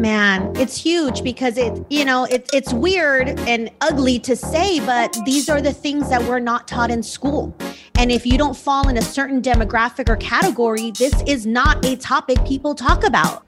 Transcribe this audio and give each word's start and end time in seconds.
Oh. 0.00 0.02
man 0.02 0.56
it's 0.56 0.76
huge 0.76 1.22
because 1.22 1.58
it 1.58 1.84
you 1.90 2.06
know 2.06 2.24
it, 2.24 2.48
it's 2.54 2.72
weird 2.72 3.38
and 3.40 3.70
ugly 3.82 4.18
to 4.20 4.34
say 4.34 4.80
but 4.80 5.16
these 5.26 5.50
are 5.50 5.60
the 5.60 5.74
things 5.74 6.08
that 6.08 6.22
we're 6.22 6.38
not 6.38 6.66
taught 6.66 6.90
in 6.90 7.02
school. 7.02 7.54
And 7.96 8.10
if 8.10 8.24
you 8.24 8.38
don't 8.38 8.56
fall 8.56 8.88
in 8.88 8.96
a 8.96 9.02
certain 9.02 9.42
demographic 9.42 10.08
or 10.08 10.16
category 10.16 10.90
this 10.92 11.22
is 11.26 11.46
not 11.46 11.84
a 11.84 11.96
topic 11.96 12.42
people 12.46 12.74
talk 12.74 13.04
about 13.04 13.44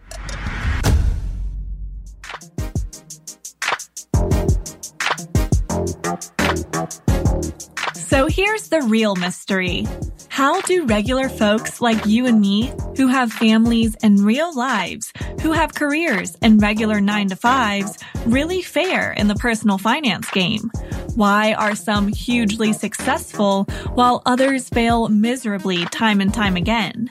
So 8.13 8.27
here's 8.27 8.69
the 8.69 8.83
real 8.83 9.17
mystery. 9.17 9.87
How 10.29 10.61
do 10.61 10.85
regular 10.85 11.31
folks 11.31 11.81
like 11.81 12.05
you 12.05 12.27
and 12.27 12.43
me, 12.43 12.71
who 12.95 13.07
have 13.07 13.33
families 13.33 13.96
and 14.03 14.21
real 14.21 14.55
lives, 14.55 15.15
who 15.41 15.53
have 15.53 15.75
careers 15.75 16.36
and 16.43 16.61
regular 16.61 17.00
nine 17.00 17.29
to 17.29 17.36
fives, 17.36 17.99
really 18.27 18.61
fare 18.61 19.13
in 19.14 19.29
the 19.29 19.35
personal 19.36 19.79
finance 19.79 20.31
game? 20.31 20.71
Why 21.14 21.55
are 21.55 21.75
some 21.75 22.07
hugely 22.07 22.75
successful 22.75 23.64
while 23.95 24.21
others 24.27 24.69
fail 24.69 25.08
miserably 25.08 25.86
time 25.86 26.21
and 26.21 26.35
time 26.35 26.57
again? 26.57 27.11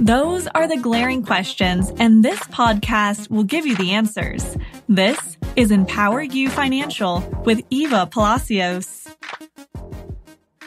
Those 0.00 0.48
are 0.48 0.68
the 0.68 0.76
glaring 0.76 1.24
questions, 1.24 1.90
and 1.98 2.22
this 2.22 2.40
podcast 2.48 3.30
will 3.30 3.44
give 3.44 3.64
you 3.64 3.74
the 3.74 3.92
answers. 3.92 4.58
This 4.86 5.38
is 5.56 5.70
Empower 5.70 6.20
You 6.20 6.50
Financial 6.50 7.20
with 7.46 7.62
Eva 7.70 8.06
Palacios. 8.06 9.08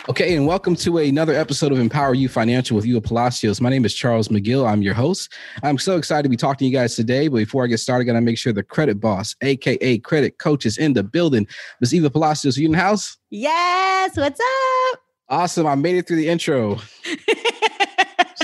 Okay, 0.08 0.36
and 0.36 0.46
welcome 0.46 0.76
to 0.76 1.00
another 1.00 1.34
episode 1.34 1.72
of 1.72 1.80
Empower 1.80 2.14
You 2.14 2.30
Financial 2.30 2.76
with 2.76 2.86
Eva 2.86 3.02
Palacios. 3.02 3.60
My 3.60 3.72
name 3.72 3.86
is 3.86 3.94
Charles 3.96 4.28
McGill. 4.28 4.70
I'm 4.70 4.84
your 4.84 4.94
host. 4.94 5.34
I'm 5.64 5.80
so 5.80 5.98
excited 5.98 6.22
to 6.22 6.30
be 6.30 6.38
talking 6.38 6.60
to 6.60 6.70
you 6.70 6.78
guys 6.78 6.96
today. 6.96 7.28
But 7.28 7.38
before 7.38 7.64
I 7.64 7.68
get 7.68 7.80
started, 7.80 8.04
I 8.04 8.14
gotta 8.14 8.22
make 8.22 8.38
sure 8.38 8.54
the 8.54 8.62
credit 8.62 9.00
boss, 9.00 9.36
aka 9.42 9.98
credit 9.98 10.38
coach, 10.38 10.68
is 10.68 10.78
in 10.78 10.94
the 10.94 11.02
building. 11.02 11.48
Miss 11.82 11.92
Eva 11.92 12.12
Palacios, 12.12 12.56
are 12.56 12.62
you 12.62 12.68
in 12.68 12.74
the 12.74 12.78
house? 12.78 13.18
yes 13.32 14.16
what's 14.16 14.40
up 14.40 15.00
Awesome. 15.28 15.66
I 15.66 15.74
made 15.74 15.96
it 15.96 16.08
through 16.08 16.18
the 16.18 16.30
intro. 16.30 16.78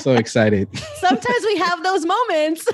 so 0.02 0.14
excited. 0.14 0.68
sometimes 1.00 1.46
we 1.46 1.58
have 1.58 1.84
those 1.84 2.06
moments 2.06 2.68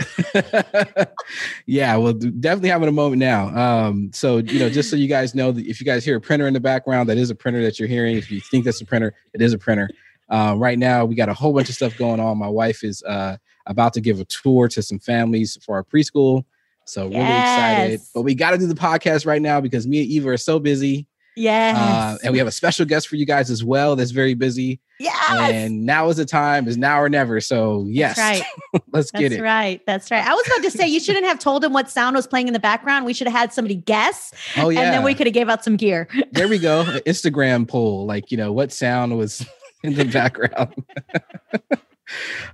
yeah, 1.66 1.96
well, 1.96 2.14
definitely 2.14 2.70
having 2.70 2.88
a 2.88 2.92
moment 2.92 3.20
now. 3.20 3.48
Um, 3.56 4.12
so 4.14 4.38
you 4.38 4.60
know, 4.60 4.70
just 4.70 4.90
so 4.90 4.96
you 4.96 5.08
guys 5.08 5.36
know, 5.36 5.54
if 5.56 5.80
you 5.80 5.86
guys 5.86 6.04
hear 6.04 6.18
a 6.18 6.22
printer 6.22 6.48
in 6.48 6.54
the 6.54 6.60
background, 6.60 7.10
that 7.10 7.18
is 7.18 7.30
a 7.30 7.36
printer 7.36 7.62
that 7.64 7.80
you're 7.80 7.88
hearing. 7.88 8.18
If 8.18 8.32
you 8.32 8.40
think 8.40 8.66
that's 8.66 8.82
a 8.82 8.86
printer, 8.86 9.14
it 9.34 9.42
is 9.42 9.54
a 9.54 9.58
printer. 9.58 9.90
Uh, 10.30 10.56
right 10.58 10.78
now, 10.78 11.06
we 11.06 11.16
got 11.16 11.30
a 11.30 11.34
whole 11.34 11.54
bunch 11.54 11.70
of 11.70 11.76
stuff 11.76 11.98
going 11.98 12.20
on. 12.20 12.38
My 12.38 12.50
wife 12.50 12.84
is 12.84 13.02
uh, 13.04 13.38
about 13.66 13.94
to 13.94 14.02
give 14.02 14.20
a 14.20 14.26
tour 14.26 14.68
to 14.70 14.82
some 14.82 15.00
families 15.00 15.58
for 15.66 15.76
our 15.76 15.84
preschool. 15.84 16.44
So 16.86 17.08
really 17.08 17.20
excited. 17.20 18.02
But 18.14 18.22
we 18.22 18.34
got 18.34 18.52
to 18.52 18.58
do 18.58 18.68
the 18.68 18.76
podcast 18.76 19.26
right 19.26 19.42
now 19.42 19.60
because 19.60 19.86
me 19.86 20.02
and 20.02 20.10
Eva 20.10 20.30
are 20.30 20.38
so 20.38 20.60
busy. 20.60 21.06
Yes 21.38 21.78
Uh, 21.78 22.18
and 22.24 22.32
we 22.34 22.38
have 22.40 22.48
a 22.48 22.52
special 22.52 22.86
guest 22.86 23.08
for 23.08 23.16
you 23.16 23.26
guys 23.26 23.50
as 23.50 23.64
well 23.64 23.96
that's 23.96 24.12
very 24.12 24.34
busy. 24.34 24.80
Yeah. 25.00 25.12
And 25.52 25.86
now 25.86 26.10
is 26.10 26.18
the 26.18 26.26
time, 26.26 26.68
is 26.68 26.76
now 26.76 27.00
or 27.00 27.08
never. 27.08 27.40
So 27.40 27.86
yes, 27.88 28.16
That's 28.16 28.42
right. 28.42 28.82
let's 28.92 29.12
get 29.12 29.30
That's 29.30 29.36
it. 29.36 29.42
right. 29.44 29.82
That's 29.86 30.10
right. 30.10 30.26
I 30.26 30.34
was 30.34 30.48
about 30.48 30.64
to 30.64 30.72
say 30.72 30.88
you 30.88 31.00
shouldn't 31.00 31.26
have 31.28 31.38
told 31.38 31.64
him 31.64 31.72
what 31.72 31.88
sound 31.92 32.16
was 32.16 32.26
playing 32.26 32.48
in 32.48 32.54
the 32.54 32.60
background. 32.60 33.06
We 33.06 33.14
should 33.14 33.28
have 33.28 33.36
had 33.38 33.54
somebody 33.54 33.76
guess, 33.76 34.34
Oh 34.58 34.70
yeah. 34.70 34.82
and 34.82 34.94
then 34.96 35.04
we 35.04 35.14
could 35.14 35.28
have 35.28 35.36
gave 35.36 35.50
out 35.50 35.64
some 35.64 35.76
gear. 35.78 36.08
there 36.32 36.48
we 36.48 36.58
go. 36.58 36.82
An 36.82 37.00
Instagram 37.06 37.68
poll, 37.68 38.08
like 38.08 38.32
you 38.32 38.38
know, 38.38 38.52
what 38.52 38.72
sound 38.72 39.16
was 39.18 39.46
in 39.84 39.94
the 39.94 40.06
background. 40.06 40.74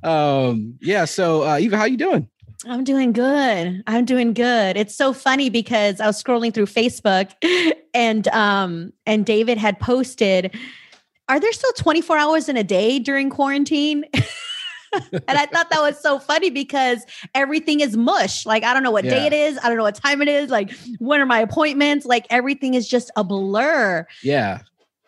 um, 0.03 0.77
yeah. 0.81 1.05
So, 1.05 1.43
uh, 1.43 1.57
Eva, 1.59 1.77
how 1.77 1.85
you 1.85 1.97
doing? 1.97 2.27
I'm 2.65 2.83
doing 2.83 3.11
good. 3.11 3.83
I'm 3.87 4.05
doing 4.05 4.33
good. 4.33 4.77
It's 4.77 4.95
so 4.95 5.13
funny 5.13 5.49
because 5.49 5.99
I 5.99 6.07
was 6.07 6.21
scrolling 6.21 6.53
through 6.53 6.67
Facebook, 6.67 7.31
and 7.93 8.27
um, 8.29 8.93
and 9.05 9.25
David 9.25 9.57
had 9.57 9.79
posted, 9.79 10.55
"Are 11.27 11.39
there 11.39 11.51
still 11.51 11.73
24 11.73 12.17
hours 12.17 12.49
in 12.49 12.57
a 12.57 12.63
day 12.63 12.99
during 12.99 13.29
quarantine?" 13.29 14.05
and 14.93 15.23
I 15.27 15.45
thought 15.45 15.69
that 15.71 15.81
was 15.81 15.99
so 15.99 16.19
funny 16.19 16.49
because 16.49 17.05
everything 17.35 17.81
is 17.81 17.97
mush. 17.97 18.45
Like 18.45 18.63
I 18.63 18.73
don't 18.73 18.83
know 18.83 18.91
what 18.91 19.03
day 19.03 19.25
it 19.25 19.33
is. 19.33 19.59
I 19.61 19.67
don't 19.67 19.77
know 19.77 19.83
what 19.83 19.95
time 19.95 20.21
it 20.21 20.27
is. 20.27 20.49
Like 20.49 20.71
when 20.99 21.19
are 21.19 21.25
my 21.25 21.39
appointments? 21.39 22.05
Like 22.05 22.25
everything 22.29 22.75
is 22.75 22.87
just 22.87 23.11
a 23.15 23.23
blur. 23.23 24.07
Yeah. 24.21 24.61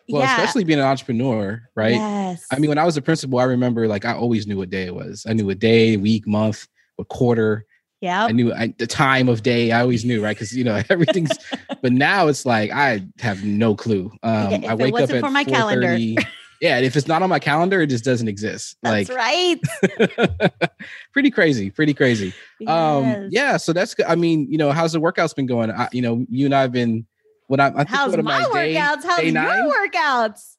Well, 0.08 0.22
yeah. 0.22 0.36
especially 0.36 0.62
being 0.62 0.78
an 0.78 0.84
entrepreneur, 0.84 1.60
right? 1.74 1.94
Yes. 1.94 2.46
I 2.52 2.60
mean, 2.60 2.68
when 2.68 2.78
I 2.78 2.84
was 2.84 2.96
a 2.96 3.02
principal, 3.02 3.40
I 3.40 3.44
remember 3.44 3.88
like 3.88 4.04
I 4.04 4.14
always 4.14 4.46
knew 4.46 4.56
what 4.56 4.70
day 4.70 4.84
it 4.84 4.94
was. 4.94 5.26
I 5.28 5.32
knew 5.32 5.50
a 5.50 5.54
day, 5.54 5.96
week, 5.96 6.28
month, 6.28 6.68
what 6.96 7.08
quarter. 7.08 7.64
yeah. 8.00 8.24
I 8.24 8.32
knew 8.32 8.52
I, 8.52 8.74
the 8.78 8.86
time 8.86 9.28
of 9.28 9.42
day. 9.42 9.72
I 9.72 9.80
always 9.80 10.04
knew, 10.04 10.22
right? 10.22 10.36
Because 10.36 10.56
you 10.56 10.64
know 10.64 10.82
everything's. 10.90 11.30
but 11.82 11.92
now 11.92 12.28
it's 12.28 12.44
like 12.44 12.70
I 12.70 13.06
have 13.20 13.44
no 13.44 13.74
clue. 13.74 14.12
Um, 14.22 14.52
if 14.52 14.64
I 14.64 14.74
wake 14.74 14.94
up 14.94 15.10
at 15.10 15.20
for 15.20 15.30
my 15.30 15.44
calendar. 15.44 15.98
Yeah, 16.58 16.78
if 16.78 16.96
it's 16.96 17.06
not 17.06 17.22
on 17.22 17.28
my 17.28 17.38
calendar, 17.38 17.82
it 17.82 17.88
just 17.88 18.02
doesn't 18.02 18.28
exist. 18.28 18.78
That's 18.82 19.10
like 19.10 19.18
right. 19.18 19.60
pretty 21.12 21.30
crazy, 21.30 21.70
pretty 21.70 21.92
crazy. 21.92 22.32
Um, 22.66 23.28
yeah, 23.30 23.58
so 23.58 23.74
that's 23.74 23.92
good. 23.92 24.06
I 24.06 24.14
mean, 24.14 24.50
you 24.50 24.56
know, 24.56 24.72
how's 24.72 24.92
the 24.92 24.98
workouts 24.98 25.36
been 25.36 25.44
going? 25.44 25.70
I, 25.70 25.90
you 25.92 26.00
know, 26.00 26.24
you 26.30 26.46
and 26.46 26.54
I've 26.54 26.72
been 26.72 27.06
what 27.48 27.60
I, 27.60 27.66
I 27.66 27.70
think 27.70 27.90
How's 27.90 28.16
my 28.16 28.38
I, 28.38 28.42
day- 28.44 28.74
workouts? 28.74 29.04
How's 29.04 29.18
day 29.18 29.28
your 29.28 29.42
workouts? 29.88 30.56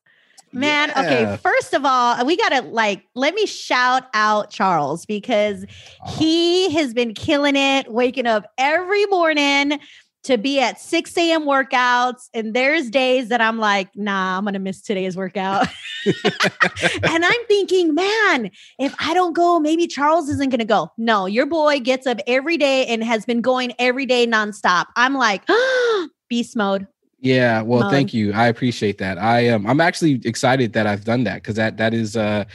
Man, 0.54 0.90
Yeah. 0.96 1.02
okay, 1.02 1.38
first 1.44 1.74
of 1.74 1.84
all, 1.86 2.26
we 2.26 2.38
got 2.38 2.50
to 2.50 2.62
like 2.62 3.04
let 3.16 3.34
me 3.34 3.46
shout 3.46 4.04
out 4.14 4.50
Charles 4.50 5.06
because 5.06 5.66
Oh, 6.06 6.12
he 6.18 6.72
has 6.72 6.94
been 6.94 7.14
killing 7.14 7.56
it, 7.56 7.92
waking 7.92 8.26
up 8.28 8.46
every 8.58 9.06
morning 9.08 9.80
to 10.24 10.38
be 10.38 10.60
at 10.60 10.80
6 10.82 11.18
a.m. 11.18 11.44
workouts. 11.46 12.28
And 12.34 12.54
there's 12.54 12.90
days 12.90 13.30
that 13.30 13.40
I'm 13.40 13.60
like, 13.60 13.90
nah, 13.96 14.38
I'm 14.38 14.44
gonna 14.46 14.60
miss 14.60 14.82
today's 14.82 15.16
workout. 15.16 15.68
and 16.06 17.26
I'm 17.26 17.46
thinking, 17.48 17.94
man, 17.96 18.52
if 18.80 18.94
I 19.00 19.14
don't 19.14 19.34
go, 19.34 19.60
maybe 19.60 19.88
Charles 19.88 20.28
isn't 20.30 20.50
gonna 20.50 20.66
go. 20.66 20.92
No, 20.98 21.28
your 21.28 21.46
boy 21.46 21.80
gets 21.80 22.06
up 22.08 22.20
every 22.28 22.58
day 22.58 22.86
and 22.88 23.04
has 23.04 23.26
been 23.26 23.42
going 23.42 23.74
every 23.80 24.06
day 24.06 24.28
nonstop. 24.28 24.86
I'm 24.96 25.14
like, 25.14 25.44
beast 26.30 26.56
mode. 26.58 26.88
Yeah, 27.20 27.62
well, 27.62 27.84
Um, 27.84 27.90
thank 27.90 28.14
you. 28.14 28.32
I 28.34 28.48
appreciate 28.48 29.00
that. 29.00 29.18
I 29.18 29.42
am. 29.42 29.66
I'm 29.66 29.82
actually 29.82 30.22
excited 30.24 30.74
that 30.74 30.86
I've 30.86 31.04
done 31.04 31.24
that 31.24 31.36
because 31.36 31.56
that 31.56 31.78
that 31.78 31.94
is 31.94 32.16
uh 32.16 32.46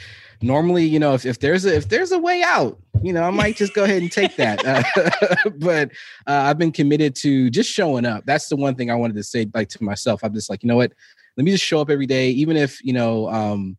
normally 0.43 0.83
you 0.83 0.99
know 0.99 1.13
if, 1.13 1.25
if 1.25 1.39
there's 1.39 1.65
a 1.65 1.73
if 1.75 1.87
there's 1.87 2.11
a 2.11 2.19
way 2.19 2.43
out 2.43 2.77
you 3.01 3.13
know 3.13 3.23
i 3.23 3.29
might 3.29 3.55
just 3.55 3.73
go 3.73 3.85
ahead 3.85 4.01
and 4.01 4.11
take 4.11 4.35
that 4.35 4.63
uh, 4.65 5.49
but 5.57 5.89
uh, 6.27 6.43
i've 6.45 6.57
been 6.57 6.71
committed 6.71 7.15
to 7.15 7.49
just 7.49 7.71
showing 7.71 8.05
up 8.05 8.25
that's 8.25 8.49
the 8.49 8.55
one 8.55 8.75
thing 8.75 8.91
i 8.91 8.95
wanted 8.95 9.15
to 9.15 9.23
say 9.23 9.49
like 9.53 9.69
to 9.69 9.81
myself 9.81 10.21
i'm 10.21 10.33
just 10.33 10.49
like 10.49 10.61
you 10.61 10.67
know 10.67 10.75
what 10.75 10.91
let 11.37 11.45
me 11.45 11.51
just 11.51 11.63
show 11.63 11.79
up 11.79 11.89
every 11.89 12.05
day 12.05 12.29
even 12.29 12.57
if 12.57 12.83
you 12.83 12.91
know 12.91 13.29
um 13.29 13.77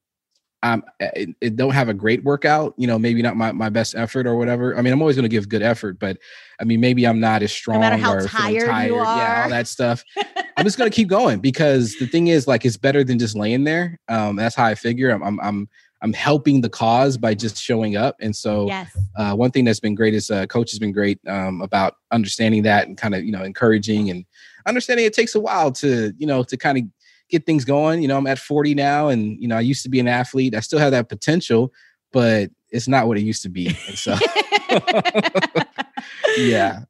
I'm, 0.65 0.83
it, 0.99 1.37
it 1.43 1.57
don't 1.57 1.75
have 1.75 1.91
a 1.91 1.95
great 1.95 2.25
workout, 2.25 2.75
you 2.79 2.87
know, 2.87 2.99
maybe 2.99 3.21
not 3.21 3.37
my, 3.37 3.53
my 3.53 3.69
best 3.69 3.95
effort 3.95 4.27
or 4.27 4.37
whatever. 4.37 4.77
I 4.77 4.81
mean, 4.81 4.95
I'm 4.95 5.01
always 5.03 5.15
going 5.15 5.25
to 5.25 5.29
give 5.29 5.47
good 5.47 5.63
effort, 5.63 5.99
but 5.99 6.17
I 6.59 6.65
mean, 6.65 6.81
maybe 6.81 7.07
I'm 7.07 7.21
not 7.21 7.43
as 7.43 7.53
strong 7.53 7.83
how 7.83 8.15
or 8.15 8.27
tired 8.27 8.87
you 8.87 8.97
yeah, 8.97 9.43
all 9.43 9.51
that 9.51 9.69
stuff. 9.69 10.03
I'm 10.57 10.65
just 10.65 10.79
going 10.79 10.91
to 10.91 10.95
keep 10.95 11.09
going 11.09 11.41
because 11.41 11.95
the 11.97 12.07
thing 12.07 12.29
is, 12.29 12.49
like, 12.49 12.65
it's 12.65 12.79
better 12.79 13.05
than 13.05 13.19
just 13.19 13.37
laying 13.37 13.65
there. 13.65 14.01
Um, 14.09 14.37
that's 14.37 14.55
how 14.55 14.65
I 14.65 14.75
figure. 14.75 15.11
I'm, 15.11 15.23
I'm, 15.23 15.39
I'm, 15.41 15.69
I'm 16.01 16.13
helping 16.13 16.61
the 16.61 16.71
cause 16.71 17.19
by 17.19 17.35
just 17.35 17.57
showing 17.57 17.97
up. 17.97 18.17
And 18.21 18.35
so, 18.35 18.67
Yes. 18.67 18.97
uh, 19.17 19.35
one 19.35 19.51
thing 19.51 19.65
that's 19.65 19.81
been 19.81 19.95
great 19.95 20.15
is 20.15 20.31
uh, 20.31 20.47
coach 20.47 20.71
has 20.71 20.79
been 20.79 20.93
great 20.93 21.19
um, 21.29 21.61
about 21.61 21.97
understanding 22.11 22.63
that 22.63 22.87
and 22.87 22.97
kind 22.97 23.15
of 23.15 23.25
you 23.25 23.33
know 23.33 23.43
encouraging 23.43 24.11
and 24.11 24.25
understanding 24.67 25.05
it 25.07 25.13
takes 25.13 25.35
a 25.35 25.41
while 25.41 25.73
to 25.73 26.13
you 26.19 26.27
know 26.27 26.43
to 26.43 26.57
kind 26.57 26.79
of 26.79 26.85
get 27.31 27.47
things 27.47 27.65
going. 27.65 28.03
You 28.03 28.09
know, 28.09 28.17
I'm 28.17 28.27
at 28.27 28.39
40 28.39 28.75
now, 28.75 29.09
and 29.09 29.41
you 29.41 29.49
know 29.49 29.57
I 29.57 29.61
used 29.61 29.83
to 29.85 29.89
be 29.89 30.01
an 30.01 30.09
athlete. 30.09 30.55
I 30.55 30.61
still 30.61 30.79
have 30.79 30.93
that 30.93 31.09
potential, 31.09 31.73
but 32.12 32.51
it's 32.71 32.89
not 32.89 33.07
what 33.07 33.19
it 33.19 33.23
used 33.23 33.43
to 33.43 33.49
be. 33.49 33.69
And 33.89 33.99
so, 33.99 34.12
yeah, 36.37 36.81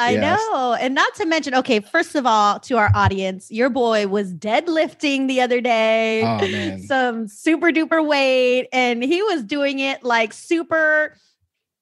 I 0.00 0.16
know. 0.16 0.76
And 0.80 0.94
not 0.94 1.14
to 1.16 1.26
mention, 1.26 1.54
okay, 1.56 1.80
first 1.80 2.14
of 2.14 2.26
all, 2.26 2.58
to 2.60 2.78
our 2.78 2.90
audience, 2.94 3.50
your 3.50 3.68
boy 3.70 4.06
was 4.06 4.32
deadlifting 4.32 5.28
the 5.28 5.40
other 5.40 5.60
day, 5.60 6.22
oh 6.24 6.78
some 6.86 7.28
super 7.28 7.70
duper 7.70 8.04
weight, 8.06 8.68
and 8.72 9.02
he 9.02 9.22
was 9.22 9.44
doing 9.44 9.78
it 9.78 10.02
like 10.02 10.32
super 10.32 11.16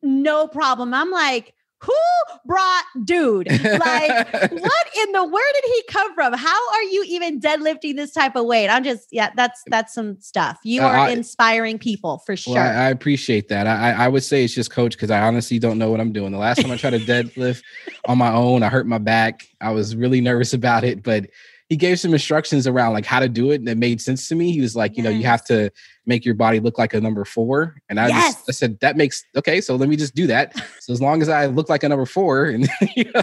no 0.03 0.47
problem. 0.47 0.95
I'm 0.95 1.11
like, 1.11 1.55
who 1.81 1.95
brought 2.45 2.85
dude? 3.05 3.47
Like, 3.49 4.33
what 4.53 4.87
in 5.01 5.13
the 5.13 5.25
where 5.25 5.53
did 5.55 5.65
he 5.65 5.83
come 5.89 6.15
from? 6.15 6.33
How 6.33 6.71
are 6.73 6.83
you 6.83 7.05
even 7.09 7.41
deadlifting 7.41 7.97
this 7.97 8.13
type 8.13 8.35
of 8.37 8.47
weight? 8.47 8.69
I'm 8.69 8.83
just, 8.83 9.09
yeah, 9.13 9.31
that's 9.37 9.63
that's 9.69 9.95
some 9.95 10.21
stuff. 10.21 10.59
You 10.65 10.83
Uh, 10.83 10.87
are 10.87 10.97
I- 10.97 11.11
inspiring 11.11 11.79
people 11.79 12.19
for 12.27 12.37
sure. 12.37 12.55
Well, 12.55 12.63
I, 12.67 12.87
I 12.87 12.91
appreciate 12.91 13.49
that. 13.49 13.67
I, 13.67 13.91
I 13.93 14.05
I 14.05 14.09
would 14.09 14.23
say 14.25 14.45
it's 14.45 14.55
just 14.55 14.71
coach 14.71 14.93
because 14.93 15.11
I 15.11 15.21
honestly 15.21 15.59
don't 15.59 15.79
know 15.79 15.91
what 15.91 16.01
I'm 16.01 16.13
doing. 16.13 16.33
The 16.33 16.39
last 16.39 16.61
time 16.61 16.71
I 16.71 16.77
tried 16.77 16.91
to 16.91 16.99
deadlift 17.13 17.63
on 18.07 18.19
my 18.19 18.33
own, 18.33 18.63
I 18.63 18.69
hurt 18.69 18.87
my 18.87 18.99
back. 18.99 19.47
I 19.61 19.71
was 19.71 19.95
really 19.95 20.21
nervous 20.21 20.53
about 20.55 20.83
it, 20.85 21.03
but 21.03 21.27
he 21.69 21.77
gave 21.77 22.01
some 22.01 22.15
instructions 22.15 22.67
around 22.67 22.95
like 22.95 23.05
how 23.05 23.21
to 23.21 23.29
do 23.29 23.51
it 23.51 23.57
and 23.61 23.69
it 23.69 23.77
made 23.77 24.01
sense 24.01 24.27
to 24.29 24.35
me. 24.35 24.53
He 24.53 24.61
was 24.61 24.75
like 24.75 24.97
you 24.97 25.03
know 25.03 25.11
you 25.11 25.25
have 25.27 25.45
to 25.47 25.71
make 26.07 26.25
your 26.25 26.35
body 26.35 26.61
look 26.61 26.79
like 26.79 26.95
a 26.95 27.01
number 27.01 27.25
four. 27.25 27.81
And 27.91 28.01
i 28.01 28.09
Yes. 28.09 28.37
just 28.37 28.49
i 28.49 28.53
said 28.53 28.81
that 28.81 28.97
makes 28.97 29.25
okay 29.37 29.61
so 29.61 29.77
let 29.77 29.89
me 29.89 29.97
just 29.97 30.15
do 30.15 30.27
that. 30.29 30.55
So 30.81 30.93
as 30.95 31.03
long 31.03 31.21
as 31.21 31.29
i 31.29 31.45
look 31.47 31.69
like 31.69 31.83
a 31.83 31.89
number 31.91 32.07
four 32.07 32.47
and 32.47 32.67
you 32.97 33.05
know 33.15 33.23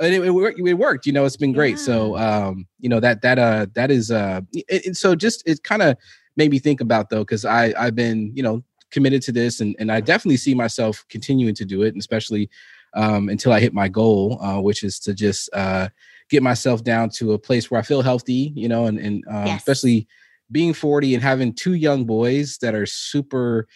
and 0.00 0.14
it, 0.14 0.24
it, 0.24 0.30
worked, 0.30 0.58
it 0.58 0.74
worked 0.74 1.04
you 1.06 1.12
know 1.12 1.26
it's 1.26 1.36
been 1.36 1.52
great. 1.52 1.78
So 1.78 2.16
um 2.16 2.66
you 2.80 2.88
know 2.88 3.00
that 3.00 3.20
that 3.22 3.38
uh 3.38 3.66
that 3.74 3.90
is 3.90 4.10
uh 4.10 4.40
it- 4.54 4.96
so 4.96 5.14
just 5.14 5.42
it 5.46 5.62
kind 5.62 5.82
of 5.82 5.96
made 6.36 6.50
me 6.50 6.58
think 6.58 6.80
about 6.80 7.10
though 7.10 7.24
because 7.24 7.44
i 7.44 7.72
i've 7.78 7.94
been 7.94 8.30
you 8.34 8.42
know 8.42 8.62
committed 8.90 9.20
to 9.22 9.32
this 9.32 9.60
and 9.60 9.74
and 9.78 9.90
i 9.92 10.00
definitely 10.00 10.36
see 10.38 10.54
myself 10.54 11.04
continuing 11.10 11.54
to 11.54 11.64
do 11.66 11.82
it 11.82 11.88
and 11.88 11.98
especially 11.98 12.48
um 12.94 13.28
until 13.28 13.52
i 13.52 13.60
hit 13.60 13.74
my 13.74 13.88
goal 13.88 14.38
uh 14.42 14.60
which 14.60 14.82
is 14.82 14.98
to 15.00 15.12
just 15.14 15.50
uh 15.54 15.88
get 16.30 16.42
myself 16.42 16.82
down 16.82 17.08
to 17.10 17.32
a 17.32 17.38
place 17.38 17.70
where 17.70 17.80
i 17.80 17.82
feel 17.82 18.02
healthy 18.02 18.52
you 18.54 18.68
know 18.68 18.86
and 18.86 18.98
and 18.98 19.24
um, 19.28 19.46
Yes. 19.46 19.60
especially 19.60 20.06
being 20.50 20.72
40 20.74 21.14
and 21.14 21.22
having 21.22 21.52
two 21.52 21.74
young 21.74 22.04
boys 22.04 22.58
that 22.58 22.74
are 22.74 22.86
super 22.86 23.66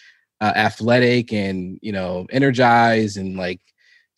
uh, 0.41 0.53
athletic 0.57 1.33
and 1.33 1.79
you 1.83 1.93
know 1.93 2.27
energized 2.31 3.17
and 3.17 3.37
like 3.37 3.61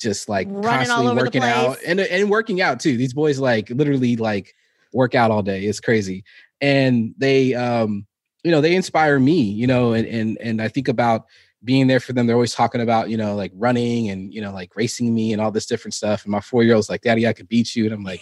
just 0.01 0.29
like 0.29 0.49
Running 0.49 0.65
constantly 0.65 1.15
working 1.15 1.43
out 1.43 1.79
and 1.87 2.01
and 2.01 2.29
working 2.31 2.61
out 2.61 2.81
too. 2.81 2.97
These 2.97 3.15
boys 3.15 3.39
like 3.39 3.71
literally 3.71 4.17
like 4.17 4.55
work 4.93 5.15
out 5.15 5.31
all 5.31 5.43
day. 5.43 5.65
It's 5.65 5.81
crazy. 5.81 6.25
And 6.61 7.15
they 7.17 7.55
um 7.55 8.07
you 8.45 8.51
know 8.51 8.61
they 8.61 8.75
inspire 8.75 9.19
me 9.21 9.41
you 9.41 9.67
know 9.67 9.93
and 9.93 10.07
and 10.07 10.37
and 10.41 10.61
i 10.61 10.67
think 10.69 10.89
about 10.89 11.27
being 11.65 11.87
there 11.87 12.01
for 12.01 12.13
them 12.13 12.27
they're 12.27 12.37
always 12.37 12.55
talking 12.55 12.81
about 12.81 13.09
you 13.09 13.17
know 13.17 13.35
like 13.37 13.53
running 13.55 14.11
and 14.11 14.33
you 14.35 14.41
know 14.41 14.53
like 14.53 14.75
racing 14.75 15.15
me 15.15 15.33
and 15.33 15.41
all 15.41 15.51
this 15.51 15.67
different 15.67 15.95
stuff 15.95 16.25
and 16.25 16.33
my 16.33 16.41
four 16.41 16.63
year 16.65 16.75
old's 16.75 16.91
like 16.91 17.03
daddy 17.03 17.27
i 17.27 17.33
could 17.33 17.49
beat 17.49 17.77
you 17.77 17.85
and 17.85 17.95
i'm 17.95 18.03
like 18.03 18.21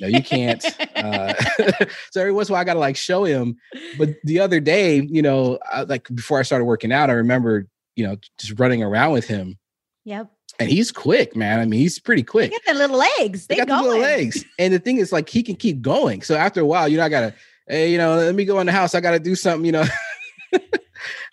no 0.00 0.06
you 0.06 0.22
can't 0.22 0.64
uh, 0.96 1.34
so 2.10 2.20
every 2.20 2.32
once 2.32 2.48
in 2.48 2.52
a 2.52 2.54
while 2.54 2.60
i 2.60 2.64
gotta 2.64 2.78
like 2.80 2.96
show 2.96 3.24
him 3.24 3.56
but 3.98 4.10
the 4.24 4.40
other 4.40 4.60
day 4.60 5.02
you 5.02 5.22
know 5.22 5.58
I, 5.70 5.82
like 5.82 6.08
before 6.14 6.38
i 6.38 6.42
started 6.42 6.64
working 6.64 6.92
out 6.92 7.10
i 7.10 7.14
remember 7.14 7.66
you 7.96 8.06
know 8.06 8.16
just 8.38 8.58
running 8.58 8.82
around 8.82 9.12
with 9.12 9.26
him 9.26 9.58
Yep. 10.04 10.30
and 10.58 10.70
he's 10.70 10.90
quick 10.90 11.36
man 11.36 11.60
i 11.60 11.66
mean 11.66 11.80
he's 11.80 11.98
pretty 11.98 12.22
quick 12.22 12.50
They 12.50 12.56
got 12.56 12.64
their 12.64 12.74
little 12.74 12.98
legs. 13.18 13.46
They, 13.46 13.56
they 13.56 13.64
got 13.66 13.82
the 13.82 13.82
little 13.88 14.00
legs. 14.00 14.44
And 14.58 14.72
the 14.72 14.78
thing 14.78 14.96
is, 14.96 15.12
like, 15.12 15.28
he 15.28 15.42
can 15.42 15.54
keep 15.56 15.82
going. 15.82 16.22
So 16.22 16.34
after 16.34 16.60
a 16.62 16.64
while, 16.64 16.88
you 16.88 16.96
know, 16.96 17.04
I 17.04 17.08
gotta, 17.10 17.34
hey, 17.68 17.92
you 17.92 17.98
know, 17.98 18.16
let 18.16 18.34
me 18.34 18.44
go 18.46 18.58
in 18.60 18.66
the 18.66 18.72
house. 18.72 18.94
I 18.94 19.00
gotta 19.00 19.18
do 19.18 19.34
something, 19.34 19.66
you 19.66 19.72
know. 19.72 19.84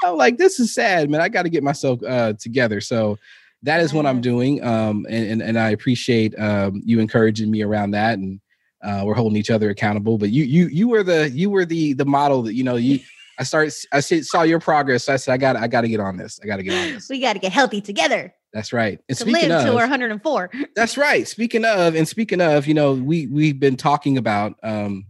I'm 0.03 0.17
like, 0.17 0.37
this 0.37 0.59
is 0.59 0.73
sad, 0.73 1.09
man. 1.09 1.21
I 1.21 1.29
gotta 1.29 1.49
get 1.49 1.63
myself 1.63 2.01
uh 2.03 2.33
together. 2.33 2.81
So 2.81 3.17
that 3.63 3.81
is 3.81 3.93
what 3.93 4.05
I'm 4.05 4.21
doing. 4.21 4.63
Um, 4.63 5.05
and, 5.09 5.31
and 5.31 5.41
and 5.41 5.59
I 5.59 5.69
appreciate 5.69 6.37
um 6.39 6.81
you 6.85 6.99
encouraging 6.99 7.49
me 7.49 7.61
around 7.61 7.91
that 7.91 8.17
and 8.19 8.39
uh 8.83 9.03
we're 9.05 9.15
holding 9.15 9.37
each 9.37 9.51
other 9.51 9.69
accountable. 9.69 10.17
But 10.17 10.29
you 10.29 10.43
you 10.43 10.67
you 10.67 10.87
were 10.87 11.03
the 11.03 11.29
you 11.29 11.49
were 11.49 11.65
the 11.65 11.93
the 11.93 12.05
model 12.05 12.43
that 12.43 12.53
you 12.53 12.63
know 12.63 12.75
you 12.75 12.99
I 13.37 13.43
started 13.43 13.73
I 13.91 13.99
saw 13.99 14.43
your 14.43 14.59
progress. 14.59 15.05
So 15.05 15.13
I 15.13 15.17
said, 15.17 15.33
I 15.33 15.37
got 15.37 15.55
I 15.55 15.67
gotta 15.67 15.87
get 15.87 15.99
on 15.99 16.17
this. 16.17 16.39
I 16.43 16.47
gotta 16.47 16.63
get 16.63 16.73
on 16.73 16.93
this. 16.93 17.09
We 17.09 17.19
got 17.19 17.33
to 17.33 17.39
get 17.39 17.51
healthy 17.51 17.81
together 17.81 18.33
That's 18.53 18.71
right. 18.71 18.99
And 19.09 19.17
to 19.17 19.23
speaking 19.23 19.49
live 19.49 19.65
of, 19.65 19.65
to 19.65 19.71
our 19.73 19.87
104. 19.87 20.51
that's 20.75 20.97
right. 20.97 21.27
Speaking 21.27 21.65
of, 21.65 21.95
and 21.95 22.07
speaking 22.07 22.41
of, 22.41 22.67
you 22.67 22.73
know, 22.73 22.93
we 22.93 23.27
we've 23.27 23.59
been 23.59 23.75
talking 23.75 24.17
about, 24.17 24.53
um, 24.63 25.05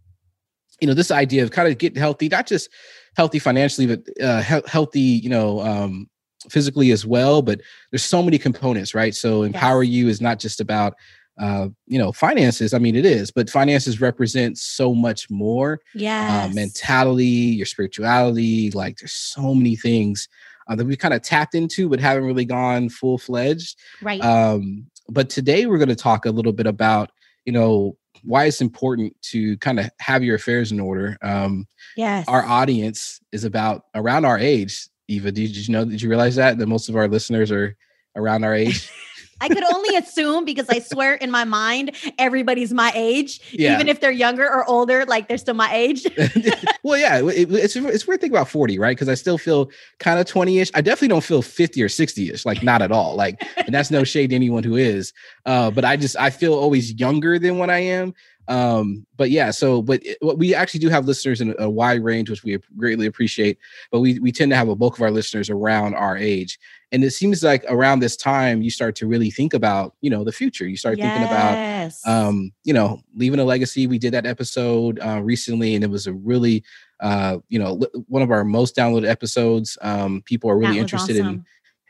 you 0.82 0.88
know, 0.88 0.94
this 0.94 1.12
idea 1.12 1.44
of 1.44 1.52
kind 1.52 1.68
of 1.68 1.78
getting 1.78 2.00
healthy, 2.00 2.28
not 2.28 2.48
just 2.48 2.70
healthy 3.16 3.40
financially, 3.40 3.88
but 3.88 4.02
uh, 4.22 4.42
he- 4.42 4.68
healthy, 4.68 5.00
you 5.00 5.30
know, 5.30 5.62
um, 5.62 6.10
physically 6.50 6.92
as 6.92 7.06
well. 7.06 7.42
But 7.42 7.62
there's 7.92 8.04
so 8.04 8.22
many 8.22 8.38
components, 8.38 8.94
right? 8.94 9.16
So 9.16 9.44
empower 9.44 9.84
you 9.84 10.08
is 10.08 10.22
not 10.22 10.40
just 10.40 10.60
about, 10.60 10.94
uh, 11.40 11.70
you 11.88 11.98
know, 11.98 12.12
finances. 12.12 12.74
I 12.74 12.80
mean, 12.80 12.96
it 12.96 13.06
is, 13.06 13.32
but 13.32 13.50
finances 13.50 14.00
represent 14.00 14.58
so 14.58 14.94
much 14.94 15.30
more. 15.30 15.80
yeah 15.94 16.46
Uh, 16.46 16.54
mentality, 16.54 17.24
your 17.26 17.66
spirituality, 17.66 18.72
like 18.72 18.98
there's 18.98 19.14
so 19.14 19.56
many 19.56 19.76
things. 19.76 20.28
Uh, 20.68 20.76
that 20.76 20.88
we 20.88 20.96
kind 20.96 21.14
of 21.14 21.22
tapped 21.22 21.54
into, 21.54 21.88
but 21.88 22.00
haven't 22.00 22.26
really 22.26 22.44
gone 22.44 22.90
full 22.90 23.20
fledged. 23.20 23.78
Right. 24.02 24.20
Um, 24.20 24.88
but 25.08 25.30
today 25.30 25.68
we're 25.68 25.78
going 25.78 25.90
to 25.90 25.96
talk 25.96 26.26
a 26.26 26.32
little 26.32 26.54
bit 26.54 26.66
about, 26.66 27.12
you 27.46 27.54
know, 27.54 27.98
why 28.26 28.46
it's 28.46 28.62
important 28.62 29.16
to 29.22 29.58
kind 29.58 29.80
of 29.80 29.90
have 30.00 30.24
your 30.24 30.36
affairs 30.36 30.72
in 30.72 30.80
order. 30.80 31.18
Um, 31.22 31.68
yes. 31.96 32.26
our 32.28 32.44
audience 32.44 33.22
is 33.32 33.44
about 33.44 33.84
around 33.94 34.26
our 34.26 34.38
age. 34.38 34.88
Eva, 35.08 35.32
did 35.32 35.56
you 35.56 35.72
know? 35.72 35.86
Did 35.86 36.02
you 36.02 36.10
realize 36.10 36.36
that 36.36 36.58
that 36.58 36.68
most 36.68 36.90
of 36.90 36.96
our 36.96 37.08
listeners 37.08 37.52
are 37.52 37.78
around 38.16 38.44
our 38.44 38.56
age? 38.56 38.90
I 39.42 39.50
could 39.50 39.64
only 39.74 39.96
assume 39.98 40.46
because 40.46 40.68
I 40.70 40.80
swear 40.80 41.16
in 41.16 41.30
my 41.30 41.44
mind, 41.44 41.92
everybody's 42.18 42.74
my 42.74 42.92
age. 42.96 43.42
Yeah. 43.52 43.74
Even 43.76 43.88
if 43.90 44.00
they're 44.00 44.12
younger 44.12 44.46
or 44.46 44.68
older, 44.70 45.06
like 45.06 45.28
they're 45.28 45.38
still 45.38 45.54
my 45.56 45.74
age. 45.74 46.06
well, 46.84 46.98
yeah, 46.98 47.22
it- 47.22 47.52
it's 47.52 47.76
it's 47.76 48.08
weird 48.08 48.22
thing 48.22 48.32
about 48.32 48.48
forty, 48.50 48.80
right? 48.80 48.96
Because 48.96 49.10
I 49.10 49.14
still 49.16 49.38
feel 49.38 49.70
kind 50.00 50.20
of 50.20 50.26
twenty 50.26 50.60
ish. 50.60 50.72
I 50.74 50.82
definitely 50.82 51.10
don't 51.10 51.24
feel 51.24 51.42
fifty 51.42 51.84
or 51.84 51.90
sixty 51.90 52.30
ish, 52.32 52.46
like 52.46 52.64
not 52.64 52.82
at 52.82 52.92
all. 52.92 53.16
Like, 53.16 53.42
and 53.58 53.74
that's 53.74 53.92
no 53.92 54.04
shade 54.04 54.30
to 54.30 54.36
anyone 54.36 54.64
who 54.64 54.76
is. 54.78 55.12
Uh, 55.46 55.70
but 55.70 55.84
I 55.86 55.98
just 55.98 56.16
I 56.18 56.30
feel 56.30 56.54
always 56.54 56.94
younger 56.94 57.38
than 57.38 57.58
what 57.58 57.70
I 57.70 57.80
am. 57.80 58.14
Um, 58.48 59.08
but 59.18 59.32
yeah, 59.32 59.50
so 59.52 59.82
but 59.82 60.06
it, 60.06 60.18
what 60.22 60.38
we 60.38 60.54
actually 60.54 60.80
do 60.80 60.90
have 60.90 61.08
listeners 61.08 61.42
in 61.42 61.56
a 61.58 61.70
wide 61.70 62.04
range, 62.04 62.30
which 62.30 62.44
we 62.44 62.58
greatly 62.78 63.08
appreciate. 63.08 63.58
But 63.92 64.02
we 64.02 64.20
we 64.20 64.32
tend 64.32 64.52
to 64.52 64.56
have 64.56 64.70
a 64.70 64.76
bulk 64.76 64.98
of 64.98 65.02
our 65.02 65.12
listeners 65.12 65.50
around 65.50 65.96
our 65.96 66.16
age, 66.16 66.60
and 66.92 67.04
it 67.04 67.12
seems 67.12 67.44
like 67.44 67.64
around 67.70 68.00
this 68.00 68.16
time 68.16 68.62
you 68.62 68.70
start 68.70 68.96
to 68.98 69.08
really 69.08 69.30
think 69.32 69.54
about 69.54 69.96
you 70.02 70.10
know 70.10 70.24
the 70.24 70.32
future. 70.32 70.68
You 70.68 70.78
start 70.78 71.02
thinking 71.02 71.24
about 71.24 71.60
um, 72.06 72.52
you 72.64 72.74
know, 72.74 73.02
leaving 73.16 73.40
a 73.40 73.44
legacy. 73.44 73.88
We 73.88 73.98
did 73.98 74.14
that 74.14 74.26
episode 74.26 75.00
uh, 75.00 75.22
recently, 75.24 75.76
and 75.76 75.84
it 75.84 75.90
was 75.90 76.08
a 76.08 76.14
really, 76.14 76.64
uh, 77.00 77.38
you 77.50 77.58
know, 77.60 77.80
one 78.08 78.22
of 78.22 78.32
our 78.32 78.44
most 78.44 78.76
downloaded 78.76 79.08
episodes. 79.08 79.78
Um, 79.82 80.22
people 80.26 80.50
are 80.50 80.58
really 80.58 80.78
interested 80.78 81.16
in 81.16 81.28
awesome. 81.28 81.46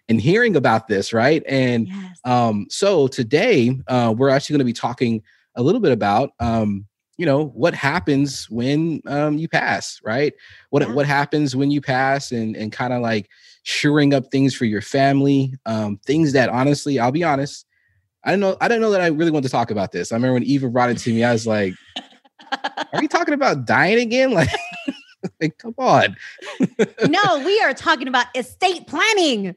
in 0.07 0.19
hearing 0.19 0.55
about 0.55 0.87
this, 0.87 1.13
right? 1.13 1.43
And 1.47 1.87
Yes. 1.87 2.19
um, 2.23 2.67
so 2.69 3.07
today, 3.07 3.77
uh, 3.87 4.13
we're 4.17 4.29
actually 4.29 4.53
going 4.55 4.59
to 4.59 4.65
be 4.65 4.73
talking 4.73 5.21
a 5.55 5.63
little 5.63 5.81
bit 5.81 5.91
about, 5.91 6.31
um, 6.39 6.85
you 7.17 7.25
know, 7.25 7.45
what 7.47 7.73
happens 7.73 8.49
when 8.49 9.01
um, 9.07 9.37
you 9.37 9.47
pass, 9.47 9.99
right? 10.03 10.33
What 10.69 10.83
Yeah. 10.83 10.89
what 10.89 11.05
happens 11.05 11.55
when 11.55 11.71
you 11.71 11.81
pass, 11.81 12.31
and 12.31 12.55
and 12.55 12.71
kind 12.71 12.93
of 12.93 13.01
like 13.01 13.29
shoring 13.65 14.13
up 14.13 14.31
things 14.31 14.53
for 14.53 14.65
your 14.65 14.81
family, 14.81 15.51
um, 15.65 15.97
things 16.05 16.33
that 16.33 16.49
honestly, 16.49 16.99
I'll 16.99 17.11
be 17.11 17.23
honest. 17.23 17.65
I 18.23 18.31
don't 18.31 18.39
know. 18.39 18.55
I 18.61 18.67
don't 18.67 18.79
know 18.79 18.91
that 18.91 19.01
I 19.01 19.07
really 19.07 19.31
want 19.31 19.43
to 19.45 19.51
talk 19.51 19.71
about 19.71 19.91
this. 19.91 20.11
I 20.11 20.15
remember 20.15 20.35
when 20.35 20.43
Eva 20.43 20.69
brought 20.69 20.91
it 20.91 20.99
to 20.99 21.13
me, 21.13 21.23
I 21.23 21.31
was 21.31 21.45
like, 21.45 21.73
"Are 22.93 22.99
we 22.99 23.07
talking 23.07 23.33
about 23.33 23.65
dying 23.65 23.99
again?" 23.99 24.31
Like, 25.25 25.31
like 25.41 25.57
come 25.57 25.73
on. 25.79 26.15
no, 27.07 27.43
we 27.43 27.59
are 27.61 27.73
talking 27.73 28.07
about 28.07 28.27
estate 28.35 28.85
planning. 28.85 29.55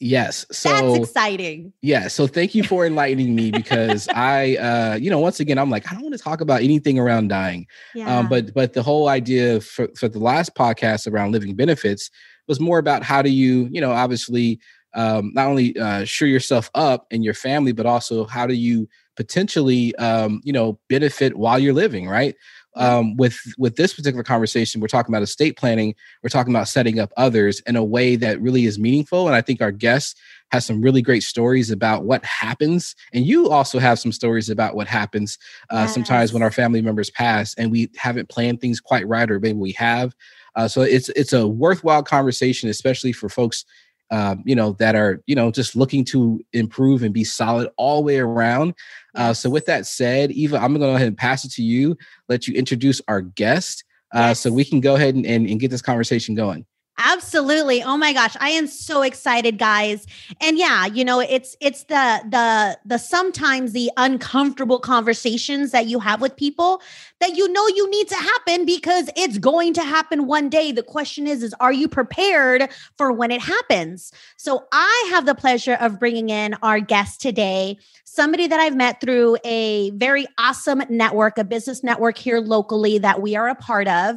Yes. 0.00 0.46
So 0.50 0.70
That's 0.70 1.10
exciting. 1.10 1.72
yeah. 1.82 2.08
So 2.08 2.26
thank 2.26 2.54
you 2.54 2.64
for 2.64 2.86
enlightening 2.86 3.36
me 3.36 3.50
because 3.50 4.08
I, 4.14 4.56
uh, 4.56 4.98
you 5.00 5.10
know, 5.10 5.18
once 5.18 5.38
again, 5.38 5.58
I'm 5.58 5.70
like, 5.70 5.90
I 5.90 5.94
don't 5.94 6.02
want 6.02 6.16
to 6.16 6.22
talk 6.22 6.40
about 6.40 6.62
anything 6.62 6.98
around 6.98 7.28
dying. 7.28 7.66
Yeah. 7.94 8.18
Um, 8.18 8.28
but 8.28 8.54
but 8.54 8.72
the 8.72 8.82
whole 8.82 9.08
idea 9.08 9.60
for 9.60 9.88
for 9.96 10.08
the 10.08 10.18
last 10.18 10.54
podcast 10.54 11.10
around 11.10 11.32
living 11.32 11.54
benefits 11.54 12.10
was 12.48 12.60
more 12.60 12.78
about 12.78 13.02
how 13.02 13.22
do 13.22 13.30
you, 13.30 13.68
you 13.70 13.80
know, 13.80 13.92
obviously 13.92 14.60
um, 14.94 15.32
not 15.34 15.46
only 15.46 15.78
uh, 15.78 16.04
sure 16.04 16.28
yourself 16.28 16.70
up 16.74 17.06
and 17.10 17.24
your 17.24 17.34
family, 17.34 17.72
but 17.72 17.86
also 17.86 18.24
how 18.26 18.46
do 18.46 18.54
you 18.54 18.88
potentially, 19.16 19.94
um, 19.96 20.40
you 20.44 20.52
know, 20.52 20.78
benefit 20.88 21.36
while 21.36 21.58
you're 21.58 21.74
living, 21.74 22.08
right? 22.08 22.34
Um, 22.74 23.16
with 23.16 23.38
with 23.58 23.76
this 23.76 23.92
particular 23.92 24.22
conversation, 24.22 24.80
we're 24.80 24.86
talking 24.86 25.14
about 25.14 25.22
estate 25.22 25.58
planning. 25.58 25.94
We're 26.22 26.30
talking 26.30 26.54
about 26.54 26.68
setting 26.68 26.98
up 26.98 27.12
others 27.18 27.60
in 27.66 27.76
a 27.76 27.84
way 27.84 28.16
that 28.16 28.40
really 28.40 28.64
is 28.64 28.78
meaningful, 28.78 29.26
and 29.26 29.36
I 29.36 29.42
think 29.42 29.60
our 29.60 29.72
guest 29.72 30.18
has 30.52 30.64
some 30.64 30.80
really 30.80 31.02
great 31.02 31.22
stories 31.22 31.70
about 31.70 32.04
what 32.04 32.24
happens, 32.24 32.94
and 33.12 33.26
you 33.26 33.50
also 33.50 33.78
have 33.78 33.98
some 33.98 34.12
stories 34.12 34.48
about 34.48 34.74
what 34.74 34.86
happens 34.86 35.38
uh, 35.68 35.86
sometimes 35.86 36.32
when 36.32 36.42
our 36.42 36.50
family 36.50 36.80
members 36.80 37.10
pass 37.10 37.54
and 37.56 37.70
we 37.70 37.90
haven't 37.96 38.30
planned 38.30 38.62
things 38.62 38.80
quite 38.80 39.06
right, 39.06 39.30
or 39.30 39.38
maybe 39.38 39.58
we 39.58 39.72
have. 39.72 40.14
Uh, 40.54 40.68
so 40.68 40.82
it's 40.82 41.08
it's 41.10 41.32
a 41.32 41.46
worthwhile 41.46 42.02
conversation, 42.02 42.68
especially 42.68 43.12
for 43.12 43.28
folks, 43.28 43.64
um, 44.10 44.42
you 44.44 44.54
know, 44.54 44.72
that 44.72 44.94
are 44.94 45.22
you 45.26 45.34
know 45.34 45.50
just 45.50 45.74
looking 45.74 46.04
to 46.06 46.40
improve 46.52 47.02
and 47.02 47.14
be 47.14 47.24
solid 47.24 47.68
all 47.76 47.96
the 47.96 48.06
way 48.06 48.18
around. 48.18 48.74
Uh, 49.14 49.32
so 49.32 49.48
with 49.48 49.66
that 49.66 49.86
said, 49.86 50.30
Eva, 50.32 50.56
I'm 50.56 50.72
gonna 50.72 50.80
go 50.80 50.94
ahead 50.94 51.08
and 51.08 51.16
pass 51.16 51.44
it 51.44 51.52
to 51.52 51.62
you. 51.62 51.96
Let 52.28 52.46
you 52.46 52.54
introduce 52.54 53.00
our 53.08 53.22
guest, 53.22 53.84
uh, 54.12 54.34
so 54.34 54.52
we 54.52 54.64
can 54.64 54.80
go 54.80 54.96
ahead 54.96 55.14
and, 55.14 55.26
and, 55.26 55.48
and 55.48 55.60
get 55.60 55.70
this 55.70 55.82
conversation 55.82 56.34
going. 56.34 56.66
Absolutely. 56.98 57.82
Oh 57.82 57.96
my 57.96 58.12
gosh, 58.12 58.36
I 58.38 58.50
am 58.50 58.66
so 58.66 59.02
excited 59.02 59.58
guys. 59.58 60.06
And 60.40 60.58
yeah, 60.58 60.86
you 60.86 61.04
know, 61.04 61.20
it's 61.20 61.56
it's 61.60 61.84
the 61.84 62.22
the 62.28 62.78
the 62.84 62.98
sometimes 62.98 63.72
the 63.72 63.90
uncomfortable 63.96 64.78
conversations 64.78 65.72
that 65.72 65.86
you 65.86 65.98
have 66.00 66.20
with 66.20 66.36
people 66.36 66.82
that 67.22 67.36
you 67.36 67.46
know 67.52 67.68
you 67.68 67.88
need 67.88 68.08
to 68.08 68.16
happen 68.16 68.66
because 68.66 69.08
it's 69.16 69.38
going 69.38 69.72
to 69.74 69.82
happen 69.84 70.26
one 70.26 70.48
day. 70.48 70.72
The 70.72 70.82
question 70.82 71.28
is 71.28 71.44
is 71.44 71.54
are 71.60 71.72
you 71.72 71.86
prepared 71.86 72.68
for 72.98 73.12
when 73.12 73.30
it 73.30 73.40
happens? 73.40 74.12
So 74.36 74.64
I 74.72 75.08
have 75.10 75.24
the 75.24 75.36
pleasure 75.36 75.74
of 75.74 76.00
bringing 76.00 76.30
in 76.30 76.54
our 76.62 76.80
guest 76.80 77.20
today, 77.20 77.78
somebody 78.04 78.48
that 78.48 78.58
I've 78.58 78.74
met 78.74 79.00
through 79.00 79.36
a 79.44 79.90
very 79.90 80.26
awesome 80.36 80.82
network, 80.88 81.38
a 81.38 81.44
business 81.44 81.84
network 81.84 82.18
here 82.18 82.40
locally 82.40 82.98
that 82.98 83.22
we 83.22 83.36
are 83.36 83.48
a 83.48 83.54
part 83.54 83.86
of. 83.86 84.16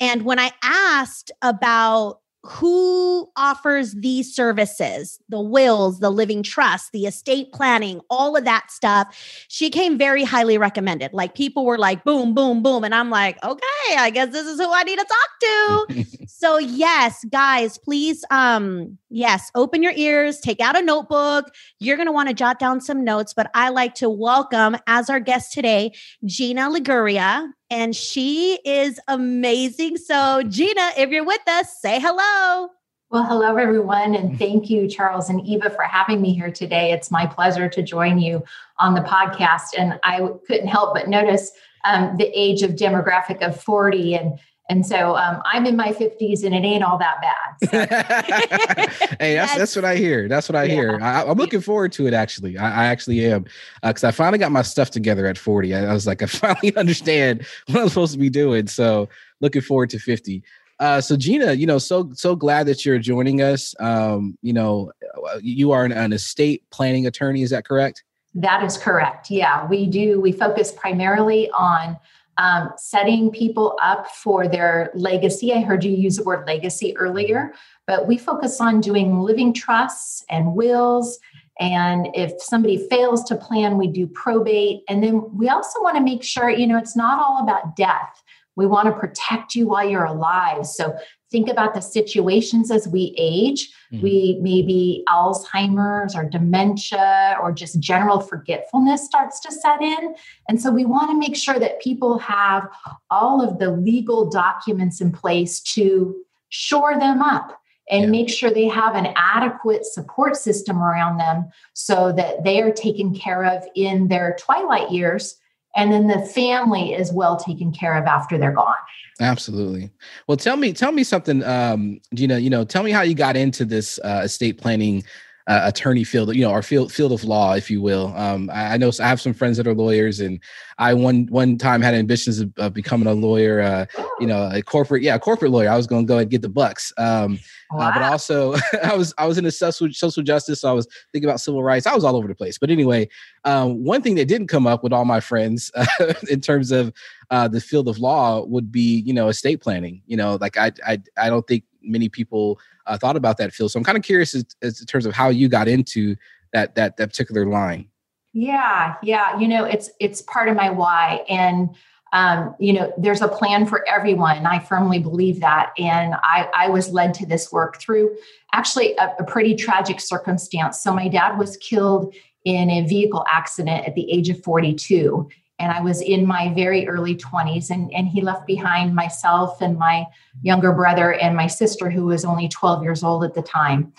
And 0.00 0.22
when 0.22 0.38
I 0.38 0.50
asked 0.62 1.30
about 1.42 2.20
who 2.48 3.28
offers 3.36 3.92
these 3.94 4.34
services 4.34 5.18
the 5.28 5.40
wills 5.40 6.00
the 6.00 6.10
living 6.10 6.42
trust 6.42 6.92
the 6.92 7.06
estate 7.06 7.52
planning 7.52 8.00
all 8.10 8.36
of 8.36 8.44
that 8.44 8.70
stuff. 8.70 9.46
She 9.48 9.70
came 9.70 9.98
very 9.98 10.24
highly 10.24 10.58
recommended. 10.58 11.12
Like 11.12 11.34
people 11.34 11.64
were 11.64 11.78
like 11.78 12.04
boom 12.04 12.34
boom 12.34 12.62
boom. 12.62 12.84
And 12.84 12.94
i'm 12.94 13.10
like 13.10 13.42
okay 13.44 13.96
i 13.96 14.10
guess 14.10 14.30
this 14.30 14.46
is 14.46 14.60
who 14.60 14.72
i 14.72 14.82
need 14.82 14.98
to 14.98 15.04
talk 15.04 15.40
to. 15.40 16.06
So 16.28 16.58
yes 16.58 17.24
guys 17.30 17.78
please 17.78 18.22
um 18.30 18.98
yes 19.08 19.50
open 19.54 19.82
your 19.82 19.92
ears 19.96 20.38
take 20.38 20.60
out 20.60 20.76
a 20.76 20.82
notebook. 20.82 21.46
You're 21.80 21.96
going 21.96 22.06
to 22.08 22.12
want 22.12 22.28
to 22.28 22.34
jot 22.34 22.58
down 22.58 22.80
some 22.80 23.04
notes 23.04 23.32
but 23.32 23.50
i 23.54 23.68
like 23.70 23.94
to 23.94 24.10
welcome 24.10 24.76
as 24.86 25.08
our 25.08 25.20
guest 25.20 25.52
today 25.52 25.92
gina 26.24 26.68
liguria 26.68 27.52
and 27.70 27.94
she 27.94 28.58
is 28.64 29.00
amazing. 29.08 29.96
So, 29.96 30.42
Gina, 30.42 30.90
if 30.96 31.10
you're 31.10 31.24
with 31.24 31.46
us, 31.48 31.80
say 31.80 32.00
hello. 32.00 32.70
Well, 33.10 33.24
hello, 33.24 33.56
everyone. 33.56 34.14
And 34.16 34.36
thank 34.36 34.68
you, 34.68 34.88
Charles 34.88 35.30
and 35.30 35.46
Eva, 35.46 35.70
for 35.70 35.84
having 35.84 36.20
me 36.20 36.34
here 36.34 36.50
today. 36.50 36.92
It's 36.92 37.10
my 37.10 37.24
pleasure 37.24 37.68
to 37.68 37.82
join 37.82 38.18
you 38.18 38.42
on 38.78 38.94
the 38.94 39.00
podcast. 39.00 39.78
And 39.78 40.00
I 40.02 40.28
couldn't 40.46 40.66
help 40.66 40.94
but 40.94 41.08
notice 41.08 41.52
um, 41.84 42.16
the 42.16 42.26
age 42.34 42.62
of 42.62 42.72
demographic 42.72 43.46
of 43.46 43.60
40 43.62 44.16
and 44.16 44.38
and 44.68 44.84
so 44.84 45.16
um, 45.16 45.40
I'm 45.44 45.64
in 45.64 45.76
my 45.76 45.92
50s 45.92 46.42
and 46.44 46.52
it 46.52 46.64
ain't 46.66 46.82
all 46.82 46.98
that 46.98 47.20
bad. 47.20 47.70
So. 47.70 49.16
hey, 49.20 49.34
that's, 49.34 49.56
that's 49.56 49.76
what 49.76 49.84
I 49.84 49.94
hear. 49.94 50.28
That's 50.28 50.48
what 50.48 50.56
I 50.56 50.64
yeah. 50.64 50.74
hear. 50.74 50.98
I, 51.00 51.22
am 51.22 51.36
looking 51.36 51.60
forward 51.60 51.92
to 51.92 52.08
it, 52.08 52.14
actually. 52.14 52.58
I, 52.58 52.84
I 52.84 52.86
actually 52.86 53.24
am. 53.26 53.44
Because 53.82 54.02
uh, 54.02 54.08
I 54.08 54.10
finally 54.10 54.38
got 54.38 54.50
my 54.50 54.62
stuff 54.62 54.90
together 54.90 55.26
at 55.26 55.38
40. 55.38 55.74
I, 55.74 55.84
I, 55.86 55.92
was 55.92 56.06
like, 56.06 56.20
I 56.20 56.26
finally 56.26 56.74
understand 56.76 57.46
what 57.68 57.80
I'm 57.80 57.88
supposed 57.88 58.12
to 58.14 58.18
be 58.18 58.28
doing. 58.28 58.66
So 58.66 59.08
looking 59.40 59.62
forward 59.62 59.90
to 59.90 60.00
50. 60.00 60.42
Uh, 60.78 61.00
so 61.00 61.16
Gina, 61.16 61.52
you 61.52 61.66
know, 61.66 61.78
so 61.78 62.10
so 62.12 62.36
glad 62.36 62.66
that 62.66 62.84
you're 62.84 62.98
joining 62.98 63.40
us. 63.40 63.74
Um, 63.80 64.36
you 64.42 64.52
know, 64.52 64.92
uh, 65.30 65.38
you 65.40 65.72
are 65.72 65.84
an, 65.86 65.92
an 65.92 66.12
estate 66.12 66.64
planning 66.70 67.06
attorney. 67.06 67.40
Is 67.40 67.50
that 67.50 67.66
correct? 67.66 68.04
That 68.34 68.62
is 68.62 68.76
correct. 68.76 69.30
Yeah, 69.30 69.66
we 69.66 69.86
do. 69.86 70.20
We 70.20 70.32
focus 70.32 70.72
primarily 70.72 71.48
on 71.52 71.96
um, 72.38 72.70
setting 72.76 73.30
people 73.30 73.78
up 73.82 74.08
for 74.10 74.46
their 74.46 74.90
legacy. 74.94 75.52
I 75.52 75.60
heard 75.60 75.84
you 75.84 75.90
use 75.90 76.16
the 76.16 76.24
word 76.24 76.46
legacy 76.46 76.96
earlier, 76.96 77.52
but 77.86 78.06
we 78.06 78.18
focus 78.18 78.60
on 78.60 78.80
doing 78.80 79.20
living 79.20 79.52
trusts 79.52 80.24
and 80.28 80.54
wills. 80.54 81.18
And 81.58 82.08
if 82.14 82.40
somebody 82.42 82.86
fails 82.88 83.24
to 83.24 83.36
plan, 83.36 83.78
we 83.78 83.86
do 83.86 84.06
probate. 84.06 84.82
And 84.88 85.02
then 85.02 85.22
we 85.34 85.48
also 85.48 85.80
want 85.82 85.96
to 85.96 86.02
make 86.02 86.22
sure, 86.22 86.50
you 86.50 86.66
know, 86.66 86.76
it's 86.76 86.96
not 86.96 87.18
all 87.18 87.42
about 87.42 87.76
death. 87.76 88.22
We 88.56 88.66
want 88.66 88.86
to 88.86 88.98
protect 88.98 89.54
you 89.54 89.68
while 89.68 89.88
you're 89.88 90.04
alive. 90.04 90.66
So 90.66 90.96
think 91.30 91.48
about 91.48 91.74
the 91.74 91.82
situations 91.82 92.70
as 92.70 92.88
we 92.88 93.14
age. 93.18 93.70
Mm-hmm. 93.92 94.02
We 94.02 94.38
maybe 94.40 95.04
Alzheimer's 95.08 96.16
or 96.16 96.24
dementia 96.24 97.36
or 97.40 97.52
just 97.52 97.78
general 97.78 98.20
forgetfulness 98.20 99.04
starts 99.04 99.40
to 99.40 99.52
set 99.52 99.82
in. 99.82 100.14
And 100.48 100.60
so 100.60 100.70
we 100.70 100.84
want 100.84 101.10
to 101.10 101.18
make 101.18 101.36
sure 101.36 101.58
that 101.58 101.82
people 101.82 102.18
have 102.18 102.68
all 103.10 103.42
of 103.42 103.58
the 103.58 103.70
legal 103.70 104.28
documents 104.28 105.00
in 105.00 105.12
place 105.12 105.60
to 105.74 106.16
shore 106.48 106.98
them 106.98 107.20
up 107.22 107.60
and 107.90 108.04
yeah. 108.04 108.10
make 108.10 108.30
sure 108.30 108.50
they 108.50 108.68
have 108.68 108.94
an 108.96 109.12
adequate 109.16 109.84
support 109.84 110.36
system 110.36 110.82
around 110.82 111.18
them 111.18 111.48
so 111.74 112.12
that 112.12 112.44
they 112.44 112.62
are 112.62 112.72
taken 112.72 113.14
care 113.14 113.44
of 113.44 113.64
in 113.74 114.08
their 114.08 114.36
twilight 114.40 114.90
years 114.90 115.36
and 115.76 115.92
then 115.92 116.06
the 116.06 116.20
family 116.20 116.94
is 116.94 117.12
well 117.12 117.36
taken 117.36 117.72
care 117.72 117.96
of 117.96 118.06
after 118.06 118.38
they're 118.38 118.52
gone. 118.52 118.74
Absolutely. 119.20 119.90
Well 120.26 120.36
tell 120.36 120.56
me 120.56 120.72
tell 120.72 120.92
me 120.92 121.02
something 121.04 121.42
um 121.44 122.00
gina 122.14 122.38
you 122.38 122.50
know 122.50 122.64
tell 122.64 122.82
me 122.82 122.90
how 122.90 123.02
you 123.02 123.14
got 123.14 123.36
into 123.36 123.64
this 123.64 123.98
uh, 124.04 124.22
estate 124.24 124.60
planning 124.60 125.04
uh, 125.48 125.60
attorney 125.64 126.02
field, 126.02 126.34
you 126.34 126.42
know, 126.42 126.50
our 126.50 126.62
field 126.62 126.92
field 126.92 127.12
of 127.12 127.22
law, 127.22 127.52
if 127.54 127.70
you 127.70 127.80
will. 127.80 128.12
Um, 128.16 128.50
I, 128.52 128.74
I, 128.74 128.76
know 128.76 128.90
I 129.00 129.06
have 129.06 129.20
some 129.20 129.32
friends 129.32 129.56
that 129.58 129.66
are 129.68 129.74
lawyers, 129.74 130.18
and 130.18 130.40
I 130.78 130.92
one 130.92 131.26
one 131.26 131.56
time 131.56 131.80
had 131.82 131.94
ambitions 131.94 132.40
of, 132.40 132.52
of 132.56 132.74
becoming 132.74 133.06
a 133.06 133.14
lawyer. 133.14 133.60
Uh, 133.60 133.86
you 134.18 134.26
know, 134.26 134.50
a 134.52 134.60
corporate, 134.60 135.02
yeah, 135.02 135.14
a 135.14 135.20
corporate 135.20 135.52
lawyer. 135.52 135.70
I 135.70 135.76
was 135.76 135.86
going 135.86 136.04
to 136.04 136.08
go 136.08 136.18
and 136.18 136.28
get 136.28 136.42
the 136.42 136.48
bucks. 136.48 136.92
Um, 136.98 137.38
wow. 137.70 137.88
uh, 137.88 137.92
but 137.92 138.02
also, 138.02 138.54
I 138.82 138.96
was 138.96 139.14
I 139.18 139.26
was 139.26 139.38
into 139.38 139.52
social 139.52 139.88
social 139.92 140.24
justice. 140.24 140.62
So 140.62 140.68
I 140.68 140.72
was 140.72 140.88
thinking 141.12 141.30
about 141.30 141.40
civil 141.40 141.62
rights. 141.62 141.86
I 141.86 141.94
was 141.94 142.02
all 142.02 142.16
over 142.16 142.26
the 142.26 142.34
place. 142.34 142.58
But 142.58 142.70
anyway, 142.70 143.08
um, 143.44 143.84
one 143.84 144.02
thing 144.02 144.16
that 144.16 144.26
didn't 144.26 144.48
come 144.48 144.66
up 144.66 144.82
with 144.82 144.92
all 144.92 145.04
my 145.04 145.20
friends 145.20 145.70
in 146.28 146.40
terms 146.40 146.72
of 146.72 146.92
uh, 147.30 147.46
the 147.46 147.60
field 147.60 147.88
of 147.88 147.98
law 147.98 148.44
would 148.44 148.72
be, 148.72 149.00
you 149.06 149.14
know, 149.14 149.28
estate 149.28 149.60
planning. 149.60 150.02
You 150.06 150.16
know, 150.16 150.38
like 150.40 150.56
I 150.56 150.72
I 150.84 151.00
I 151.16 151.30
don't 151.30 151.46
think 151.46 151.62
many 151.82 152.08
people 152.08 152.58
uh, 152.86 152.98
thought 152.98 153.16
about 153.16 153.38
that 153.38 153.52
field. 153.52 153.72
So 153.72 153.78
I'm 153.78 153.84
kind 153.84 153.98
of 153.98 154.04
curious 154.04 154.34
as, 154.34 154.44
as 154.62 154.80
in 154.80 154.86
terms 154.86 155.06
of 155.06 155.14
how 155.14 155.28
you 155.28 155.48
got 155.48 155.68
into 155.68 156.16
that 156.52 156.74
that 156.74 156.96
that 156.96 157.08
particular 157.08 157.46
line. 157.46 157.88
Yeah, 158.32 158.96
yeah. 159.02 159.38
You 159.38 159.48
know, 159.48 159.64
it's 159.64 159.90
it's 160.00 160.22
part 160.22 160.48
of 160.48 160.56
my 160.56 160.70
why, 160.70 161.24
and 161.28 161.70
um, 162.12 162.54
you 162.58 162.72
know, 162.72 162.92
there's 162.98 163.22
a 163.22 163.28
plan 163.28 163.66
for 163.66 163.86
everyone. 163.88 164.46
I 164.46 164.58
firmly 164.58 164.98
believe 164.98 165.40
that, 165.40 165.72
and 165.78 166.14
I 166.22 166.48
I 166.54 166.68
was 166.68 166.90
led 166.90 167.14
to 167.14 167.26
this 167.26 167.50
work 167.50 167.80
through 167.80 168.16
actually 168.52 168.94
a, 168.96 169.14
a 169.20 169.24
pretty 169.24 169.54
tragic 169.54 170.00
circumstance. 170.00 170.80
So 170.80 170.92
my 170.92 171.08
dad 171.08 171.38
was 171.38 171.56
killed 171.56 172.14
in 172.44 172.70
a 172.70 172.86
vehicle 172.86 173.24
accident 173.28 173.86
at 173.88 173.94
the 173.94 174.10
age 174.10 174.28
of 174.28 174.42
42 174.42 175.28
and 175.58 175.72
I 175.72 175.80
was 175.80 176.02
in 176.02 176.26
my 176.26 176.52
very 176.54 176.86
early 176.86 177.14
20s. 177.14 177.70
And, 177.70 177.92
and 177.92 178.06
he 178.08 178.20
left 178.20 178.46
behind 178.46 178.94
myself 178.94 179.60
and 179.60 179.78
my 179.78 180.06
younger 180.42 180.72
brother 180.72 181.14
and 181.14 181.36
my 181.36 181.46
sister, 181.46 181.90
who 181.90 182.06
was 182.06 182.24
only 182.24 182.48
12 182.48 182.82
years 182.82 183.02
old 183.02 183.24
at 183.24 183.34
the 183.34 183.42
time. 183.42 183.92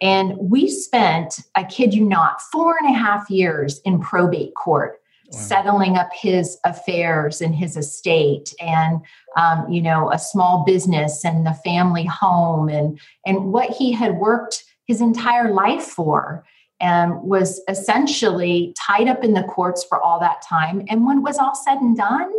And 0.00 0.36
we 0.36 0.68
spent, 0.68 1.40
I 1.54 1.64
kid 1.64 1.94
you 1.94 2.04
not, 2.04 2.42
four 2.42 2.76
and 2.80 2.94
a 2.94 2.98
half 2.98 3.30
years 3.30 3.80
in 3.80 4.00
probate 4.00 4.54
court. 4.54 5.00
Wow. 5.32 5.40
settling 5.40 5.96
up 5.96 6.10
his 6.12 6.58
affairs 6.64 7.40
and 7.40 7.54
his 7.54 7.78
estate 7.78 8.52
and 8.60 9.00
um, 9.38 9.66
you 9.72 9.80
know 9.80 10.12
a 10.12 10.18
small 10.18 10.64
business 10.66 11.24
and 11.24 11.46
the 11.46 11.54
family 11.64 12.04
home 12.04 12.68
and 12.68 13.00
and 13.24 13.50
what 13.50 13.70
he 13.70 13.90
had 13.90 14.18
worked 14.18 14.64
his 14.86 15.00
entire 15.00 15.50
life 15.50 15.82
for 15.82 16.44
and 16.84 17.22
was 17.22 17.62
essentially 17.66 18.74
tied 18.78 19.08
up 19.08 19.24
in 19.24 19.32
the 19.32 19.42
courts 19.44 19.82
for 19.88 19.98
all 20.02 20.20
that 20.20 20.42
time. 20.42 20.84
And 20.88 21.06
when 21.06 21.18
it 21.18 21.22
was 21.22 21.38
all 21.38 21.54
said 21.54 21.78
and 21.78 21.96
done, 21.96 22.30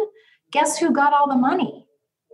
guess 0.51 0.77
who 0.77 0.93
got 0.93 1.13
all 1.13 1.27
the 1.27 1.35
money? 1.35 1.87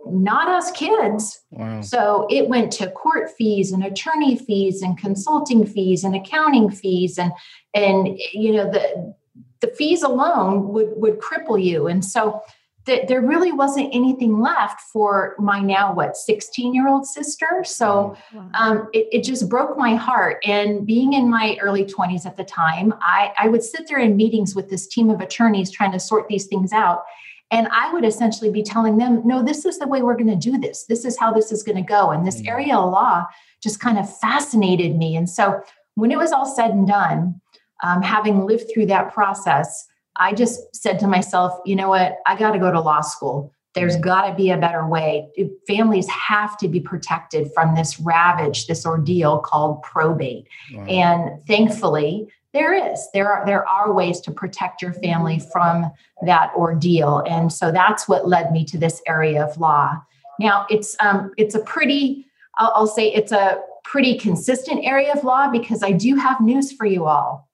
Not 0.06 0.46
us 0.46 0.70
kids. 0.72 1.40
Wow. 1.52 1.80
So 1.80 2.26
it 2.28 2.50
went 2.50 2.70
to 2.72 2.90
court 2.90 3.30
fees 3.38 3.72
and 3.72 3.82
attorney 3.82 4.36
fees 4.36 4.82
and 4.82 4.98
consulting 4.98 5.64
fees 5.64 6.04
and 6.04 6.14
accounting 6.14 6.70
fees 6.70 7.16
and 7.16 7.32
and 7.72 8.18
you 8.34 8.52
know 8.52 8.70
the 8.70 9.14
the 9.60 9.68
fees 9.68 10.02
alone 10.02 10.68
would 10.68 10.90
would 10.96 11.18
cripple 11.18 11.62
you. 11.62 11.86
And 11.86 12.04
so 12.04 12.42
that 12.84 13.06
there 13.06 13.20
really 13.20 13.52
wasn't 13.52 13.88
anything 13.94 14.40
left 14.40 14.80
for 14.92 15.36
my 15.38 15.60
now 15.60 15.94
what 15.94 16.16
16 16.16 16.74
year 16.74 16.88
old 16.88 17.06
sister 17.06 17.62
so 17.64 18.16
um, 18.54 18.88
it, 18.92 19.08
it, 19.12 19.24
just 19.24 19.48
broke 19.48 19.78
my 19.78 19.94
heart. 19.94 20.38
And 20.44 20.84
being 20.86 21.12
in 21.12 21.30
my 21.30 21.56
early 21.60 21.84
20s 21.84 22.26
at 22.26 22.36
the 22.36 22.44
time 22.44 22.92
I, 23.00 23.32
I 23.38 23.48
would 23.48 23.62
sit 23.62 23.86
there 23.88 23.98
in 23.98 24.16
meetings 24.16 24.54
with 24.54 24.68
this 24.68 24.86
team 24.86 25.10
of 25.10 25.20
attorneys 25.20 25.70
trying 25.70 25.92
to 25.92 26.00
sort 26.00 26.28
these 26.28 26.46
things 26.46 26.72
out. 26.72 27.04
And 27.50 27.68
i 27.68 27.92
would 27.92 28.04
essentially 28.04 28.50
be 28.50 28.62
telling 28.62 28.98
them 28.98 29.22
no 29.26 29.42
this 29.42 29.64
is 29.64 29.78
the 29.78 29.86
way 29.86 30.02
we're 30.02 30.16
going 30.16 30.26
to 30.28 30.50
do 30.50 30.58
this. 30.58 30.84
This 30.84 31.04
is 31.04 31.18
how 31.18 31.32
this 31.32 31.52
is 31.52 31.62
going 31.62 31.76
to 31.76 31.82
go. 31.82 32.10
And 32.10 32.26
this 32.26 32.42
mm. 32.42 32.48
area 32.48 32.76
of 32.76 32.90
law 32.90 33.26
just 33.62 33.80
kind 33.80 33.98
of 33.98 34.18
fascinated 34.18 34.96
me. 34.96 35.16
And 35.16 35.28
so 35.28 35.62
when 35.94 36.10
it 36.10 36.18
was 36.18 36.32
all 36.32 36.46
said 36.46 36.70
and 36.70 36.86
done 36.86 37.40
um, 37.82 38.02
having 38.02 38.46
lived 38.46 38.70
through 38.72 38.86
that 38.86 39.12
process 39.12 39.86
I 40.16 40.32
just 40.32 40.74
said 40.74 40.98
to 41.00 41.06
myself, 41.06 41.58
you 41.64 41.76
know 41.76 41.88
what? 41.88 42.18
I 42.26 42.36
got 42.36 42.52
to 42.52 42.58
go 42.58 42.70
to 42.70 42.80
law 42.80 43.00
school. 43.00 43.52
There's 43.74 43.96
got 43.96 44.28
to 44.28 44.34
be 44.34 44.50
a 44.50 44.58
better 44.58 44.86
way. 44.86 45.28
Families 45.66 46.06
have 46.08 46.58
to 46.58 46.68
be 46.68 46.78
protected 46.78 47.50
from 47.54 47.74
this 47.74 47.98
ravage, 47.98 48.66
this 48.66 48.84
ordeal 48.84 49.38
called 49.38 49.82
probate. 49.82 50.46
Wow. 50.74 50.84
And 50.84 51.46
thankfully, 51.46 52.28
there 52.52 52.74
is. 52.74 53.08
There 53.14 53.32
are 53.32 53.46
there 53.46 53.66
are 53.66 53.92
ways 53.92 54.20
to 54.20 54.30
protect 54.30 54.82
your 54.82 54.92
family 54.92 55.38
from 55.38 55.90
that 56.26 56.52
ordeal. 56.54 57.22
And 57.26 57.50
so 57.50 57.72
that's 57.72 58.06
what 58.06 58.28
led 58.28 58.52
me 58.52 58.64
to 58.66 58.78
this 58.78 59.00
area 59.06 59.42
of 59.42 59.56
law. 59.56 59.94
Now 60.38 60.66
it's 60.68 60.94
um, 61.00 61.32
it's 61.38 61.54
a 61.54 61.60
pretty 61.60 62.26
I'll, 62.58 62.72
I'll 62.74 62.86
say 62.86 63.10
it's 63.10 63.32
a 63.32 63.58
pretty 63.84 64.18
consistent 64.18 64.84
area 64.84 65.12
of 65.12 65.24
law 65.24 65.50
because 65.50 65.82
I 65.82 65.92
do 65.92 66.16
have 66.16 66.40
news 66.42 66.72
for 66.72 66.84
you 66.84 67.06
all. 67.06 67.48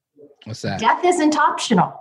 What's 0.45 0.63
that? 0.63 0.81
Death 0.81 1.05
isn't 1.05 1.37
optional. 1.37 1.95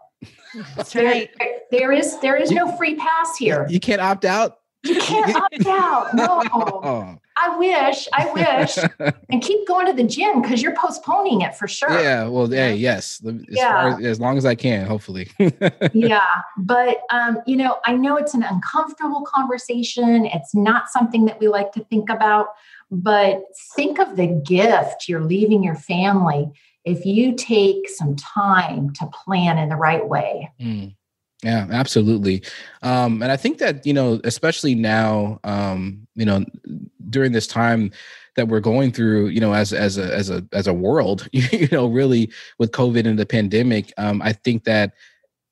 That's 0.75 0.95
right. 0.95 1.29
There, 1.39 1.59
there 1.71 1.91
is 1.91 2.19
there 2.19 2.35
is 2.35 2.51
no 2.51 2.75
free 2.77 2.95
pass 2.95 3.37
here. 3.37 3.65
You 3.69 3.79
can't 3.79 4.01
opt 4.01 4.25
out. 4.25 4.59
You 4.83 4.99
can't 4.99 5.35
opt 5.43 5.65
out. 5.65 6.13
No. 6.13 6.41
Oh, 6.53 7.17
I 7.39 7.57
wish, 7.57 8.07
I 8.13 8.31
wish. 8.33 9.13
and 9.29 9.41
keep 9.43 9.67
going 9.67 9.85
to 9.85 9.93
the 9.93 10.03
gym 10.07 10.41
because 10.41 10.61
you're 10.61 10.75
postponing 10.75 11.41
it 11.41 11.55
for 11.55 11.67
sure. 11.67 11.91
yeah. 11.91 12.27
Well, 12.27 12.47
hey, 12.47 12.75
yes. 12.75 13.21
As, 13.25 13.35
Yeah. 13.49 13.95
as, 13.99 14.05
as 14.05 14.19
long 14.19 14.37
as 14.37 14.45
I 14.45 14.55
can, 14.55 14.87
hopefully. 14.87 15.29
yeah 15.93 16.41
but 16.57 16.97
um, 17.11 17.39
you 17.45 17.55
know 17.55 17.77
i 17.85 17.93
know 17.93 18.17
it's 18.17 18.33
an 18.33 18.43
uncomfortable 18.43 19.21
conversation 19.23 20.25
it's 20.25 20.53
not 20.55 20.89
something 20.89 21.25
that 21.25 21.39
we 21.39 21.47
like 21.47 21.71
to 21.71 21.83
think 21.85 22.09
about 22.09 22.47
but 22.91 23.43
think 23.75 23.99
of 23.99 24.15
the 24.15 24.27
gift 24.27 25.07
you're 25.07 25.21
leaving 25.21 25.63
your 25.63 25.75
family 25.75 26.49
if 26.87 27.05
you 27.05 27.35
take 27.35 27.89
some 27.89 28.15
time 28.15 28.93
to 28.93 29.05
plan 29.07 29.57
in 29.57 29.69
the 29.69 29.75
right 29.75 30.07
way 30.07 30.49
Mm. 30.59 30.95
Yeah, 31.43 31.67
absolutely. 31.69 32.43
Um, 32.81 33.21
and 33.21 33.31
I 33.31 33.37
think 33.37 33.59
that, 33.59 33.85
you 33.85 33.93
know, 33.93 34.19
especially 34.23 34.73
now, 34.73 35.39
um, 35.43 36.07
you 36.15 36.25
know, 36.25 36.43
during 37.09 37.31
this 37.31 37.45
time 37.45 37.91
that 38.35 38.47
we're 38.47 38.59
going 38.59 38.91
through, 38.91 39.27
you 39.27 39.39
know, 39.39 39.53
as 39.53 39.71
as 39.71 39.99
a 39.99 40.13
as 40.15 40.31
a 40.31 40.43
as 40.51 40.65
a 40.65 40.73
world, 40.73 41.27
you 41.31 41.67
know, 41.71 41.87
really 41.87 42.31
with 42.57 42.71
COVID 42.71 43.05
and 43.07 43.19
the 43.19 43.25
pandemic, 43.25 43.93
um, 43.97 44.19
I 44.23 44.33
think 44.33 44.63
that 44.63 44.93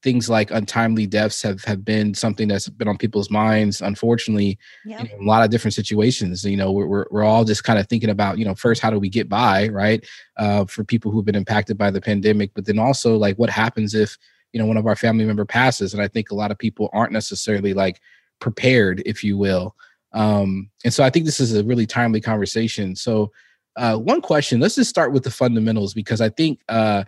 things 0.05 0.29
like 0.29 0.51
untimely 0.51 1.07
deaths 1.07 1.41
have 1.41 1.63
have 1.65 1.83
been 1.83 2.13
something 2.13 2.47
that's 2.47 2.69
been 2.69 2.87
on 2.87 2.95
people's 2.95 3.31
minds. 3.31 3.81
Unfortunately, 3.81 4.59
Yep. 4.85 4.99
know, 4.99 5.09
a 5.19 5.25
lot 5.25 5.43
of 5.43 5.49
different 5.49 5.73
situations. 5.73 6.45
You 6.45 6.55
know, 6.55 6.71
we're 6.71 6.85
we're, 6.85 7.05
we're 7.09 7.23
all 7.23 7.43
just 7.43 7.63
kind 7.63 7.79
of 7.79 7.87
thinking 7.87 8.11
about, 8.11 8.37
you 8.37 8.45
know, 8.45 8.53
first 8.53 8.83
how 8.83 8.91
do 8.91 8.99
we 8.99 9.09
get 9.09 9.27
by, 9.27 9.67
right? 9.69 10.05
Uh, 10.37 10.63
for 10.65 10.83
people 10.83 11.09
who've 11.11 11.25
been 11.25 11.35
impacted 11.35 11.75
by 11.75 11.89
the 11.89 11.99
pandemic, 11.99 12.51
but 12.53 12.65
then 12.67 12.77
also 12.77 13.17
like 13.17 13.35
what 13.37 13.49
happens 13.49 13.95
if 13.95 14.15
you 14.53 14.59
know 14.59 14.67
one 14.67 14.77
of 14.77 14.85
our 14.85 14.95
family 14.95 15.25
member 15.25 15.43
passes, 15.43 15.93
and 15.93 16.03
I 16.03 16.07
think 16.07 16.29
a 16.29 16.35
lot 16.35 16.51
of 16.51 16.57
people 16.59 16.89
aren't 16.93 17.11
necessarily 17.11 17.73
like 17.73 17.99
prepared, 18.39 19.01
if 19.07 19.23
you 19.23 19.39
will. 19.39 19.75
Um, 20.13 20.69
and 20.85 20.93
so 20.93 21.03
I 21.03 21.09
think 21.09 21.25
this 21.25 21.39
is 21.39 21.55
a 21.55 21.63
really 21.63 21.87
timely 21.87 22.21
conversation. 22.21 22.95
So 22.95 23.31
uh, 23.75 23.97
one 23.97 24.21
question, 24.21 24.59
let's 24.59 24.75
just 24.75 24.89
start 24.89 25.11
with 25.11 25.23
the 25.23 25.31
fundamentals 25.31 25.93
because 25.95 26.21
I 26.21 26.29
think 26.29 26.59
uh, 26.69 27.03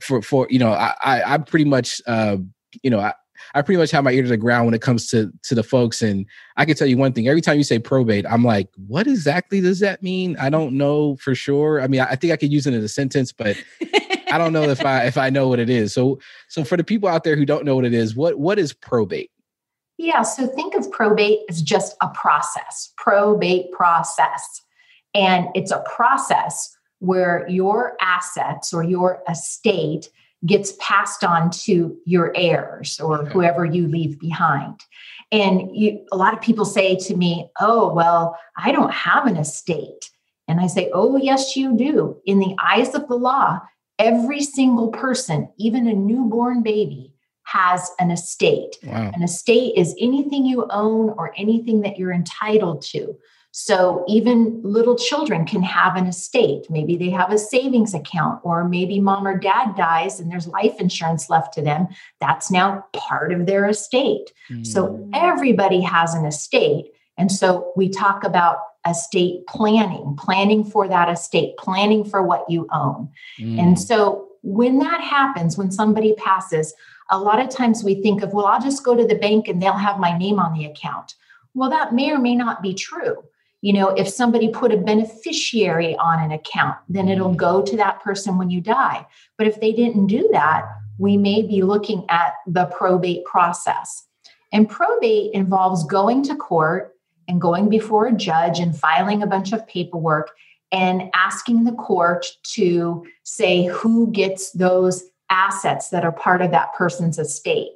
for 0.00 0.22
for 0.22 0.46
you 0.50 0.58
know 0.58 0.72
I, 0.72 0.94
I 1.02 1.22
I'm 1.22 1.44
pretty 1.44 1.64
much 1.64 2.00
uh, 2.06 2.36
you 2.82 2.90
know 2.90 3.00
I, 3.00 3.14
I 3.54 3.62
pretty 3.62 3.78
much 3.78 3.90
have 3.90 4.04
my 4.04 4.12
ear 4.12 4.22
to 4.22 4.28
the 4.28 4.36
ground 4.36 4.66
when 4.66 4.74
it 4.74 4.82
comes 4.82 5.08
to 5.08 5.32
to 5.44 5.54
the 5.54 5.62
folks, 5.62 6.02
and 6.02 6.26
I 6.56 6.64
can 6.64 6.76
tell 6.76 6.86
you 6.86 6.96
one 6.96 7.12
thing: 7.12 7.28
every 7.28 7.40
time 7.40 7.56
you 7.56 7.64
say 7.64 7.78
probate, 7.78 8.26
I'm 8.28 8.44
like, 8.44 8.68
what 8.86 9.06
exactly 9.06 9.60
does 9.60 9.80
that 9.80 10.02
mean? 10.02 10.36
I 10.38 10.50
don't 10.50 10.76
know 10.76 11.16
for 11.16 11.34
sure. 11.34 11.80
I 11.80 11.86
mean, 11.86 12.00
I, 12.00 12.10
I 12.10 12.16
think 12.16 12.32
I 12.32 12.36
could 12.36 12.52
use 12.52 12.66
it 12.66 12.74
in 12.74 12.82
a 12.82 12.88
sentence, 12.88 13.32
but 13.32 13.56
I 14.30 14.38
don't 14.38 14.52
know 14.52 14.64
if 14.64 14.84
I 14.84 15.04
if 15.04 15.16
I 15.18 15.30
know 15.30 15.48
what 15.48 15.58
it 15.58 15.70
is. 15.70 15.92
So 15.92 16.20
so 16.48 16.64
for 16.64 16.76
the 16.76 16.84
people 16.84 17.08
out 17.08 17.24
there 17.24 17.36
who 17.36 17.46
don't 17.46 17.64
know 17.64 17.76
what 17.76 17.84
it 17.84 17.94
is, 17.94 18.14
what 18.14 18.38
what 18.38 18.58
is 18.58 18.72
probate? 18.72 19.30
yeah 20.00 20.22
so 20.22 20.46
think 20.46 20.74
of 20.74 20.90
probate 20.90 21.40
as 21.50 21.60
just 21.60 21.94
a 22.02 22.08
process 22.08 22.92
probate 22.96 23.70
process 23.70 24.62
and 25.14 25.48
it's 25.54 25.70
a 25.70 25.84
process 25.94 26.74
where 27.00 27.46
your 27.48 27.96
assets 28.00 28.72
or 28.72 28.82
your 28.82 29.22
estate 29.28 30.08
gets 30.46 30.72
passed 30.78 31.22
on 31.22 31.50
to 31.50 31.96
your 32.06 32.32
heirs 32.34 32.98
or 33.00 33.18
Okay. 33.22 33.32
whoever 33.32 33.64
you 33.64 33.86
leave 33.88 34.18
behind. 34.18 34.80
And 35.32 35.74
you, 35.76 36.04
a 36.12 36.16
lot 36.16 36.32
of 36.32 36.40
people 36.40 36.64
say 36.64 36.96
to 36.96 37.16
me, 37.16 37.50
Oh, 37.60 37.92
well, 37.92 38.36
I 38.56 38.72
don't 38.72 38.92
have 38.92 39.26
an 39.26 39.36
estate. 39.36 40.10
And 40.48 40.60
I 40.60 40.66
say, 40.66 40.90
Oh, 40.94 41.16
yes, 41.16 41.56
you 41.56 41.76
do. 41.76 42.16
In 42.24 42.38
the 42.38 42.56
eyes 42.62 42.94
of 42.94 43.06
the 43.08 43.16
law, 43.16 43.60
every 43.98 44.40
single 44.42 44.88
person, 44.88 45.48
even 45.58 45.86
a 45.86 45.92
newborn 45.94 46.62
baby, 46.62 47.12
has 47.44 47.90
an 47.98 48.10
estate. 48.10 48.76
Wow. 48.82 49.10
An 49.14 49.22
estate 49.22 49.74
is 49.76 49.94
anything 50.00 50.46
you 50.46 50.66
own 50.70 51.10
or 51.10 51.32
anything 51.36 51.82
that 51.82 51.98
you're 51.98 52.12
entitled 52.12 52.82
to. 52.82 53.16
So 53.52 54.04
even 54.06 54.60
little 54.62 54.96
children 54.96 55.44
can 55.44 55.62
have 55.62 55.96
an 55.96 56.06
estate. 56.06 56.66
Maybe 56.70 56.96
they 56.96 57.10
have 57.10 57.32
a 57.32 57.38
savings 57.38 57.94
account, 57.94 58.40
or 58.44 58.68
maybe 58.68 59.00
mom 59.00 59.26
or 59.26 59.36
dad 59.36 59.74
dies 59.76 60.20
and 60.20 60.30
there's 60.30 60.46
life 60.46 60.78
insurance 60.78 61.28
left 61.28 61.52
to 61.54 61.62
them. 61.62 61.88
That's 62.20 62.50
now 62.50 62.84
part 62.92 63.32
of 63.32 63.46
their 63.46 63.68
estate. 63.68 64.32
So 64.62 64.88
Mm. 64.88 65.10
everybody 65.14 65.80
has 65.80 66.14
an 66.14 66.24
estate. 66.24 66.92
And 67.18 67.30
so 67.30 67.72
we 67.76 67.88
talk 67.88 68.24
about 68.24 68.58
estate 68.88 69.46
planning, 69.46 70.16
planning 70.16 70.64
for 70.64 70.88
that 70.88 71.08
estate, 71.10 71.56
planning 71.58 72.04
for 72.04 72.22
what 72.22 72.48
you 72.48 72.66
own. 72.72 73.08
Mm. 73.38 73.58
And 73.58 73.80
so 73.80 74.28
when 74.42 74.78
that 74.78 75.00
happens, 75.02 75.58
when 75.58 75.70
somebody 75.70 76.14
passes, 76.14 76.72
a 77.10 77.18
lot 77.18 77.40
of 77.40 77.50
times 77.50 77.84
we 77.84 77.96
think 78.00 78.22
of, 78.22 78.32
well, 78.32 78.46
I'll 78.46 78.60
just 78.60 78.84
go 78.84 78.94
to 78.94 79.04
the 79.04 79.16
bank 79.16 79.48
and 79.48 79.60
they'll 79.60 79.72
have 79.72 79.98
my 79.98 80.16
name 80.16 80.38
on 80.38 80.54
the 80.54 80.64
account. 80.64 81.14
Well, 81.52 81.68
that 81.70 81.92
may 81.92 82.10
or 82.12 82.18
may 82.18 82.36
not 82.36 82.62
be 82.62 82.72
true. 82.74 83.24
You 83.62 83.74
know, 83.74 83.88
if 83.90 84.08
somebody 84.08 84.48
put 84.48 84.72
a 84.72 84.76
beneficiary 84.76 85.94
on 85.96 86.22
an 86.22 86.32
account, 86.32 86.78
then 86.88 87.08
it'll 87.08 87.34
go 87.34 87.62
to 87.62 87.76
that 87.76 88.00
person 88.00 88.38
when 88.38 88.50
you 88.50 88.60
die. 88.60 89.06
But 89.36 89.46
if 89.46 89.60
they 89.60 89.72
didn't 89.72 90.06
do 90.06 90.28
that, 90.32 90.64
we 90.98 91.16
may 91.16 91.42
be 91.42 91.62
looking 91.62 92.04
at 92.08 92.34
the 92.46 92.66
probate 92.66 93.24
process. 93.24 94.06
And 94.52 94.68
probate 94.68 95.32
involves 95.32 95.84
going 95.84 96.22
to 96.24 96.34
court 96.34 96.94
and 97.28 97.40
going 97.40 97.68
before 97.68 98.06
a 98.06 98.12
judge 98.12 98.58
and 98.58 98.76
filing 98.76 99.22
a 99.22 99.26
bunch 99.26 99.52
of 99.52 99.66
paperwork 99.66 100.30
and 100.72 101.10
asking 101.14 101.64
the 101.64 101.72
court 101.72 102.26
to 102.54 103.04
say 103.24 103.66
who 103.66 104.10
gets 104.10 104.52
those 104.52 105.04
assets 105.30 105.90
that 105.90 106.04
are 106.04 106.12
part 106.12 106.42
of 106.42 106.50
that 106.50 106.72
person's 106.74 107.18
estate. 107.18 107.70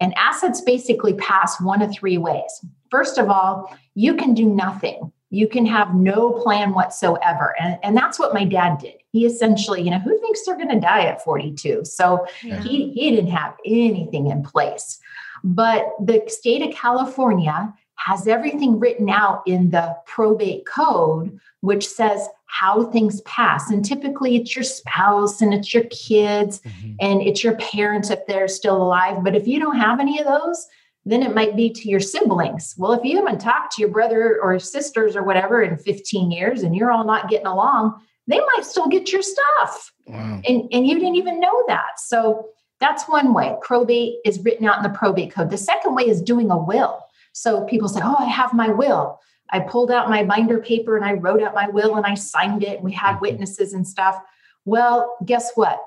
And 0.00 0.14
assets 0.16 0.60
basically 0.60 1.14
pass 1.14 1.60
one 1.60 1.82
of 1.82 1.92
three 1.92 2.18
ways. 2.18 2.64
First 2.90 3.18
of 3.18 3.28
all, 3.28 3.74
you 3.94 4.14
can 4.14 4.34
do 4.34 4.46
nothing. 4.46 5.12
You 5.30 5.46
can 5.48 5.64
have 5.66 5.94
no 5.94 6.32
plan 6.32 6.74
whatsoever. 6.74 7.54
And, 7.60 7.78
and 7.82 7.96
that's 7.96 8.18
what 8.18 8.34
my 8.34 8.44
dad 8.44 8.78
did. 8.78 8.94
He 9.12 9.24
essentially, 9.26 9.80
you 9.82 9.90
know, 9.90 9.98
who 10.00 10.18
thinks 10.20 10.44
they're 10.44 10.56
going 10.56 10.68
to 10.70 10.80
die 10.80 11.02
at 11.06 11.22
42? 11.24 11.84
So 11.84 12.26
Yeah. 12.42 12.60
he, 12.62 12.90
he 12.90 13.10
didn't 13.10 13.30
have 13.30 13.54
anything 13.64 14.26
in 14.26 14.42
place. 14.42 14.98
But 15.44 15.88
the 16.00 16.22
state 16.26 16.62
of 16.62 16.74
California 16.74 17.72
has 17.94 18.26
everything 18.26 18.78
written 18.80 19.08
out 19.08 19.42
in 19.46 19.70
the 19.70 19.96
probate 20.06 20.66
code, 20.66 21.38
which 21.60 21.86
says 21.86 22.28
how 22.46 22.84
things 22.90 23.20
pass. 23.22 23.70
And 23.70 23.84
typically 23.84 24.36
it's 24.36 24.56
your 24.56 24.64
spouse 24.64 25.40
and 25.40 25.54
it's 25.54 25.72
your 25.72 25.84
kids 25.84 26.60
Mhm. 26.62 26.96
and 27.00 27.22
it's 27.22 27.44
your 27.44 27.54
parents 27.56 28.10
if 28.10 28.26
they're 28.26 28.48
still 28.48 28.82
alive. 28.82 29.22
But 29.22 29.36
if 29.36 29.46
you 29.46 29.60
don't 29.60 29.76
have 29.76 30.00
any 30.00 30.18
of 30.18 30.26
those, 30.26 30.66
then 31.04 31.22
it 31.22 31.34
might 31.34 31.56
be 31.56 31.70
to 31.70 31.88
your 31.88 32.00
siblings. 32.00 32.74
Well, 32.76 32.92
if 32.92 33.04
you 33.04 33.16
haven't 33.16 33.40
talked 33.40 33.72
to 33.74 33.80
your 33.82 33.90
brother 33.90 34.38
or 34.42 34.58
sisters 34.58 35.16
or 35.16 35.22
whatever 35.22 35.62
in 35.62 35.76
15 35.78 36.30
years 36.30 36.62
and 36.62 36.76
you're 36.76 36.90
all 36.92 37.04
not 37.04 37.30
getting 37.30 37.46
along, 37.46 38.00
they 38.26 38.38
might 38.38 38.64
still 38.64 38.86
get 38.86 39.10
your 39.12 39.22
stuff 39.22 39.92
Wow. 40.06 40.40
and, 40.46 40.68
and 40.72 40.86
you 40.86 40.94
didn't 40.98 41.16
even 41.16 41.40
know 41.40 41.64
that. 41.68 41.98
So 41.98 42.48
that's 42.80 43.04
one 43.08 43.32
way. 43.34 43.56
Probate 43.62 44.16
is 44.24 44.40
written 44.40 44.66
out 44.66 44.76
in 44.76 44.82
the 44.82 44.96
probate 44.98 45.32
code. 45.32 45.50
The 45.50 45.56
second 45.58 45.94
way 45.94 46.04
is 46.06 46.20
doing 46.22 46.50
a 46.50 46.58
will. 46.58 47.04
So 47.32 47.64
people 47.64 47.88
say, 47.88 48.00
Oh, 48.02 48.16
I 48.18 48.24
have 48.26 48.52
my 48.52 48.68
will. 48.68 49.20
I 49.50 49.60
pulled 49.60 49.90
out 49.90 50.08
my 50.10 50.22
binder 50.24 50.60
paper 50.60 50.96
and 50.96 51.04
I 51.04 51.14
wrote 51.14 51.42
out 51.42 51.54
my 51.54 51.68
will 51.68 51.96
and 51.96 52.06
I 52.06 52.14
signed 52.14 52.62
it 52.62 52.76
and 52.76 52.84
we 52.84 52.92
had 52.92 53.16
Mhm. 53.16 53.20
witnesses 53.22 53.72
and 53.72 53.86
stuff. 53.86 54.20
Well, 54.64 55.16
guess 55.24 55.52
what? 55.54 55.80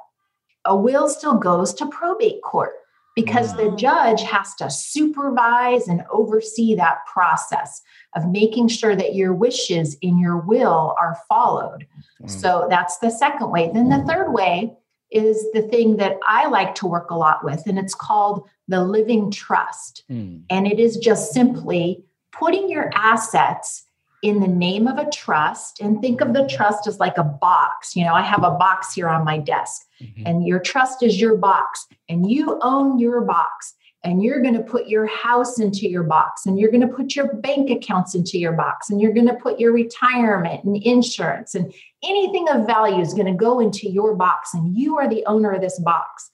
A 0.65 0.75
will 0.75 1.07
still 1.07 1.35
goes 1.35 1.73
to 1.75 1.85
probate 1.87 2.41
court 2.41 2.73
because 3.15 3.55
the 3.55 3.71
judge 3.77 4.21
has 4.23 4.55
to 4.55 4.69
supervise 4.69 5.87
and 5.87 6.03
oversee 6.11 6.73
that 6.75 7.05
process 7.05 7.81
of 8.15 8.27
making 8.29 8.67
sure 8.67 8.95
that 8.95 9.15
your 9.15 9.33
wishes 9.33 9.95
in 10.01 10.17
your 10.17 10.37
will 10.37 10.95
are 10.99 11.17
followed. 11.29 11.85
Wow. 12.19 12.27
So 12.27 12.67
that's 12.69 12.97
the 12.97 13.11
second 13.11 13.51
way. 13.51 13.69
Then 13.73 13.89
the 13.89 14.03
third 14.05 14.31
way 14.31 14.73
is 15.11 15.45
the 15.53 15.61
thing 15.61 15.97
that 15.97 16.17
I 16.27 16.47
like 16.47 16.73
to 16.75 16.87
work 16.87 17.11
a 17.11 17.15
lot 17.15 17.43
with, 17.43 17.61
and 17.67 17.77
it's 17.77 17.93
called 17.93 18.47
the 18.67 18.83
living 18.83 19.29
trust. 19.29 20.03
Mm. 20.09 20.41
And 20.49 20.65
it 20.65 20.79
is 20.79 20.97
just 20.97 21.33
simply 21.33 22.03
putting 22.31 22.67
your 22.67 22.89
assets 22.95 23.85
in 24.23 24.39
the 24.39 24.47
name 24.47 24.87
of 24.87 24.97
a 24.97 25.09
trust 25.11 25.81
and 25.81 26.01
think 26.01 26.21
of 26.21 26.33
the 26.33 26.47
trust 26.47 26.87
as 26.87 26.99
like 26.99 27.17
a 27.17 27.23
box. 27.23 27.95
You 27.95 28.05
know, 28.05 28.13
I 28.13 28.21
have 28.21 28.43
a 28.43 28.51
box 28.51 28.93
here 28.93 29.09
on 29.09 29.25
my 29.25 29.37
desk, 29.37 29.85
Mhm. 30.01 30.23
and 30.25 30.47
your 30.47 30.59
trust 30.59 31.03
is 31.03 31.19
your 31.19 31.35
box, 31.35 31.85
and 32.09 32.31
you 32.31 32.57
own 32.61 32.97
your 32.97 33.21
box. 33.21 33.75
And 34.05 34.21
you're 34.21 34.41
going 34.41 34.55
to 34.55 34.63
put 34.63 34.87
your 34.87 35.05
house 35.05 35.59
into 35.61 35.87
your 35.89 36.03
box, 36.03 36.45
and 36.45 36.59
you're 36.59 36.71
going 36.71 36.87
to 36.87 36.93
put 36.93 37.15
your 37.15 37.35
bank 37.35 37.69
accounts 37.69 38.15
into 38.15 38.37
your 38.37 38.51
box, 38.51 38.89
and 38.89 38.99
you're 38.99 39.13
going 39.13 39.27
to 39.27 39.35
put 39.35 39.61
your 39.61 39.71
retirement 39.71 40.63
and 40.65 40.75
insurance, 40.75 41.55
and 41.55 41.73
anything 42.03 42.49
of 42.49 42.65
value 42.65 43.01
is 43.01 43.13
going 43.13 43.27
to 43.27 43.33
go 43.33 43.61
into 43.61 43.89
your 43.89 44.13
box, 44.15 44.53
and 44.53 44.75
you 44.77 44.97
are 44.97 45.07
the 45.07 45.25
owner 45.25 45.51
of 45.51 45.61
this 45.61 45.79
box. 45.79 46.31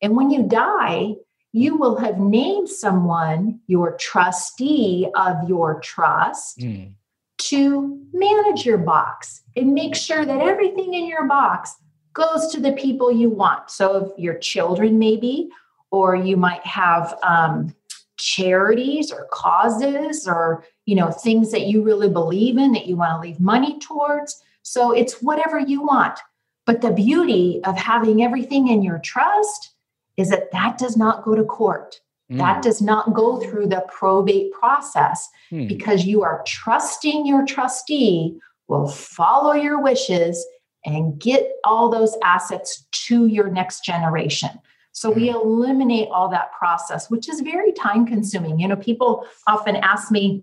And 0.00 0.16
when 0.16 0.30
you 0.30 0.44
die, 0.44 1.14
you 1.52 1.76
will 1.76 1.96
have 1.96 2.18
named 2.18 2.68
someone 2.68 3.60
your 3.66 3.96
trustee 3.96 5.08
of 5.14 5.48
your 5.48 5.80
trust 5.80 6.60
Mm. 6.60 6.94
To 7.48 8.00
manage 8.12 8.64
your 8.64 8.78
box 8.78 9.42
and 9.56 9.74
make 9.74 9.94
sure 9.94 10.24
that 10.24 10.40
everything 10.40 10.94
in 10.94 11.06
your 11.06 11.26
box 11.26 11.76
goes 12.12 12.52
to 12.52 12.60
the 12.60 12.72
people 12.72 13.10
you 13.10 13.30
want. 13.30 13.70
So, 13.70 13.96
if 13.96 14.18
your 14.18 14.38
children, 14.38 14.98
maybe, 14.98 15.48
or 15.90 16.14
you 16.14 16.36
might 16.36 16.64
have 16.66 17.18
um, 17.22 17.74
charities 18.20 19.10
or 19.10 19.26
causes 19.32 20.28
or 20.28 20.64
you 20.86 20.94
know 20.94 21.10
things 21.10 21.50
that 21.52 21.66
you 21.66 21.82
really 21.82 22.08
believe 22.08 22.58
in 22.58 22.72
that 22.72 22.86
you 22.86 22.96
want 22.96 23.12
to 23.12 23.28
leave 23.28 23.40
money 23.40 23.78
towards. 23.78 24.42
So 24.62 24.92
it's 24.92 25.22
whatever 25.22 25.58
you 25.58 25.82
want. 25.82 26.18
But 26.66 26.82
the 26.82 26.92
beauty 26.92 27.60
of 27.64 27.76
having 27.76 28.22
everything 28.22 28.68
in 28.68 28.82
your 28.82 28.98
trust 28.98 29.70
is 30.16 30.28
that 30.30 30.52
that 30.52 30.78
does 30.78 30.96
not 30.96 31.24
go 31.24 31.34
to 31.34 31.44
court 31.44 31.99
mm. 32.30 32.38
that 32.38 32.62
does 32.62 32.80
not 32.80 33.14
go 33.14 33.40
through 33.40 33.66
the 33.66 33.84
probate 33.88 34.52
process 34.52 35.28
mm. 35.50 35.68
because 35.68 36.04
you 36.04 36.22
are 36.22 36.42
trusting 36.46 37.26
your 37.26 37.44
trustee 37.44 38.38
will 38.68 38.88
follow 38.88 39.52
your 39.52 39.82
wishes 39.82 40.46
and 40.84 41.20
get 41.20 41.52
all 41.64 41.90
those 41.90 42.16
assets 42.22 42.86
to 42.92 43.26
your 43.26 43.50
next 43.50 43.84
generation 43.84 44.50
so 44.92 45.10
we 45.10 45.28
mm. 45.28 45.34
eliminate 45.34 46.08
all 46.10 46.28
that 46.30 46.52
process, 46.52 47.10
which 47.10 47.28
is 47.28 47.40
very 47.40 47.72
time 47.72 48.06
consuming. 48.06 48.58
You 48.58 48.68
know, 48.68 48.76
people 48.76 49.26
often 49.46 49.76
ask 49.76 50.10
me, 50.10 50.42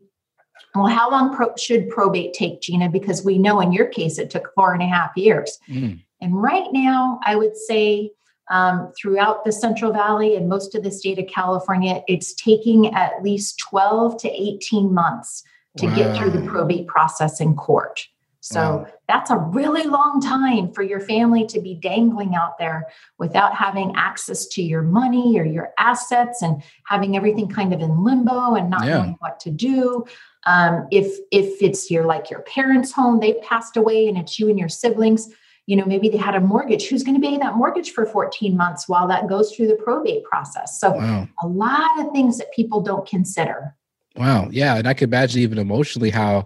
well, 0.76 0.88
how 0.88 1.10
long 1.10 1.36
pro- 1.36 1.56
should 1.58 1.89
probate 1.89 2.34
take, 2.34 2.62
Gina? 2.62 2.89
Because 2.89 3.23
we 3.23 3.38
know 3.38 3.60
in 3.60 3.71
your 3.71 3.88
case 3.88 4.17
it 4.17 4.30
took 4.30 4.54
four 4.56 4.73
and 4.73 4.82
a 4.82 4.88
half 4.88 5.12
years. 5.15 5.60
Mm. 5.69 6.02
And 6.21 6.41
right 6.41 6.67
now, 6.71 7.19
I 7.26 7.36
would 7.36 7.56
say 7.56 8.12
um, 8.50 8.92
throughout 9.00 9.44
the 9.44 9.52
Central 9.52 9.92
Valley 9.92 10.36
and 10.36 10.48
most 10.48 10.76
of 10.76 10.84
the 10.84 10.92
state 10.92 11.20
of 11.20 11.28
California, 11.28 12.02
it's 12.08 12.34
taking 12.34 12.94
at 12.94 13.22
least 13.24 13.60
12 13.70 14.22
to 14.22 14.30
18 14.30 14.94
months 14.94 15.44
to 15.78 15.88
wow. 15.88 15.96
get 15.96 16.18
through 16.18 16.32
the 16.32 16.42
probate 16.48 16.88
process 16.88 17.40
in 17.40 17.56
court. 17.56 18.08
So 18.40 18.60
wow. 18.60 18.88
that's 19.10 19.30
a 19.30 19.38
really 19.38 19.84
long 19.84 20.22
time 20.22 20.72
for 20.72 20.82
your 20.82 21.02
family 21.02 21.46
to 21.48 21.60
be 21.60 21.76
dangling 21.76 22.34
out 22.34 22.58
there 22.58 22.88
without 23.18 23.54
having 23.54 23.94
access 23.98 24.48
to 24.48 24.64
your 24.64 24.84
money 24.84 25.38
or 25.38 25.44
your 25.44 25.74
assets 25.78 26.42
and 26.42 26.64
having 26.86 27.18
everything 27.18 27.50
kind 27.50 27.74
of 27.74 27.82
in 27.82 28.06
limbo 28.06 28.56
and 28.56 28.70
not 28.70 28.86
yeah. 28.86 29.00
knowing 29.00 29.18
what 29.20 29.42
to 29.42 29.52
do. 29.52 30.06
Um, 30.46 30.88
if 30.92 31.18
if 31.32 31.62
it's 31.62 31.92
your 31.92 32.06
like 32.06 32.30
your 32.30 32.40
parents' 32.42 32.94
home, 32.94 33.20
they 33.20 33.34
passed 33.34 33.76
away 33.76 34.08
and 34.08 34.18
it's 34.18 34.40
you 34.40 34.48
and 34.48 34.58
your 34.58 34.70
siblings, 34.70 35.28
you 35.68 35.76
know, 35.76 35.86
maybe 35.86 36.10
they 36.10 36.18
had 36.18 36.34
a 36.34 36.40
mortgage. 36.40 36.88
Who's 36.88 37.04
going 37.04 37.22
to 37.22 37.26
pay 37.26 37.38
that 37.38 37.56
mortgage 37.56 37.92
for 37.92 38.06
14 38.06 38.56
months 38.56 38.88
while 38.88 39.08
that 39.10 39.28
goes 39.28 39.54
through 39.54 39.68
the 39.68 39.76
probate 39.76 40.24
process? 40.24 40.80
So 40.80 40.94
wow. 40.94 41.28
a 41.44 41.48
lot 41.48 42.00
of 42.00 42.12
things 42.14 42.38
that 42.38 42.52
people 42.54 42.82
don't 42.82 43.08
consider. 43.08 43.76
Wow. 44.16 44.48
Yeah. 44.50 44.78
And 44.78 44.88
I 44.88 44.94
could 44.94 45.10
imagine 45.10 45.42
even 45.42 45.60
emotionally 45.60 46.10
how 46.10 46.46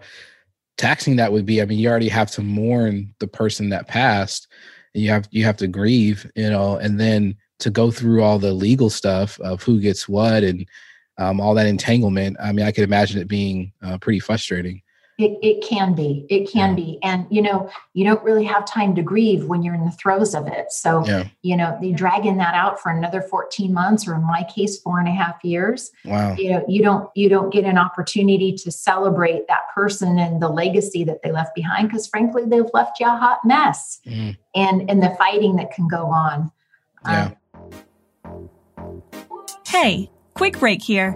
taxing 0.77 1.17
that 1.17 1.31
would 1.31 1.45
be. 1.45 1.61
I 1.61 1.65
mean, 1.65 1.77
you 1.77 1.87
already 1.87 2.09
have 2.09 2.31
to 2.31 2.41
mourn 2.41 3.13
the 3.19 3.27
person 3.27 3.69
that 3.69 3.87
passed, 3.87 4.47
and 4.93 5.03
you 5.03 5.11
have 5.11 5.27
you 5.31 5.45
have 5.45 5.57
to 5.57 5.67
grieve, 5.67 6.29
you 6.35 6.49
know, 6.49 6.77
and 6.77 6.99
then 6.99 7.35
to 7.59 7.69
go 7.69 7.91
through 7.91 8.23
all 8.23 8.39
the 8.39 8.51
legal 8.51 8.89
stuff 8.89 9.39
of 9.41 9.61
who 9.61 9.79
gets 9.79 10.09
what 10.09 10.43
and 10.43 10.67
um, 11.19 11.39
all 11.39 11.53
that 11.53 11.67
entanglement. 11.67 12.35
I 12.41 12.51
mean, 12.51 12.65
I 12.65 12.71
could 12.71 12.83
imagine 12.83 13.21
it 13.21 13.27
being 13.27 13.71
uh, 13.83 13.99
pretty 13.99 14.19
frustrating. 14.19 14.81
It, 15.21 15.37
it 15.43 15.63
can 15.63 15.93
be. 15.93 16.25
It 16.29 16.49
can 16.51 16.69
yeah. 16.69 16.75
be. 16.75 16.99
And, 17.03 17.27
you 17.29 17.43
know, 17.43 17.69
you 17.93 18.03
don't 18.03 18.23
really 18.23 18.43
have 18.45 18.65
time 18.65 18.95
to 18.95 19.03
grieve 19.03 19.45
when 19.45 19.61
you're 19.61 19.75
in 19.75 19.85
the 19.85 19.91
throes 19.91 20.33
of 20.33 20.47
it. 20.47 20.71
So, 20.71 21.05
yeah. 21.05 21.27
you 21.43 21.55
know, 21.55 21.77
they 21.79 21.91
dragging 21.91 22.37
that 22.37 22.55
out 22.55 22.81
for 22.81 22.89
another 22.89 23.21
14 23.21 23.71
months, 23.71 24.07
or 24.07 24.15
in 24.15 24.23
my 24.23 24.43
case, 24.43 24.79
four 24.79 24.97
and 24.99 25.07
a 25.07 25.11
half 25.11 25.35
years. 25.43 25.91
Wow. 26.05 26.35
You 26.35 26.51
know, 26.51 26.65
you 26.67 26.81
don't, 26.81 27.09
you 27.15 27.29
don't 27.29 27.53
get 27.53 27.65
an 27.65 27.77
opportunity 27.77 28.53
to 28.53 28.71
celebrate 28.71 29.47
that 29.47 29.69
person 29.75 30.17
and 30.17 30.41
the 30.41 30.49
legacy 30.49 31.03
that 31.03 31.21
they 31.21 31.31
left 31.31 31.53
behind 31.53 31.89
because 31.89 32.07
frankly, 32.07 32.45
they've 32.45 32.65
left 32.73 32.99
you 32.99 33.05
a 33.05 33.15
hot 33.15 33.45
mess 33.45 33.99
mm. 34.07 34.35
and, 34.55 34.89
and 34.89 35.03
the 35.03 35.11
fighting 35.19 35.55
that 35.57 35.71
can 35.71 35.87
go 35.87 36.07
on. 36.07 36.51
Yeah. 37.05 37.31
Um, 38.23 38.49
hey, 39.67 40.09
quick 40.33 40.59
break 40.59 40.81
here. 40.81 41.15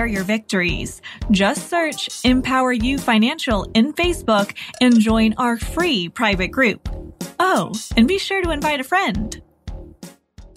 your 0.05 0.23
victories. 0.23 1.01
Just 1.31 1.69
search 1.69 2.09
Empower 2.23 2.73
You 2.73 2.97
Financial 2.97 3.63
in 3.73 3.93
Facebook 3.93 4.55
and 4.79 4.99
join 4.99 5.33
our 5.37 5.57
free 5.57 6.09
private 6.09 6.49
group. 6.49 6.89
Oh, 7.39 7.73
and 7.97 8.07
be 8.07 8.17
sure 8.17 8.41
to 8.41 8.51
invite 8.51 8.79
a 8.79 8.83
friend. 8.83 9.41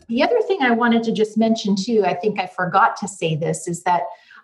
The 0.08 0.22
other 0.22 0.40
thing 0.42 0.58
I 0.62 0.72
wanted 0.72 1.02
to 1.04 1.12
just 1.12 1.38
mention 1.38 1.76
too, 1.76 2.04
I 2.04 2.14
think 2.14 2.38
I 2.38 2.46
forgot 2.46 2.96
to 2.98 3.08
say 3.08 3.36
this, 3.36 3.66
is 3.66 3.82
that 3.84 4.02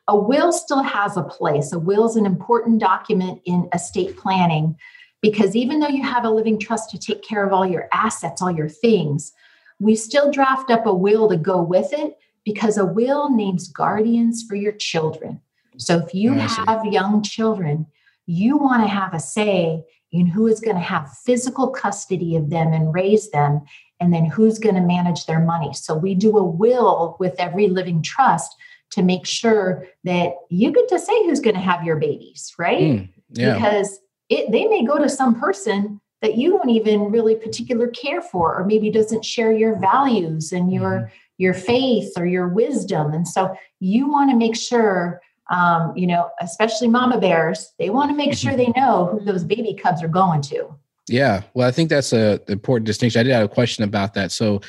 a 0.08 0.16
will 0.16 0.52
still 0.52 0.82
has 0.82 1.16
a 1.16 1.22
place. 1.22 1.72
A 1.72 1.78
will 1.78 2.08
is 2.08 2.16
an 2.16 2.26
important 2.26 2.80
document 2.80 3.40
in 3.44 3.68
estate 3.72 4.16
planning 4.16 4.76
because 5.20 5.54
even 5.54 5.80
though 5.80 5.88
you 5.88 6.02
have 6.02 6.24
a 6.24 6.30
living 6.30 6.58
trust 6.58 6.90
to 6.90 6.98
take 6.98 7.22
care 7.22 7.46
of 7.46 7.52
all 7.52 7.66
your 7.66 7.88
assets, 7.92 8.40
all 8.40 8.50
your 8.50 8.68
things, 8.68 9.32
we 9.78 9.94
still 9.94 10.30
draft 10.30 10.70
up 10.70 10.86
a 10.86 10.94
will 10.94 11.28
to 11.28 11.36
go 11.36 11.62
with 11.62 11.92
it 11.92 12.16
because 12.44 12.76
a 12.76 12.87
will 12.87 13.31
names 13.31 13.68
guardians 13.68 14.42
for 14.42 14.55
your 14.55 14.72
children. 14.72 15.40
So 15.76 15.98
if 15.98 16.14
you 16.14 16.35
have 16.35 16.85
young 16.85 17.22
children, 17.22 17.87
you 18.26 18.57
want 18.57 18.83
to 18.83 18.88
have 18.88 19.14
a 19.14 19.20
say 19.20 19.85
in 20.12 20.26
who 20.26 20.46
is 20.46 20.61
going 20.61 20.76
to 20.76 20.83
have 20.83 21.16
physical 21.24 21.68
custody 21.68 22.37
of 22.37 22.50
them 22.50 22.72
and 22.72 22.92
raise 22.92 23.31
them, 23.31 23.62
and 24.00 24.12
then 24.12 24.24
who's 24.24 24.59
going 24.59 24.74
to 24.74 24.81
manage 24.81 25.26
their 25.26 25.40
money. 25.40 25.72
So 25.72 25.94
we 25.94 26.14
do 26.14 26.37
a 26.37 26.44
will 26.44 27.16
with 27.20 27.35
every 27.38 27.68
living 27.68 28.03
trust 28.03 28.55
to 28.90 29.03
make 29.03 29.24
sure 29.24 29.87
that 30.05 30.35
you 30.48 30.72
get 30.72 30.88
to 30.88 30.98
say 30.98 31.12
who's 31.24 31.40
going 31.40 31.55
to 31.55 31.61
have 31.61 31.85
your 31.85 31.96
babies, 31.96 32.53
right? 32.59 32.81
Mm, 32.81 33.09
yeah. 33.31 33.55
Because 33.55 34.00
it, 34.29 34.50
they 34.50 34.66
may 34.66 34.85
go 34.85 34.98
to 34.98 35.09
some 35.09 35.38
person 35.38 36.00
that 36.22 36.37
you 36.37 36.50
don't 36.50 36.70
even 36.70 37.11
really 37.11 37.37
particular 37.37 37.88
care 37.88 38.20
for 38.20 38.57
or 38.57 38.64
maybe 38.64 38.90
doesn't 38.90 39.24
share 39.24 39.53
your 39.53 39.76
values 39.79 40.53
and 40.53 40.72
your 40.72 40.90
mm 40.90 41.11
your 41.40 41.55
faith 41.55 42.12
or 42.18 42.26
your 42.26 42.48
wisdom. 42.48 43.14
And 43.14 43.26
so 43.26 43.57
you 43.81 44.11
want 44.11 44.31
to 44.31 44.37
make 44.37 44.55
sure, 44.55 45.22
um, 45.50 45.96
you 45.96 46.07
know, 46.07 46.29
especially 46.42 46.87
mama 46.87 47.18
bears, 47.18 47.72
they 47.79 47.88
want 47.88 48.11
to 48.11 48.16
make 48.16 48.35
sure 48.35 48.55
they 48.55 48.70
know 48.76 49.07
who 49.07 49.24
those 49.24 49.42
baby 49.42 49.72
cubs 49.72 50.03
are 50.03 50.09
going 50.09 50.42
to. 50.42 50.68
Yeah. 51.09 51.42
Well, 51.55 51.66
I 51.66 51.70
think 51.70 51.88
that's 51.88 52.12
a 52.12 52.40
important 52.48 52.87
distinction. 52.87 53.20
I 53.20 53.22
did 53.22 53.33
have 53.33 53.46
a 53.46 53.48
question 53.48 53.85
about 53.85 54.12
that. 54.14 54.33
So 54.33 54.61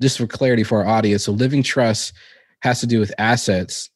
just 0.00 0.16
for 0.16 0.28
clarity 0.28 0.62
for 0.62 0.84
our 0.84 0.86
audience, 0.86 1.24
so 1.24 1.32
living 1.32 1.64
trust 1.64 2.12
has 2.60 2.78
to 2.80 2.86
do 2.86 3.00
with 3.00 3.12
assets 3.18 3.90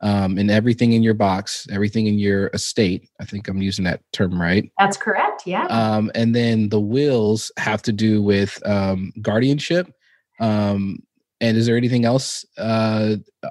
um, 0.00 0.38
and 0.38 0.50
everything 0.50 0.94
in 0.94 1.02
your 1.02 1.14
box, 1.14 1.66
everything 1.70 2.06
in 2.06 2.18
your 2.18 2.48
estate. 2.54 3.06
I 3.20 3.26
think 3.26 3.48
I'm 3.48 3.60
using 3.60 3.84
that 3.84 4.00
term 4.14 4.40
right. 4.40 4.72
That's 4.78 4.96
correct. 4.96 5.42
Yeah. 5.46 5.66
Um, 5.66 6.10
and 6.14 6.34
then 6.34 6.70
the 6.70 6.80
wills 6.80 7.52
have 7.58 7.82
to 7.82 7.92
do 7.92 8.22
with 8.22 8.66
um, 8.66 9.12
guardianship, 9.20 9.92
um, 10.40 11.00
and 11.40 11.56
is 11.56 11.66
there 11.66 11.76
anything 11.76 12.04
else 12.04 12.44
uh, 12.58 13.16
uh, 13.42 13.50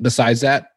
besides 0.00 0.40
that? 0.40 0.68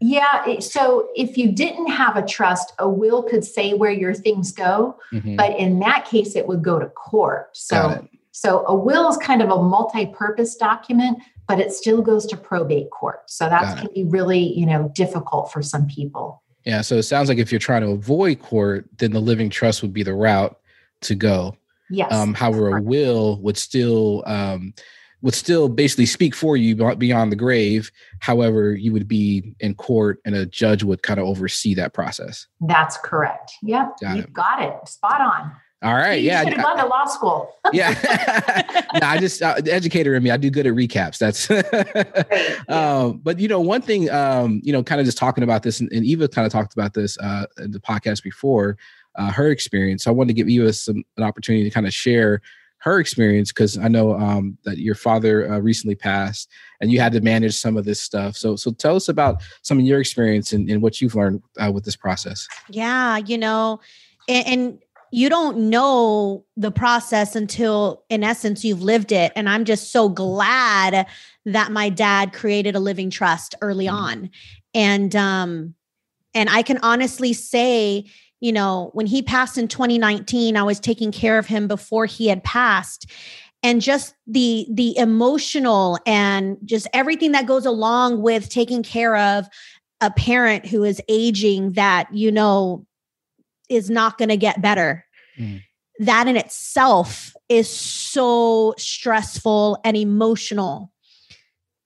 Yeah. 0.00 0.60
So 0.60 1.08
if 1.16 1.36
you 1.36 1.50
didn't 1.50 1.88
have 1.88 2.16
a 2.16 2.24
trust, 2.24 2.72
a 2.78 2.88
will 2.88 3.22
could 3.22 3.44
say 3.44 3.74
where 3.74 3.90
your 3.90 4.14
things 4.14 4.52
go, 4.52 4.96
mm-hmm. 5.12 5.36
but 5.36 5.58
in 5.58 5.80
that 5.80 6.04
case, 6.04 6.36
it 6.36 6.46
would 6.46 6.62
go 6.62 6.78
to 6.78 6.86
court. 6.86 7.56
So, 7.56 8.06
so 8.30 8.64
a 8.66 8.74
will 8.74 9.08
is 9.08 9.16
kind 9.16 9.42
of 9.42 9.50
a 9.50 9.60
multi-purpose 9.60 10.54
document, 10.54 11.18
but 11.48 11.58
it 11.58 11.72
still 11.72 12.00
goes 12.00 12.26
to 12.26 12.36
probate 12.36 12.90
court. 12.90 13.28
So 13.28 13.48
that 13.48 13.78
can 13.78 13.88
be 13.92 14.04
really, 14.04 14.56
you 14.56 14.66
know, 14.66 14.92
difficult 14.94 15.52
for 15.52 15.62
some 15.62 15.88
people. 15.88 16.42
Yeah. 16.64 16.82
So 16.82 16.96
it 16.96 17.02
sounds 17.04 17.28
like 17.28 17.38
if 17.38 17.50
you're 17.50 17.58
trying 17.58 17.82
to 17.82 17.90
avoid 17.90 18.40
court, 18.40 18.86
then 18.98 19.12
the 19.12 19.20
living 19.20 19.50
trust 19.50 19.82
would 19.82 19.92
be 19.92 20.04
the 20.04 20.14
route 20.14 20.56
to 21.00 21.16
go. 21.16 21.56
Yes. 21.90 22.12
Um, 22.12 22.34
however, 22.34 22.76
a 22.76 22.82
will 22.82 23.40
would 23.40 23.56
still 23.56 24.22
um, 24.26 24.74
would 25.22 25.34
still 25.34 25.68
basically 25.68 26.06
speak 26.06 26.34
for 26.34 26.56
you 26.56 26.76
beyond 26.96 27.32
the 27.32 27.36
grave. 27.36 27.90
However, 28.20 28.72
you 28.72 28.92
would 28.92 29.08
be 29.08 29.54
in 29.60 29.74
court 29.74 30.20
and 30.24 30.34
a 30.34 30.46
judge 30.46 30.82
would 30.84 31.02
kind 31.02 31.18
of 31.18 31.26
oversee 31.26 31.74
that 31.74 31.92
process. 31.92 32.46
That's 32.60 32.96
correct. 32.98 33.52
Yep. 33.62 33.96
Got 34.00 34.16
You've 34.16 34.24
it. 34.26 34.32
got 34.32 34.62
it. 34.62 34.88
Spot 34.88 35.20
on. 35.20 35.52
All 35.80 35.94
right. 35.94 36.20
You 36.20 36.26
yeah. 36.26 36.42
should 36.42 36.54
have 36.54 36.64
gone 36.64 36.76
to 36.78 36.86
law 36.86 37.04
school. 37.04 37.52
yeah. 37.72 37.94
no, 39.00 39.06
I 39.06 39.18
just 39.18 39.40
uh, 39.40 39.60
the 39.60 39.72
educator 39.72 40.14
in 40.16 40.22
me. 40.22 40.30
I 40.30 40.36
do 40.36 40.50
good 40.50 40.66
at 40.66 40.74
recaps. 40.74 41.18
That's. 41.18 41.48
Um, 42.68 43.20
but 43.22 43.40
you 43.40 43.48
know, 43.48 43.60
one 43.60 43.80
thing, 43.80 44.10
um, 44.10 44.60
you 44.62 44.72
know, 44.72 44.82
kind 44.82 45.00
of 45.00 45.06
just 45.06 45.16
talking 45.16 45.42
about 45.42 45.62
this, 45.62 45.80
and, 45.80 45.90
and 45.90 46.04
Eva 46.04 46.28
kind 46.28 46.44
of 46.44 46.52
talked 46.52 46.74
about 46.74 46.92
this 46.92 47.16
uh, 47.18 47.46
in 47.56 47.70
the 47.70 47.80
podcast 47.80 48.22
before, 48.22 48.76
uh, 49.16 49.30
her 49.30 49.50
experience. 49.50 50.04
So 50.04 50.10
I 50.10 50.14
wanted 50.14 50.28
to 50.28 50.34
give 50.34 50.50
Eva 50.50 50.70
some 50.74 51.02
an 51.16 51.24
opportunity 51.24 51.64
to 51.64 51.70
kind 51.70 51.86
of 51.86 51.94
share 51.94 52.42
her 52.80 53.00
experience 53.00 53.52
because 53.52 53.76
I 53.76 53.88
know 53.88 54.14
um, 54.14 54.56
that 54.64 54.78
your 54.78 54.94
father 54.94 55.50
uh, 55.50 55.58
recently 55.58 55.94
passed, 55.94 56.48
and 56.80 56.90
you 56.90 57.00
had 57.00 57.12
to 57.12 57.20
manage 57.20 57.56
some 57.56 57.76
of 57.76 57.84
this 57.84 58.00
stuff. 58.00 58.36
So, 58.36 58.56
so 58.56 58.70
tell 58.72 58.96
us 58.96 59.08
about 59.08 59.42
some 59.62 59.78
of 59.78 59.84
your 59.84 60.00
experience 60.00 60.52
and, 60.52 60.68
and 60.70 60.80
what 60.80 61.00
you've 61.00 61.14
learned 61.14 61.42
uh, 61.58 61.70
with 61.72 61.84
this 61.84 61.96
process. 61.96 62.46
Yeah, 62.68 63.16
you 63.18 63.36
know, 63.36 63.80
and, 64.28 64.46
and 64.46 64.78
you 65.10 65.28
don't 65.28 65.70
know 65.70 66.44
the 66.56 66.70
process 66.70 67.34
until 67.34 68.04
in 68.10 68.22
essence 68.22 68.64
you've 68.64 68.82
lived 68.82 69.10
it 69.10 69.32
and 69.34 69.48
i'm 69.48 69.64
just 69.64 69.90
so 69.90 70.08
glad 70.08 71.06
that 71.46 71.72
my 71.72 71.88
dad 71.88 72.32
created 72.32 72.74
a 72.76 72.80
living 72.80 73.08
trust 73.08 73.54
early 73.62 73.86
Mhm. 73.86 73.92
on 73.92 74.30
and 74.74 75.16
um 75.16 75.74
and 76.34 76.50
i 76.50 76.62
can 76.62 76.78
honestly 76.82 77.32
say 77.32 78.04
you 78.40 78.52
know 78.52 78.90
when 78.92 79.06
he 79.06 79.22
passed 79.22 79.58
in 79.58 79.68
2019 79.68 80.56
i 80.56 80.62
was 80.62 80.80
taking 80.80 81.12
care 81.12 81.38
of 81.38 81.46
him 81.46 81.68
before 81.68 82.06
he 82.06 82.28
had 82.28 82.42
passed 82.44 83.10
and 83.62 83.80
just 83.80 84.14
the 84.26 84.66
the 84.70 84.96
emotional 84.96 85.98
and 86.06 86.56
just 86.64 86.86
everything 86.92 87.32
that 87.32 87.46
goes 87.46 87.66
along 87.66 88.22
with 88.22 88.48
taking 88.48 88.82
care 88.82 89.16
of 89.16 89.48
a 90.00 90.10
parent 90.10 90.66
who 90.66 90.84
is 90.84 91.02
aging 91.08 91.72
that 91.72 92.12
you 92.12 92.30
know 92.30 92.86
is 93.68 93.90
not 93.90 94.18
going 94.18 94.28
to 94.28 94.36
get 94.36 94.62
better. 94.62 95.04
Mm. 95.38 95.62
That 96.00 96.28
in 96.28 96.36
itself 96.36 97.34
is 97.48 97.68
so 97.68 98.74
stressful 98.78 99.78
and 99.84 99.96
emotional. 99.96 100.92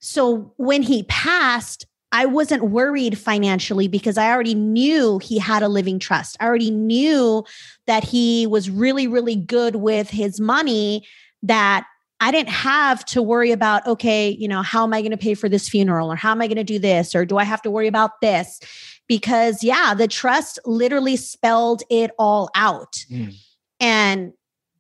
So 0.01 0.53
when 0.57 0.83
he 0.83 1.05
passed, 1.05 1.87
I 2.13 2.27
wasn't 2.27 2.65
worried 2.65 3.19
financially 3.19 3.89
because 3.89 4.19
I 4.19 4.31
already 4.31 4.55
knew 4.55 5.19
he 5.19 5.39
had 5.39 5.63
a 5.63 5.69
living 5.69 5.99
trust. 5.99 6.37
I 6.39 6.47
already 6.47 6.71
knew 6.71 7.45
that 7.87 8.05
he 8.05 8.47
was 8.47 8.69
really, 8.69 9.07
really 9.07 9.35
good 9.35 9.77
with 9.77 10.11
his 10.11 10.39
money, 10.39 11.07
that 11.43 11.87
I 12.21 12.31
didn't 12.31 12.51
have 12.51 13.05
to 13.07 13.23
worry 13.23 13.51
about, 13.51 13.85
okay, 13.87 14.29
you 14.29 14.47
know, 14.47 14.63
how 14.63 14.85
am 14.85 14.93
I 14.93 15.01
going 15.01 15.11
to 15.11 15.17
pay 15.17 15.35
for 15.35 15.49
this 15.49 15.69
funeral 15.69 16.13
or 16.13 16.15
how 16.15 16.31
am 16.31 16.41
I 16.41 16.47
going 16.47 16.57
to 16.57 16.65
do 16.65 16.79
this 16.79 17.15
or 17.17 17.25
do 17.25 17.39
I 17.39 17.45
have 17.45 17.63
to 17.63 17.71
worry 17.71 17.89
about 17.89 18.21
this? 18.21 18.61
Because, 19.09 19.65
yeah, 19.65 19.95
the 19.95 20.07
trust 20.07 20.61
literally 20.65 21.17
spelled 21.17 21.83
it 21.91 22.13
all 22.19 22.49
out. 22.55 23.05
Mm. 23.11 23.35
And 23.81 24.33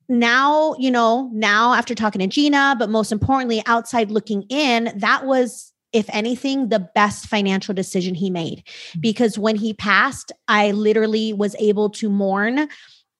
now, 0.08 0.74
you 0.78 0.90
know, 0.90 1.30
now 1.32 1.72
after 1.72 1.94
talking 1.94 2.20
to 2.20 2.28
Gina, 2.28 2.76
but 2.78 2.90
most 2.90 3.10
importantly, 3.10 3.62
outside 3.66 4.10
looking 4.10 4.44
in, 4.48 4.92
that 4.96 5.26
was, 5.26 5.71
if 5.92 6.06
anything, 6.10 6.68
the 6.68 6.78
best 6.94 7.26
financial 7.26 7.74
decision 7.74 8.14
he 8.14 8.30
made. 8.30 8.64
Because 8.98 9.38
when 9.38 9.56
he 9.56 9.74
passed, 9.74 10.32
I 10.48 10.70
literally 10.70 11.32
was 11.32 11.54
able 11.58 11.90
to 11.90 12.08
mourn. 12.08 12.68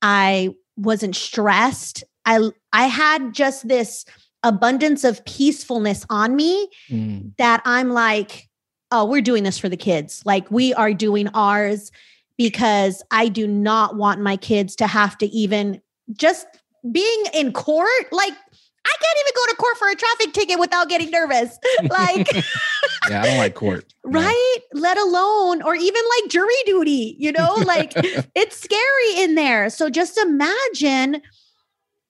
I 0.01 0.55
wasn't 0.77 1.17
stressed. 1.17 2.05
I 2.25 2.51
I 2.73 2.87
had 2.87 3.35
just 3.35 3.69
this 3.69 4.05
abundance 4.43 5.05
of 5.05 5.25
peacefulness 5.25 6.05
on 6.11 6.35
me 6.35 6.69
Mm. 6.91 7.37
that 7.37 7.63
I'm 7.65 7.91
like, 7.91 8.49
oh, 8.91 9.05
we're 9.05 9.21
doing 9.23 9.45
this 9.45 9.59
for 9.59 9.69
the 9.69 9.77
kids. 9.77 10.23
Like 10.25 10.51
we 10.51 10.75
are 10.75 10.93
doing 10.93 11.29
ours 11.35 11.93
because 12.37 13.03
I 13.11 13.29
do 13.29 13.47
not 13.47 13.97
want 13.97 14.21
my 14.21 14.37
kids 14.37 14.75
to 14.77 14.87
have 14.87 15.17
to 15.19 15.27
even 15.27 15.81
just 16.13 16.47
being 16.91 17.23
in 17.33 17.53
court. 17.53 17.89
Like 18.11 18.35
I 18.85 18.93
can't 19.01 19.19
even 19.21 19.33
go 19.37 19.47
to 19.51 19.57
court 19.57 19.77
for 19.79 19.89
a 19.89 19.95
traffic 19.95 20.33
ticket 20.33 20.59
without 20.59 20.89
getting 20.89 21.11
nervous. 21.11 21.59
Like, 21.89 22.33
Yeah, 23.11 23.23
I 23.23 23.27
don't 23.27 23.39
like 23.39 23.55
court. 23.55 23.93
No. 24.05 24.21
right? 24.21 24.59
Let 24.73 24.99
alone, 24.99 25.63
or 25.63 25.75
even 25.77 26.03
like 26.21 26.31
jury 26.31 26.53
duty, 26.67 27.15
you 27.19 27.31
know, 27.33 27.55
like 27.67 27.93
it's 28.35 28.57
scary 28.61 29.23
in 29.23 29.37
there. 29.37 29.71
So 29.71 29.89
just 29.89 30.19
imagine 30.19 31.23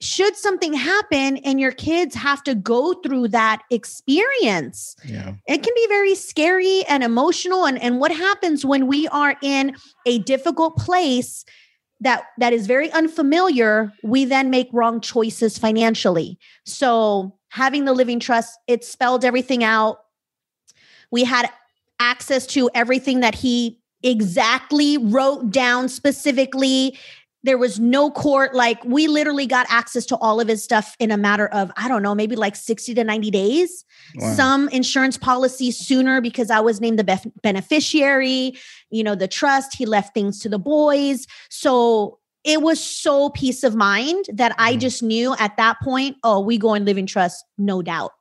should 0.00 0.34
something 0.36 0.72
happen 0.72 1.36
and 1.38 1.60
your 1.60 1.70
kids 1.70 2.14
have 2.16 2.42
to 2.44 2.54
go 2.56 2.94
through 2.94 3.28
that 3.28 3.62
experience 3.70 4.96
Yeah. 5.04 5.34
it 5.46 5.62
can 5.62 5.72
be 5.76 5.86
very 5.88 6.16
scary 6.16 6.82
and 6.88 7.04
emotional 7.04 7.66
and, 7.66 7.80
and 7.80 8.00
what 8.00 8.10
happens 8.10 8.64
when 8.64 8.88
we 8.88 9.06
are 9.08 9.36
in 9.42 9.76
a 10.04 10.18
difficult 10.20 10.76
place 10.76 11.44
that 12.02 12.24
that 12.38 12.52
is 12.52 12.66
very 12.66 12.90
unfamiliar 12.92 13.92
we 14.02 14.24
then 14.24 14.50
make 14.50 14.68
wrong 14.72 15.00
choices 15.00 15.56
financially. 15.58 16.38
So 16.66 17.38
having 17.48 17.84
the 17.84 17.92
living 17.92 18.20
trust 18.20 18.58
it 18.66 18.84
spelled 18.84 19.24
everything 19.24 19.64
out. 19.64 19.98
We 21.10 21.24
had 21.24 21.48
access 22.00 22.46
to 22.48 22.70
everything 22.74 23.20
that 23.20 23.34
he 23.34 23.78
exactly 24.02 24.98
wrote 24.98 25.50
down 25.50 25.88
specifically 25.88 26.98
there 27.44 27.58
was 27.58 27.80
no 27.80 28.10
court 28.10 28.54
like 28.54 28.82
we 28.84 29.08
literally 29.08 29.46
got 29.46 29.66
access 29.68 30.06
to 30.06 30.16
all 30.18 30.40
of 30.40 30.46
his 30.48 30.62
stuff 30.62 30.96
in 31.00 31.10
a 31.10 31.16
matter 31.16 31.48
of 31.48 31.70
i 31.76 31.88
don't 31.88 32.02
know 32.02 32.14
maybe 32.14 32.36
like 32.36 32.54
60 32.56 32.94
to 32.94 33.04
90 33.04 33.30
days 33.30 33.84
Wow. 34.16 34.34
some 34.34 34.68
insurance 34.70 35.16
policies 35.16 35.78
sooner 35.78 36.20
because 36.20 36.50
I 36.50 36.60
was 36.60 36.80
named 36.82 36.98
the 36.98 37.04
bef- 37.04 37.30
beneficiary, 37.42 38.54
you 38.90 39.02
know, 39.02 39.14
the 39.14 39.28
trust, 39.28 39.74
he 39.74 39.86
left 39.86 40.12
things 40.12 40.38
to 40.40 40.48
the 40.50 40.58
boys. 40.58 41.26
So 41.48 42.18
it 42.44 42.60
was 42.60 42.78
so 42.82 43.30
peace 43.30 43.62
of 43.64 43.74
mind 43.74 44.26
that 44.34 44.54
I 44.58 44.74
Mhm. 44.74 44.80
just 44.80 45.02
knew 45.02 45.34
at 45.38 45.56
that 45.56 45.76
point, 45.82 46.16
oh, 46.24 46.40
we 46.40 46.58
go 46.58 46.74
and 46.74 46.84
live 46.84 46.98
in 46.98 47.06
trust, 47.06 47.44
no 47.56 47.80
doubt, 47.80 48.12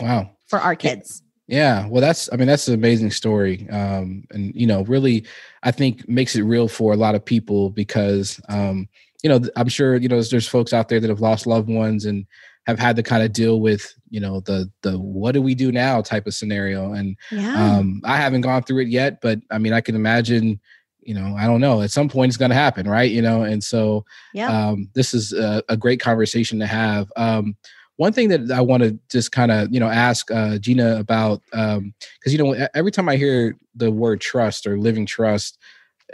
Wow. 0.00 0.30
for 0.46 0.58
our 0.58 0.74
kids. 0.74 1.22
Yeah, 1.48 1.86
well, 1.88 2.02
that's 2.02 2.28
I 2.30 2.36
mean 2.36 2.46
that's 2.46 2.68
an 2.68 2.74
amazing 2.74 3.10
story, 3.10 3.66
um, 3.70 4.24
and 4.30 4.54
you 4.54 4.66
know, 4.66 4.84
really, 4.84 5.26
I 5.62 5.70
think 5.70 6.06
makes 6.06 6.36
it 6.36 6.42
real 6.42 6.68
for 6.68 6.92
a 6.92 6.96
lot 6.96 7.14
of 7.14 7.24
people 7.24 7.70
because 7.70 8.38
um, 8.50 8.86
you 9.22 9.30
know 9.30 9.40
I'm 9.56 9.68
sure 9.68 9.96
you 9.96 10.08
know 10.08 10.16
there's, 10.16 10.30
there's 10.30 10.46
folks 10.46 10.74
out 10.74 10.90
there 10.90 11.00
that 11.00 11.08
have 11.08 11.22
lost 11.22 11.46
loved 11.46 11.70
ones 11.70 12.04
and 12.04 12.26
have 12.66 12.78
had 12.78 12.96
to 12.96 13.02
kind 13.02 13.22
of 13.22 13.32
deal 13.32 13.62
with 13.62 13.94
you 14.10 14.20
know 14.20 14.40
the 14.40 14.70
the 14.82 14.98
what 14.98 15.32
do 15.32 15.40
we 15.40 15.54
do 15.54 15.72
now 15.72 16.02
type 16.02 16.26
of 16.26 16.34
scenario, 16.34 16.92
and 16.92 17.16
Yeah. 17.32 17.54
um, 17.78 18.02
I 18.04 18.18
haven't 18.18 18.42
gone 18.42 18.62
through 18.62 18.82
it 18.82 18.88
yet, 18.88 19.22
but 19.22 19.38
I 19.50 19.56
mean 19.56 19.72
I 19.72 19.80
can 19.80 19.94
imagine, 19.94 20.60
you 21.00 21.14
know, 21.14 21.34
I 21.34 21.46
don't 21.46 21.62
know, 21.62 21.80
at 21.80 21.90
some 21.90 22.10
point 22.10 22.28
it's 22.28 22.36
going 22.36 22.50
to 22.50 22.54
happen, 22.54 22.86
right? 22.86 23.10
You 23.10 23.22
know, 23.22 23.42
and 23.42 23.64
so 23.64 24.04
yeah. 24.34 24.50
um, 24.68 24.90
this 24.92 25.14
is 25.14 25.32
a, 25.32 25.62
a 25.70 25.78
great 25.78 25.98
conversation 26.00 26.58
to 26.58 26.66
have. 26.66 27.10
Um, 27.16 27.56
one 27.98 28.12
thing 28.12 28.28
that 28.28 28.50
I 28.52 28.60
want 28.60 28.84
to 28.84 28.98
just 29.10 29.32
kind 29.32 29.50
of 29.50 29.72
you 29.72 29.80
know 29.80 29.88
ask 29.88 30.30
uh, 30.30 30.56
Gina 30.58 30.98
about 30.98 31.42
because 31.50 31.92
you 32.26 32.38
know 32.38 32.68
every 32.74 32.92
time 32.92 33.08
I 33.08 33.16
hear 33.16 33.56
the 33.74 33.90
word 33.90 34.20
trust 34.20 34.66
or 34.66 34.78
living 34.78 35.04
trust, 35.04 35.58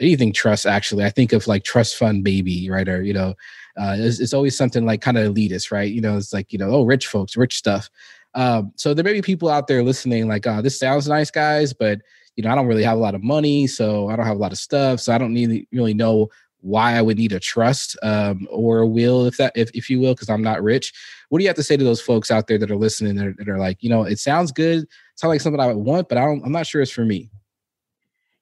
anything 0.00 0.32
trust 0.32 0.66
actually, 0.66 1.04
I 1.04 1.10
think 1.10 1.32
of 1.32 1.46
like 1.46 1.62
trust 1.62 1.96
fund 1.96 2.24
baby, 2.24 2.70
right? 2.70 2.88
Or 2.88 3.02
you 3.02 3.12
know, 3.12 3.34
uh, 3.76 3.96
it's, 3.98 4.18
it's 4.18 4.32
always 4.32 4.56
something 4.56 4.86
like 4.86 5.02
kind 5.02 5.18
of 5.18 5.32
elitist, 5.32 5.70
right? 5.70 5.90
You 5.90 6.00
know, 6.00 6.16
it's 6.16 6.32
like 6.32 6.52
you 6.52 6.58
know, 6.58 6.70
oh, 6.70 6.84
rich 6.84 7.06
folks, 7.06 7.36
rich 7.36 7.56
stuff. 7.56 7.90
Um, 8.34 8.72
so 8.76 8.94
there 8.94 9.04
may 9.04 9.12
be 9.12 9.22
people 9.22 9.50
out 9.50 9.68
there 9.68 9.82
listening, 9.82 10.26
like, 10.26 10.46
oh, 10.46 10.62
this 10.62 10.78
sounds 10.78 11.06
nice, 11.06 11.30
guys, 11.30 11.72
but 11.74 12.00
you 12.34 12.42
know, 12.42 12.50
I 12.50 12.54
don't 12.54 12.66
really 12.66 12.82
have 12.82 12.96
a 12.96 13.00
lot 13.00 13.14
of 13.14 13.22
money, 13.22 13.66
so 13.66 14.08
I 14.08 14.16
don't 14.16 14.26
have 14.26 14.36
a 14.36 14.40
lot 14.40 14.52
of 14.52 14.58
stuff, 14.58 15.00
so 15.00 15.14
I 15.14 15.18
don't 15.18 15.34
need 15.34 15.66
really 15.70 15.94
know 15.94 16.30
why 16.64 16.94
I 16.94 17.02
would 17.02 17.18
need 17.18 17.32
a 17.32 17.38
trust 17.40 17.94
um, 18.02 18.48
or 18.50 18.78
a 18.78 18.86
will, 18.86 19.26
if 19.26 19.36
that, 19.36 19.52
if, 19.54 19.70
if 19.74 19.90
you 19.90 20.00
will, 20.00 20.14
because 20.14 20.30
I'm 20.30 20.42
not 20.42 20.62
rich. 20.62 20.94
What 21.28 21.38
do 21.38 21.44
you 21.44 21.48
have 21.48 21.56
to 21.56 21.62
say 21.62 21.76
to 21.76 21.84
those 21.84 22.00
folks 22.00 22.30
out 22.30 22.46
there 22.46 22.56
that 22.56 22.70
are 22.70 22.76
listening 22.76 23.16
that 23.16 23.26
are, 23.26 23.34
that 23.36 23.48
are 23.50 23.58
like, 23.58 23.82
you 23.82 23.90
know, 23.90 24.04
it 24.04 24.18
sounds 24.18 24.50
good, 24.50 24.86
sounds 25.14 25.28
like 25.28 25.42
something 25.42 25.60
I 25.60 25.66
would 25.66 25.76
want, 25.76 26.08
but 26.08 26.16
I 26.16 26.22
don't, 26.22 26.42
I'm 26.42 26.52
not 26.52 26.66
sure 26.66 26.80
it's 26.80 26.90
for 26.90 27.04
me. 27.04 27.30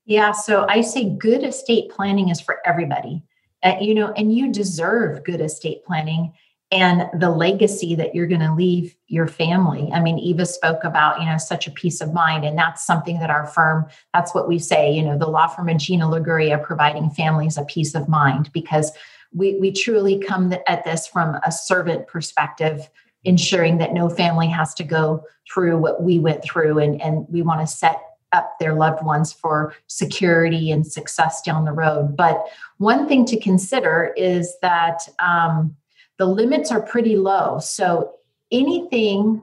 Yeah, 0.04 0.30
so 0.30 0.66
I 0.68 0.82
say 0.82 1.10
good 1.10 1.42
estate 1.42 1.90
planning 1.90 2.28
is 2.28 2.40
for 2.40 2.60
everybody. 2.64 3.24
Uh, 3.64 3.76
you 3.80 3.94
know, 3.94 4.12
and 4.16 4.34
you 4.34 4.52
deserve 4.52 5.24
good 5.24 5.40
estate 5.40 5.84
planning 5.84 6.32
and 6.72 7.08
the 7.20 7.28
legacy 7.28 7.94
that 7.94 8.14
you're 8.14 8.26
going 8.26 8.40
to 8.40 8.54
leave 8.54 8.96
your 9.06 9.28
family. 9.28 9.90
I 9.92 10.00
mean, 10.00 10.18
Eva 10.18 10.46
spoke 10.46 10.84
about, 10.84 11.20
you 11.20 11.26
know, 11.26 11.36
such 11.36 11.66
a 11.66 11.70
peace 11.70 12.00
of 12.00 12.14
mind. 12.14 12.46
And 12.46 12.56
that's 12.56 12.86
something 12.86 13.18
that 13.18 13.28
our 13.28 13.46
firm, 13.46 13.86
that's 14.14 14.34
what 14.34 14.48
we 14.48 14.58
say, 14.58 14.90
you 14.90 15.02
know, 15.02 15.18
the 15.18 15.28
law 15.28 15.48
firm 15.48 15.68
of 15.68 15.76
Gina 15.76 16.08
Liguria 16.08 16.56
providing 16.56 17.10
families 17.10 17.58
a 17.58 17.64
peace 17.66 17.94
of 17.94 18.08
mind 18.08 18.50
because 18.54 18.90
we, 19.34 19.58
we 19.60 19.70
truly 19.70 20.18
come 20.18 20.54
at 20.66 20.82
this 20.84 21.06
from 21.06 21.36
a 21.46 21.52
servant 21.52 22.06
perspective, 22.06 22.88
ensuring 23.24 23.76
that 23.76 23.92
no 23.92 24.08
family 24.08 24.48
has 24.48 24.72
to 24.74 24.84
go 24.84 25.24
through 25.52 25.76
what 25.76 26.02
we 26.02 26.18
went 26.18 26.42
through. 26.42 26.78
And, 26.78 27.02
and 27.02 27.26
we 27.28 27.42
want 27.42 27.60
to 27.60 27.66
set 27.66 28.00
up 28.32 28.58
their 28.58 28.72
loved 28.72 29.04
ones 29.04 29.30
for 29.30 29.74
security 29.88 30.70
and 30.70 30.86
success 30.86 31.42
down 31.42 31.66
the 31.66 31.72
road. 31.72 32.16
But 32.16 32.46
one 32.78 33.06
thing 33.06 33.26
to 33.26 33.38
consider 33.38 34.14
is 34.16 34.56
that 34.62 35.06
um, 35.18 35.76
the 36.22 36.28
limits 36.28 36.70
are 36.70 36.80
pretty 36.80 37.16
low. 37.16 37.58
So 37.58 38.12
anything 38.52 39.42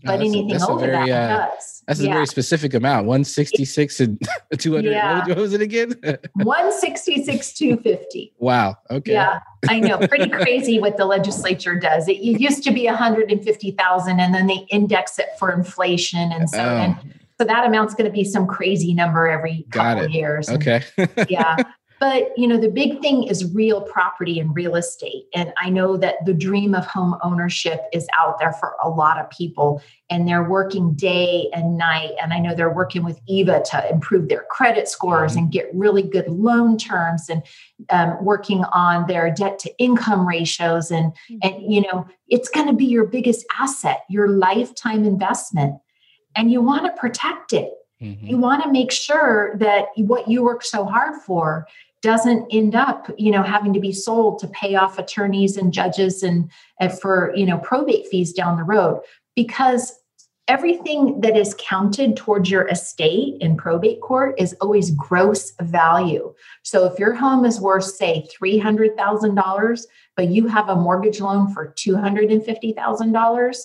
But 0.02 0.18
that's 0.18 0.22
a- 0.22 0.24
anything 0.38 0.60
a 0.60 0.68
over 0.68 0.86
very, 0.86 1.08
that 1.10 1.30
uh, 1.30 1.48
does. 1.50 1.82
That's 1.86 2.00
a 2.00 2.04
very 2.04 2.26
specific 2.26 2.74
amount 2.74 3.06
166 3.06 4.00
and 4.00 4.20
200. 4.58 4.90
Yeah. 4.90 5.26
What, 5.28 5.36
was- 5.36 5.52
it 5.54 5.60
again? 5.60 5.94
166 6.34 7.52
250 7.54 8.32
wow. 8.38 8.76
Okay. 8.90 9.12
yeah 9.12 9.40
i 9.68 9.78
know 9.80 9.98
pretty 9.98 10.28
crazy 10.42 10.78
what 10.78 10.96
the 10.96 11.04
legislature 11.04 11.74
does 11.74 12.08
it, 12.08 12.12
it 12.16 12.40
used 12.40 12.62
to 12.64 12.70
be 12.70 12.86
150000 12.86 14.20
and 14.20 14.34
then 14.34 14.46
they 14.46 14.66
index 14.70 15.18
it 15.18 15.26
for 15.38 15.52
inflation 15.52 16.32
and 16.32 16.48
so 16.48 16.58
Oh, 16.60 16.76
and 16.76 16.96
so 17.38 17.44
that 17.46 17.66
amount's 17.66 17.94
going 17.94 18.04
to 18.04 18.12
be 18.12 18.24
some 18.24 18.46
crazy 18.46 18.94
number 18.94 19.26
every 19.28 19.64
Got 19.70 19.94
couple 19.96 20.04
it. 20.04 20.10
years 20.12 20.48
okay. 20.50 20.82
yeah 21.28 21.56
but 22.00 22.36
you 22.36 22.48
know 22.48 22.56
the 22.56 22.70
big 22.70 23.00
thing 23.00 23.24
is 23.24 23.54
real 23.54 23.82
property 23.82 24.40
and 24.40 24.56
real 24.56 24.74
estate. 24.74 25.26
And 25.34 25.52
i 25.58 25.68
know 25.68 25.96
that 25.98 26.16
the 26.24 26.32
dream 26.34 26.74
of 26.74 26.86
home 26.86 27.16
ownership 27.22 27.82
is 27.92 28.08
out 28.18 28.38
there 28.40 28.54
for 28.54 28.74
a 28.82 28.88
lot 28.88 29.18
of 29.18 29.30
people 29.30 29.80
and 30.08 30.26
they're 30.26 30.48
working 30.48 30.94
day 30.94 31.48
and 31.52 31.76
night. 31.76 32.12
And 32.20 32.32
i 32.32 32.38
know 32.38 32.54
they're 32.54 32.72
working 32.74 33.04
with 33.04 33.20
eva 33.28 33.62
to 33.66 33.88
improve 33.90 34.28
their 34.28 34.44
credit 34.50 34.88
scores 34.88 35.36
and 35.36 35.52
get 35.52 35.70
really 35.74 36.02
good 36.02 36.26
loan 36.28 36.76
terms 36.78 37.28
and 37.28 37.42
um, 37.90 38.24
working 38.24 38.64
on 38.72 39.06
their 39.06 39.30
debt 39.32 39.58
to 39.60 39.78
income 39.78 40.26
ratios. 40.26 40.90
And 40.90 41.12
and 41.42 41.54
you 41.72 41.82
know 41.82 42.08
it's 42.28 42.48
going 42.48 42.66
to 42.66 42.72
be 42.72 42.86
your 42.86 43.06
biggest 43.06 43.44
asset 43.60 44.00
your 44.08 44.28
lifetime 44.28 45.04
investment. 45.04 45.74
And 46.34 46.50
you 46.50 46.62
want 46.62 46.86
to 46.86 46.92
protect 47.00 47.52
it. 47.52 47.72
Mhm. 48.00 48.30
you 48.30 48.38
want 48.38 48.62
to 48.62 48.72
make 48.72 48.90
sure 48.90 49.54
that 49.58 49.88
what 49.96 50.26
you 50.26 50.42
work 50.42 50.62
so 50.64 50.86
hard 50.86 51.20
for 51.26 51.66
doesn't 52.02 52.46
end 52.50 52.74
up 52.74 53.10
you 53.18 53.30
know 53.30 53.42
having 53.42 53.72
to 53.72 53.80
be 53.80 53.92
sold 53.92 54.38
to 54.40 54.48
pay 54.48 54.74
off 54.74 54.98
attorneys 54.98 55.56
and 55.56 55.72
judges 55.72 56.22
and, 56.22 56.50
and 56.78 56.98
for 56.98 57.32
you 57.34 57.46
know 57.46 57.58
probate 57.58 58.06
fees 58.08 58.32
down 58.32 58.56
the 58.56 58.64
road. 58.64 59.00
Because 59.36 59.92
everything 60.48 61.20
that 61.20 61.36
is 61.36 61.54
counted 61.60 62.16
towards 62.16 62.50
your 62.50 62.66
estate 62.66 63.40
in 63.40 63.56
probate 63.56 64.00
court 64.00 64.34
is 64.36 64.52
always 64.60 64.90
gross 64.90 65.52
value. 65.60 66.34
So 66.64 66.86
if 66.86 66.98
your 66.98 67.14
home 67.14 67.44
is 67.44 67.60
worth 67.60 67.84
say 67.84 68.26
$300000 68.42 69.82
but 70.16 70.28
you 70.28 70.48
have 70.48 70.68
a 70.68 70.74
mortgage 70.74 71.20
loan 71.20 71.54
for 71.54 71.72
$250000 71.78 73.56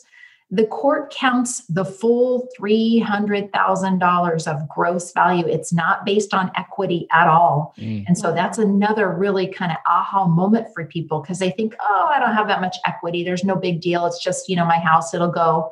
the 0.52 0.66
court 0.68 1.12
counts 1.12 1.66
the 1.68 1.84
full 1.84 2.48
$300,000 2.60 4.48
of 4.48 4.70
gross 4.70 5.12
value. 5.12 5.48
It's 5.48 5.74
not 5.74 6.06
based 6.06 6.34
on 6.36 6.52
equity 6.56 7.08
at 7.12 7.28
all. 7.28 7.74
Mm. 7.80 8.06
And 8.08 8.18
so 8.18 8.32
that's 8.32 8.60
another 8.60 9.12
really 9.12 9.48
kind 9.48 9.72
of 9.72 9.78
aha 9.88 10.28
moment 10.28 10.68
for 10.74 10.86
people 10.86 11.22
because 11.22 11.40
they 11.40 11.50
think, 11.50 11.76
oh, 11.82 12.12
I 12.14 12.20
don't 12.20 12.36
have 12.36 12.48
that 12.48 12.62
much 12.62 12.78
equity. 12.86 13.24
There's 13.24 13.44
no 13.44 13.56
big 13.56 13.82
deal. 13.82 14.06
It's 14.06 14.24
just, 14.24 14.48
you 14.48 14.56
know, 14.56 14.66
my 14.66 14.78
house, 14.78 15.14
it'll 15.14 15.32
go. 15.32 15.72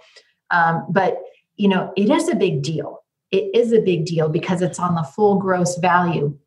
Um, 0.50 0.88
but, 0.90 1.18
you 1.56 1.68
know, 1.68 1.94
it 1.96 2.10
is 2.10 2.28
a 2.28 2.36
big 2.36 2.64
deal. 2.64 3.04
It 3.32 3.56
is 3.56 3.74
a 3.74 3.80
big 3.80 4.06
deal 4.06 4.28
because 4.28 4.64
it's 4.64 4.80
on 4.80 4.96
the 4.96 5.04
full 5.04 5.38
gross 5.38 5.78
value. 5.78 6.38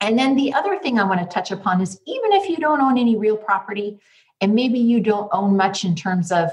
And 0.00 0.18
then 0.18 0.36
the 0.36 0.54
other 0.54 0.78
thing 0.78 0.98
I 0.98 1.04
want 1.04 1.20
to 1.20 1.26
touch 1.26 1.50
upon 1.50 1.80
is 1.80 2.00
even 2.06 2.32
if 2.32 2.48
you 2.48 2.56
don't 2.56 2.80
own 2.80 2.96
any 2.96 3.16
real 3.16 3.36
property, 3.36 3.98
and 4.40 4.54
maybe 4.54 4.78
you 4.78 5.00
don't 5.00 5.28
own 5.32 5.56
much 5.56 5.84
in 5.84 5.94
terms 5.94 6.32
of 6.32 6.50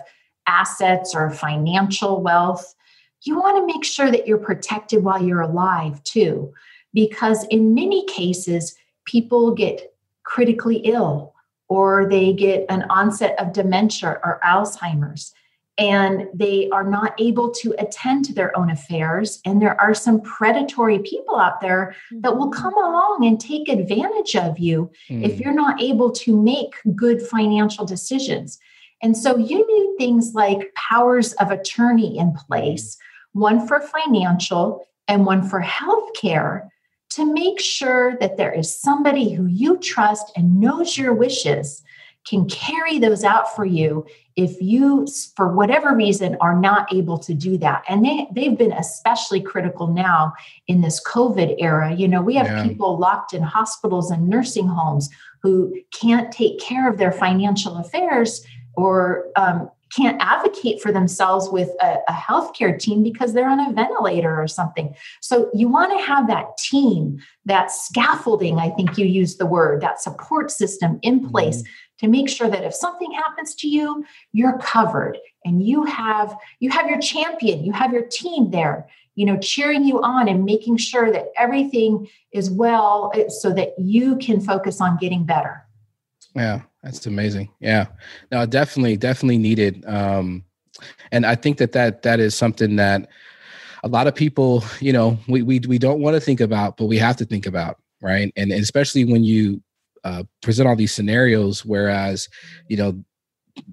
assets 0.47 1.13
or 1.13 1.29
financial 1.29 2.21
wealth, 2.21 2.73
you 3.23 3.37
want 3.37 3.57
to 3.57 3.65
make 3.73 3.83
sure 3.83 4.09
that 4.11 4.27
you're 4.27 4.37
protected 4.37 5.03
while 5.03 5.21
you're 5.21 5.41
alive 5.41 6.03
too. 6.03 6.53
Because 6.93 7.45
in 7.45 7.73
many 7.73 8.05
cases, 8.05 8.75
people 9.05 9.53
get 9.53 9.93
critically 10.23 10.77
ill 10.77 11.33
or 11.69 12.07
they 12.09 12.33
get 12.33 12.65
an 12.69 12.83
onset 12.89 13.39
of 13.39 13.53
dementia 13.53 14.19
or 14.23 14.39
Alzheimer's 14.45 15.33
and 15.77 16.27
they 16.33 16.67
are 16.69 16.83
not 16.83 17.13
able 17.19 17.51
to 17.51 17.75
attend 17.77 18.25
to 18.25 18.33
their 18.33 18.57
own 18.57 18.71
affairs. 18.71 19.39
And 19.45 19.61
there 19.61 19.79
are 19.79 19.93
some 19.93 20.21
predatory 20.21 20.99
people 20.99 21.37
out 21.37 21.61
there 21.61 21.95
that 22.21 22.35
will 22.35 22.49
come 22.49 22.73
along 22.73 23.25
and 23.25 23.39
take 23.39 23.69
advantage 23.69 24.35
of 24.35 24.57
you 24.57 24.89
if 25.09 25.33
Mm. 25.33 25.39
you're 25.39 25.53
not 25.53 25.79
able 25.81 26.11
to 26.11 26.41
make 26.41 26.73
good 26.95 27.21
financial 27.21 27.85
decisions. 27.85 28.57
And 29.01 29.15
so 29.15 29.37
you 29.37 29.65
need 29.67 29.97
things 29.97 30.33
like 30.33 30.73
powers 30.75 31.33
of 31.33 31.51
attorney 31.51 32.17
in 32.17 32.33
place, 32.33 32.97
one 33.33 33.67
for 33.67 33.79
financial 33.79 34.85
and 35.07 35.25
one 35.25 35.47
for 35.47 35.61
healthcare, 35.61 36.67
to 37.11 37.31
make 37.31 37.59
sure 37.59 38.17
that 38.19 38.37
there 38.37 38.51
is 38.51 38.79
somebody 38.79 39.31
who 39.31 39.45
you 39.45 39.77
trust 39.79 40.31
and 40.35 40.59
knows 40.59 40.97
your 40.97 41.13
wishes 41.13 41.83
can 42.27 42.47
carry 42.49 42.99
those 42.99 43.23
out 43.23 43.55
for 43.55 43.63
you 43.63 44.05
if 44.35 44.61
you 44.61 45.07
for 45.35 45.53
whatever 45.55 45.95
reason 45.95 46.35
are 46.41 46.59
not 46.59 46.91
able 46.93 47.17
to 47.17 47.33
do 47.33 47.57
that 47.57 47.83
and 47.87 48.03
they 48.03 48.27
they've 48.33 48.57
been 48.57 48.73
especially 48.73 49.39
critical 49.39 49.87
now 49.87 50.33
in 50.67 50.81
this 50.81 51.01
covid 51.07 51.55
era 51.57 51.93
you 51.93 52.07
know 52.07 52.21
we 52.21 52.35
have 52.35 52.47
Yeah. 52.47 52.63
people 52.67 52.97
locked 52.99 53.33
in 53.33 53.41
hospitals 53.41 54.11
and 54.11 54.27
nursing 54.27 54.67
homes 54.67 55.09
who 55.41 55.73
can't 55.93 56.31
take 56.31 56.59
care 56.59 56.89
of 56.89 56.97
their 56.97 57.13
financial 57.13 57.77
affairs 57.77 58.45
or 58.77 59.25
um, 59.35 59.69
can't 59.93 60.21
advocate 60.21 60.81
for 60.81 60.91
themselves 60.91 61.49
with 61.49 61.69
a, 61.81 61.97
a 62.07 62.13
healthcare 62.13 62.77
team 62.77 63.03
because 63.03 63.33
they're 63.33 63.49
on 63.49 63.59
a 63.59 63.73
ventilator 63.73 64.39
or 64.39 64.47
something. 64.47 64.93
So 65.21 65.49
you 65.53 65.67
want 65.67 65.97
to 65.97 66.05
have 66.05 66.27
that 66.27 66.57
team, 66.57 67.19
that 67.45 67.71
scaffolding, 67.71 68.59
I 68.59 68.69
think 68.69 68.97
you 68.97 69.05
used 69.05 69.39
the 69.39 69.45
word, 69.45 69.81
that 69.81 70.01
support 70.01 70.51
system 70.51 70.99
in 71.01 71.27
place 71.29 71.63
to 71.99 72.07
make 72.07 72.29
sure 72.29 72.49
that 72.49 72.63
if 72.63 72.75
something 72.75 73.11
happens 73.11 73.55
to 73.55 73.67
you, 73.67 74.05
you're 74.31 74.59
covered 74.59 75.17
and 75.43 75.65
you 75.65 75.83
have 75.85 76.35
you 76.59 76.69
have 76.69 76.87
your 76.87 76.99
champion, 76.99 77.63
you 77.63 77.71
have 77.71 77.91
your 77.91 78.05
team 78.05 78.51
there, 78.51 78.87
you 79.15 79.25
know, 79.25 79.37
cheering 79.37 79.83
you 79.83 80.01
on 80.01 80.27
and 80.27 80.45
making 80.45 80.77
sure 80.77 81.11
that 81.11 81.29
everything 81.37 82.07
is 82.31 82.51
well 82.51 83.11
eh, 83.15 83.29
so 83.29 83.51
that 83.53 83.73
you 83.79 84.17
can 84.17 84.39
focus 84.39 84.79
on 84.79 84.97
getting 84.97 85.25
better. 85.25 85.66
Yeah, 86.37 86.61
that's 86.83 87.05
amazing. 87.05 87.49
Yeah, 87.59 87.87
no, 88.31 88.45
definitely, 88.45 88.95
definitely 88.97 89.39
needed. 89.39 89.83
Um, 89.87 90.43
and 91.11 91.25
I 91.25 91.35
think 91.35 91.57
that 91.57 91.71
that 91.71 92.03
that 92.03 92.19
is 92.19 92.35
something 92.35 92.75
that 92.75 93.09
a 93.83 93.87
lot 93.87 94.07
of 94.07 94.15
people, 94.15 94.63
you 94.79 94.93
know, 94.93 95.17
we 95.27 95.41
we 95.41 95.59
we 95.67 95.79
don't 95.79 95.99
want 96.01 96.15
to 96.15 96.21
think 96.21 96.39
about, 96.41 96.77
but 96.77 96.85
we 96.85 96.97
have 96.99 97.17
to 97.17 97.25
think 97.25 97.47
about, 97.47 97.77
right? 98.01 98.31
And, 98.37 98.51
especially 98.51 99.05
when 99.05 99.23
you 99.23 99.61
uh, 100.03 100.23
present 100.41 100.67
all 100.67 100.75
these 100.75 100.93
scenarios, 100.93 101.65
whereas, 101.65 102.29
you 102.67 102.77
know, 102.77 103.03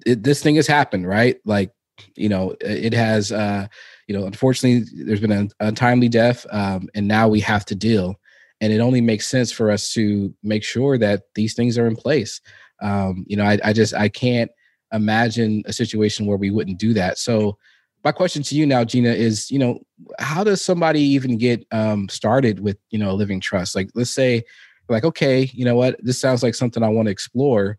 it, 0.05 0.23
this 0.23 0.41
thing 0.41 0.55
has 0.55 0.67
happened, 0.67 1.07
right? 1.07 1.37
Like, 1.45 1.71
you 2.15 2.29
know, 2.29 2.55
it 2.61 2.93
has, 2.93 3.31
uh, 3.31 3.67
you 4.07 4.17
know, 4.17 4.25
unfortunately, 4.25 4.89
there's 5.05 5.21
been 5.21 5.31
an 5.31 5.51
untimely 5.59 6.09
death, 6.09 6.45
um, 6.51 6.89
and 6.95 7.07
now 7.07 7.27
we 7.27 7.39
have 7.41 7.65
to 7.65 7.75
deal 7.75 8.15
and 8.61 8.71
it 8.71 8.79
only 8.79 9.01
makes 9.01 9.27
sense 9.27 9.51
for 9.51 9.69
us 9.69 9.91
to 9.93 10.33
make 10.43 10.63
sure 10.63 10.97
that 10.97 11.23
these 11.35 11.53
things 11.53 11.77
are 11.77 11.87
in 11.87 11.95
place. 11.95 12.41
Um, 12.81 13.25
you 13.27 13.37
know 13.37 13.45
I, 13.45 13.57
I 13.63 13.71
just 13.71 13.93
i 13.93 14.09
can't 14.09 14.51
imagine 14.91 15.63
a 15.65 15.73
situation 15.73 16.25
where 16.25 16.37
we 16.37 16.51
wouldn't 16.51 16.77
do 16.77 16.93
that. 16.93 17.17
So 17.17 17.57
my 18.03 18.11
question 18.11 18.43
to 18.43 18.55
you 18.55 18.65
now 18.65 18.83
gina 18.83 19.09
is 19.09 19.49
you 19.49 19.57
know 19.57 19.79
how 20.19 20.43
does 20.43 20.61
somebody 20.63 21.01
even 21.01 21.37
get 21.37 21.65
um, 21.71 22.09
started 22.09 22.59
with 22.59 22.77
you 22.89 22.99
know 22.99 23.11
a 23.11 23.13
living 23.13 23.39
trust? 23.39 23.75
Like 23.75 23.89
let's 23.95 24.11
say 24.11 24.43
like 24.89 25.03
okay 25.03 25.49
you 25.53 25.65
know 25.65 25.75
what? 25.75 25.95
This 26.03 26.19
sounds 26.19 26.43
like 26.43 26.55
something 26.55 26.83
i 26.83 26.89
want 26.89 27.07
to 27.07 27.11
explore. 27.11 27.77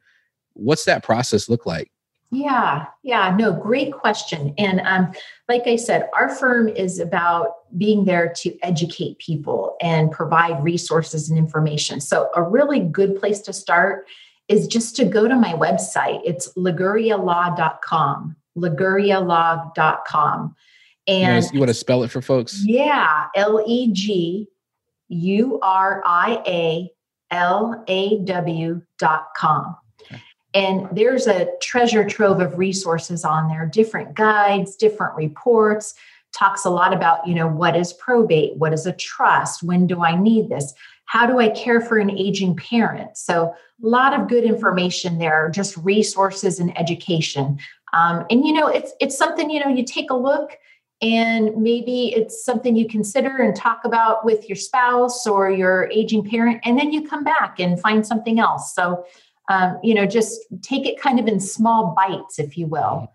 What's 0.54 0.84
that 0.86 1.04
process 1.04 1.48
look 1.48 1.66
like 1.66 1.90
Yeah, 2.30 2.86
yeah, 3.02 3.34
no, 3.36 3.52
great 3.52 3.92
question. 3.92 4.54
And 4.58 4.80
um, 4.80 5.12
like 5.48 5.66
I 5.66 5.76
said, 5.76 6.10
our 6.12 6.28
firm 6.28 6.68
is 6.68 6.98
about 6.98 7.52
being 7.78 8.04
there 8.04 8.32
to 8.38 8.58
educate 8.62 9.18
people 9.18 9.76
and 9.80 10.10
provide 10.10 10.62
resources 10.62 11.30
and 11.30 11.38
information. 11.38 12.00
So, 12.00 12.28
a 12.34 12.42
really 12.42 12.80
good 12.80 13.20
place 13.20 13.40
to 13.42 13.52
start 13.52 14.08
is 14.48 14.66
just 14.66 14.96
to 14.96 15.04
go 15.04 15.28
to 15.28 15.36
my 15.36 15.52
website. 15.52 16.20
It's 16.24 16.52
legurialaw.com, 16.54 18.36
legurialaw.com. 18.56 20.56
you, 21.06 21.14
And 21.14 21.44
know, 21.44 21.50
you 21.52 21.60
want 21.60 21.70
to 21.70 21.74
spell 21.74 22.02
it 22.02 22.10
for 22.10 22.20
folks 22.20 22.60
yeah, 22.64 23.26
L 23.36 23.62
E 23.64 23.92
G 23.92 24.48
U 25.08 25.60
R 25.62 26.02
I 26.04 26.42
A 26.46 26.90
L 27.30 27.84
A 27.86 28.18
W 28.24 28.82
dot 28.98 29.28
com. 29.36 29.76
And 30.56 30.88
there's 30.90 31.26
a 31.26 31.50
treasure 31.60 32.02
trove 32.02 32.40
of 32.40 32.56
resources 32.56 33.26
on 33.26 33.48
there, 33.48 33.66
different 33.66 34.14
guides, 34.14 34.74
different 34.74 35.14
reports, 35.14 35.94
talks 36.32 36.64
a 36.64 36.70
lot 36.70 36.94
about, 36.94 37.26
you 37.28 37.34
know, 37.34 37.46
what 37.46 37.76
is 37.76 37.92
probate? 37.92 38.56
What 38.56 38.72
is 38.72 38.86
a 38.86 38.92
trust? 38.94 39.62
When 39.62 39.86
do 39.86 40.02
I 40.02 40.18
need 40.18 40.48
this? 40.48 40.72
How 41.04 41.26
do 41.26 41.40
I 41.40 41.50
care 41.50 41.82
for 41.82 41.98
an 41.98 42.10
aging 42.10 42.56
parent? 42.56 43.18
So, 43.18 43.54
a 43.84 43.86
lot 43.86 44.18
of 44.18 44.28
good 44.28 44.44
information 44.44 45.18
there, 45.18 45.50
just 45.50 45.76
resources 45.76 46.58
and 46.58 46.76
education. 46.78 47.58
Um, 47.92 48.24
and 48.30 48.46
you 48.46 48.54
know, 48.54 48.66
it's 48.66 48.92
it's 48.98 49.18
something 49.18 49.50
you 49.50 49.60
know 49.60 49.68
you 49.68 49.84
take 49.84 50.10
a 50.10 50.16
look, 50.16 50.52
and 51.02 51.54
maybe 51.58 52.14
it's 52.14 52.42
something 52.42 52.74
you 52.74 52.88
consider 52.88 53.36
and 53.36 53.54
talk 53.54 53.84
about 53.84 54.24
with 54.24 54.48
your 54.48 54.56
spouse 54.56 55.26
or 55.26 55.50
your 55.50 55.90
aging 55.90 56.24
parent, 56.24 56.62
and 56.64 56.78
then 56.78 56.92
you 56.92 57.06
come 57.06 57.24
back 57.24 57.60
and 57.60 57.78
find 57.78 58.06
something 58.06 58.40
else. 58.40 58.74
So, 58.74 59.04
um, 59.48 59.78
you 59.82 59.94
know, 59.94 60.06
just 60.06 60.40
take 60.62 60.86
it 60.86 61.00
kind 61.00 61.18
of 61.18 61.26
in 61.26 61.40
small 61.40 61.94
bites, 61.96 62.38
if 62.38 62.56
you 62.56 62.66
will. 62.66 63.10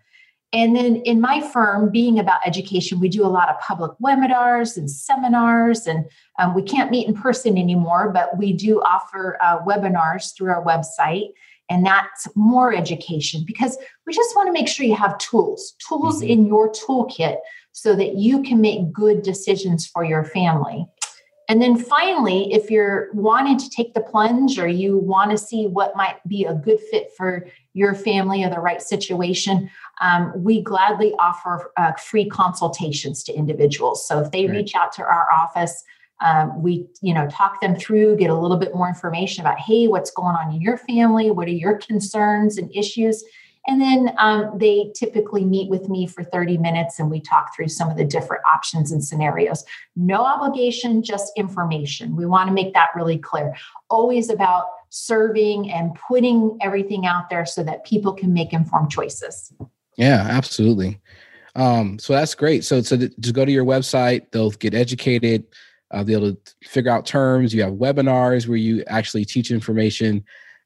And 0.54 0.76
then 0.76 0.96
in 0.96 1.20
my 1.20 1.40
firm, 1.40 1.90
being 1.90 2.18
about 2.18 2.46
education, 2.46 3.00
we 3.00 3.08
do 3.08 3.24
a 3.24 3.28
lot 3.28 3.48
of 3.48 3.58
public 3.60 3.92
webinars 4.04 4.76
and 4.76 4.90
seminars, 4.90 5.86
and 5.86 6.04
um, 6.38 6.54
we 6.54 6.62
can't 6.62 6.90
meet 6.90 7.08
in 7.08 7.14
person 7.14 7.56
anymore, 7.56 8.10
but 8.12 8.36
we 8.36 8.52
do 8.52 8.82
offer 8.82 9.38
uh, 9.42 9.60
webinars 9.60 10.36
through 10.36 10.50
our 10.50 10.62
website. 10.62 11.30
And 11.70 11.86
that's 11.86 12.28
more 12.34 12.74
education 12.74 13.44
because 13.46 13.78
we 14.06 14.12
just 14.12 14.36
want 14.36 14.48
to 14.48 14.52
make 14.52 14.68
sure 14.68 14.84
you 14.84 14.94
have 14.94 15.16
tools, 15.16 15.74
tools 15.88 16.20
mm-hmm. 16.20 16.30
in 16.30 16.46
your 16.46 16.70
toolkit 16.70 17.38
so 17.72 17.96
that 17.96 18.16
you 18.16 18.42
can 18.42 18.60
make 18.60 18.92
good 18.92 19.22
decisions 19.22 19.86
for 19.86 20.04
your 20.04 20.24
family. 20.24 20.86
And 21.52 21.60
then 21.60 21.76
finally, 21.76 22.50
if 22.50 22.70
you're 22.70 23.10
wanting 23.12 23.58
to 23.58 23.68
take 23.68 23.92
the 23.92 24.00
plunge 24.00 24.58
or 24.58 24.66
you 24.66 24.96
want 24.96 25.32
to 25.32 25.36
see 25.36 25.66
what 25.66 25.94
might 25.94 26.16
be 26.26 26.46
a 26.46 26.54
good 26.54 26.80
fit 26.90 27.10
for 27.14 27.46
your 27.74 27.94
family 27.94 28.42
or 28.42 28.48
the 28.48 28.58
right 28.58 28.80
situation, 28.80 29.68
um, 30.00 30.32
we 30.34 30.62
gladly 30.62 31.12
offer 31.18 31.70
uh, 31.76 31.92
free 31.92 32.26
consultations 32.26 33.22
to 33.24 33.34
individuals. 33.34 34.08
So 34.08 34.20
if 34.20 34.30
they 34.30 34.46
right. 34.46 34.56
reach 34.56 34.74
out 34.74 34.92
to 34.92 35.02
our 35.02 35.30
office, 35.30 35.84
um, 36.22 36.62
we 36.62 36.86
you 37.02 37.12
know 37.12 37.28
talk 37.28 37.60
them 37.60 37.76
through 37.76 38.16
get 38.16 38.30
a 38.30 38.38
little 38.38 38.56
bit 38.56 38.74
more 38.76 38.86
information 38.86 39.40
about 39.40 39.58
hey 39.58 39.88
what's 39.88 40.12
going 40.12 40.36
on 40.36 40.54
in 40.54 40.60
your 40.60 40.76
family 40.76 41.32
what 41.32 41.48
are 41.48 41.50
your 41.50 41.78
concerns 41.78 42.58
and 42.58 42.70
issues 42.76 43.24
and 43.66 43.80
then 43.80 44.14
um, 44.18 44.58
they 44.58 44.92
typically 44.94 45.44
meet 45.44 45.70
with 45.70 45.88
me 45.88 46.06
for 46.06 46.24
30 46.24 46.58
minutes 46.58 46.98
and 46.98 47.10
we 47.10 47.20
talk 47.20 47.54
through 47.54 47.68
some 47.68 47.88
of 47.88 47.96
the 47.96 48.04
different 48.04 48.42
options 48.52 48.90
and 48.90 49.04
scenarios. 49.04 49.64
No 49.94 50.24
obligation, 50.24 51.02
just 51.02 51.32
information. 51.36 52.16
We 52.16 52.26
want 52.26 52.48
to 52.48 52.54
make 52.54 52.74
that 52.74 52.88
really 52.96 53.18
clear. 53.18 53.54
Always 53.88 54.30
about 54.30 54.66
serving 54.88 55.70
and 55.70 55.94
putting 55.94 56.58
everything 56.60 57.06
out 57.06 57.30
there 57.30 57.46
so 57.46 57.62
that 57.62 57.84
people 57.84 58.12
can 58.12 58.32
make 58.32 58.52
informed 58.52 58.90
choices. 58.90 59.52
Yeah, 59.96 60.26
absolutely. 60.28 61.00
Um, 61.54 61.98
so 61.98 62.14
that's 62.14 62.34
great. 62.34 62.64
So, 62.64 62.82
so 62.82 62.96
to 62.96 63.32
go 63.32 63.44
to 63.44 63.52
your 63.52 63.64
website, 63.64 64.30
they'll 64.32 64.50
get 64.50 64.74
educated. 64.74 65.46
Uh, 65.92 66.02
to 66.02 66.34
figure 66.62 66.90
out 66.90 67.04
terms. 67.04 67.52
You 67.52 67.60
have 67.64 67.74
webinars 67.74 68.48
where 68.48 68.56
you 68.56 68.82
actually 68.86 69.26
teach 69.26 69.50
information 69.50 70.24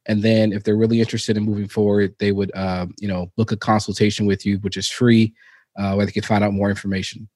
and 0.09 0.23
then 0.23 0.53
if 0.53 0.65
they're 0.65 0.77
really 0.77 1.01
interested 1.01 1.37
in 1.37 1.43
moving 1.43 1.69
forward 1.69 2.15
they 2.19 2.33
would 2.33 2.51
uh, 2.55 2.87
you 2.99 3.09
know 3.09 3.31
book 3.37 3.53
a 3.53 3.57
consultation 3.57 4.27
with 4.27 4.45
you 4.47 4.59
which 4.59 4.77
is 4.77 4.89
free 4.89 5.35
uh, 5.79 5.95
where 5.95 6.07
they 6.07 6.13
can 6.13 6.23
find 6.23 6.43
out 6.43 6.55
more 6.55 6.71
information. 6.71 7.29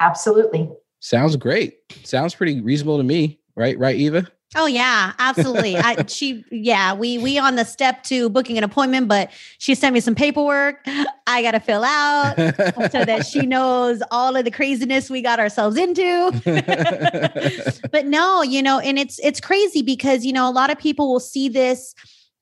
Absolutely. 0.00 0.70
Sounds 1.00 1.36
great. 1.36 1.74
Sounds 2.04 2.34
pretty 2.34 2.60
reasonable 2.60 2.96
to 2.96 3.04
me. 3.04 3.38
Right 3.54 3.78
right 3.78 3.96
eva 3.96 4.26
Oh 4.54 4.66
yeah, 4.66 5.12
absolutely. 5.18 5.76
I 5.76 6.04
she 6.06 6.44
yeah, 6.50 6.94
we 6.94 7.18
we 7.18 7.38
on 7.38 7.56
the 7.56 7.64
step 7.64 8.02
to 8.04 8.28
booking 8.28 8.58
an 8.58 8.64
appointment, 8.64 9.08
but 9.08 9.30
she 9.58 9.74
sent 9.74 9.94
me 9.94 10.00
some 10.00 10.14
paperwork 10.14 10.86
I 11.26 11.42
got 11.42 11.52
to 11.52 11.60
fill 11.60 11.84
out 11.84 12.36
so 12.36 13.04
that 13.04 13.24
she 13.26 13.40
knows 13.46 14.02
all 14.10 14.36
of 14.36 14.44
the 14.44 14.50
craziness 14.50 15.08
we 15.08 15.22
got 15.22 15.40
ourselves 15.40 15.76
into. 15.76 16.30
but 17.90 18.06
no, 18.06 18.42
you 18.42 18.62
know, 18.62 18.78
and 18.78 18.98
it's 18.98 19.18
it's 19.20 19.40
crazy 19.40 19.82
because 19.82 20.24
you 20.24 20.32
know 20.32 20.48
a 20.48 20.52
lot 20.52 20.70
of 20.70 20.78
people 20.78 21.10
will 21.10 21.20
see 21.20 21.48
this 21.48 21.94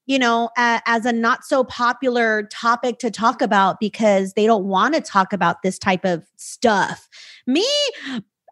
you 0.06 0.18
know, 0.18 0.50
uh, 0.56 0.80
as 0.86 1.06
a 1.06 1.12
not 1.12 1.44
so 1.44 1.62
popular 1.62 2.42
topic 2.50 2.98
to 2.98 3.12
talk 3.12 3.40
about 3.40 3.78
because 3.78 4.32
they 4.32 4.44
don't 4.44 4.64
want 4.64 4.92
to 4.92 5.00
talk 5.00 5.32
about 5.32 5.62
this 5.62 5.78
type 5.78 6.04
of 6.04 6.24
stuff. 6.34 7.08
Me, 7.46 7.64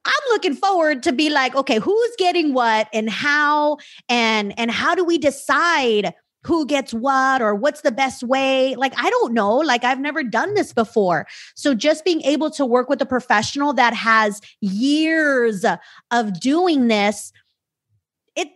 I'm 0.08 0.30
looking 0.30 0.54
forward 0.54 1.02
to 1.02 1.12
be 1.12 1.28
like, 1.28 1.54
okay, 1.54 1.78
who's 1.78 2.10
getting 2.16 2.54
what 2.54 2.88
and 2.94 3.10
how 3.10 3.76
and 4.08 4.58
and 4.58 4.70
how 4.70 4.94
do 4.94 5.04
we 5.04 5.18
decide 5.18 6.14
who 6.44 6.64
gets 6.64 6.94
what 6.94 7.42
or 7.42 7.54
what's 7.54 7.82
the 7.82 7.92
best 7.92 8.22
way? 8.22 8.74
Like 8.74 8.94
I 8.96 9.10
don't 9.10 9.34
know, 9.34 9.56
like 9.56 9.84
I've 9.84 10.00
never 10.00 10.22
done 10.22 10.54
this 10.54 10.72
before. 10.72 11.26
So 11.54 11.74
just 11.74 12.06
being 12.06 12.22
able 12.22 12.50
to 12.52 12.64
work 12.64 12.88
with 12.88 13.02
a 13.02 13.06
professional 13.06 13.74
that 13.74 13.92
has 13.92 14.40
years 14.62 15.66
of 16.10 16.40
doing 16.40 16.88
this 16.88 17.32
it 18.34 18.48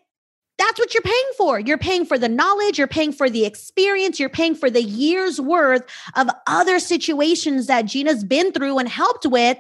that's 0.57 0.79
what 0.79 0.95
you're 0.95 1.03
paying 1.03 1.31
for. 1.37 1.61
You're 1.61 1.77
paying 1.77 2.07
for 2.07 2.17
the 2.17 2.31
knowledge, 2.31 2.79
you're 2.79 2.87
paying 2.87 3.13
for 3.13 3.29
the 3.29 3.45
experience, 3.45 4.19
you're 4.19 4.31
paying 4.31 4.55
for 4.55 4.71
the 4.71 4.83
years 4.83 5.39
worth 5.39 5.83
of 6.17 6.31
other 6.47 6.79
situations 6.79 7.67
that 7.67 7.83
Gina's 7.83 8.25
been 8.25 8.53
through 8.53 8.79
and 8.79 8.89
helped 8.89 9.27
with 9.27 9.59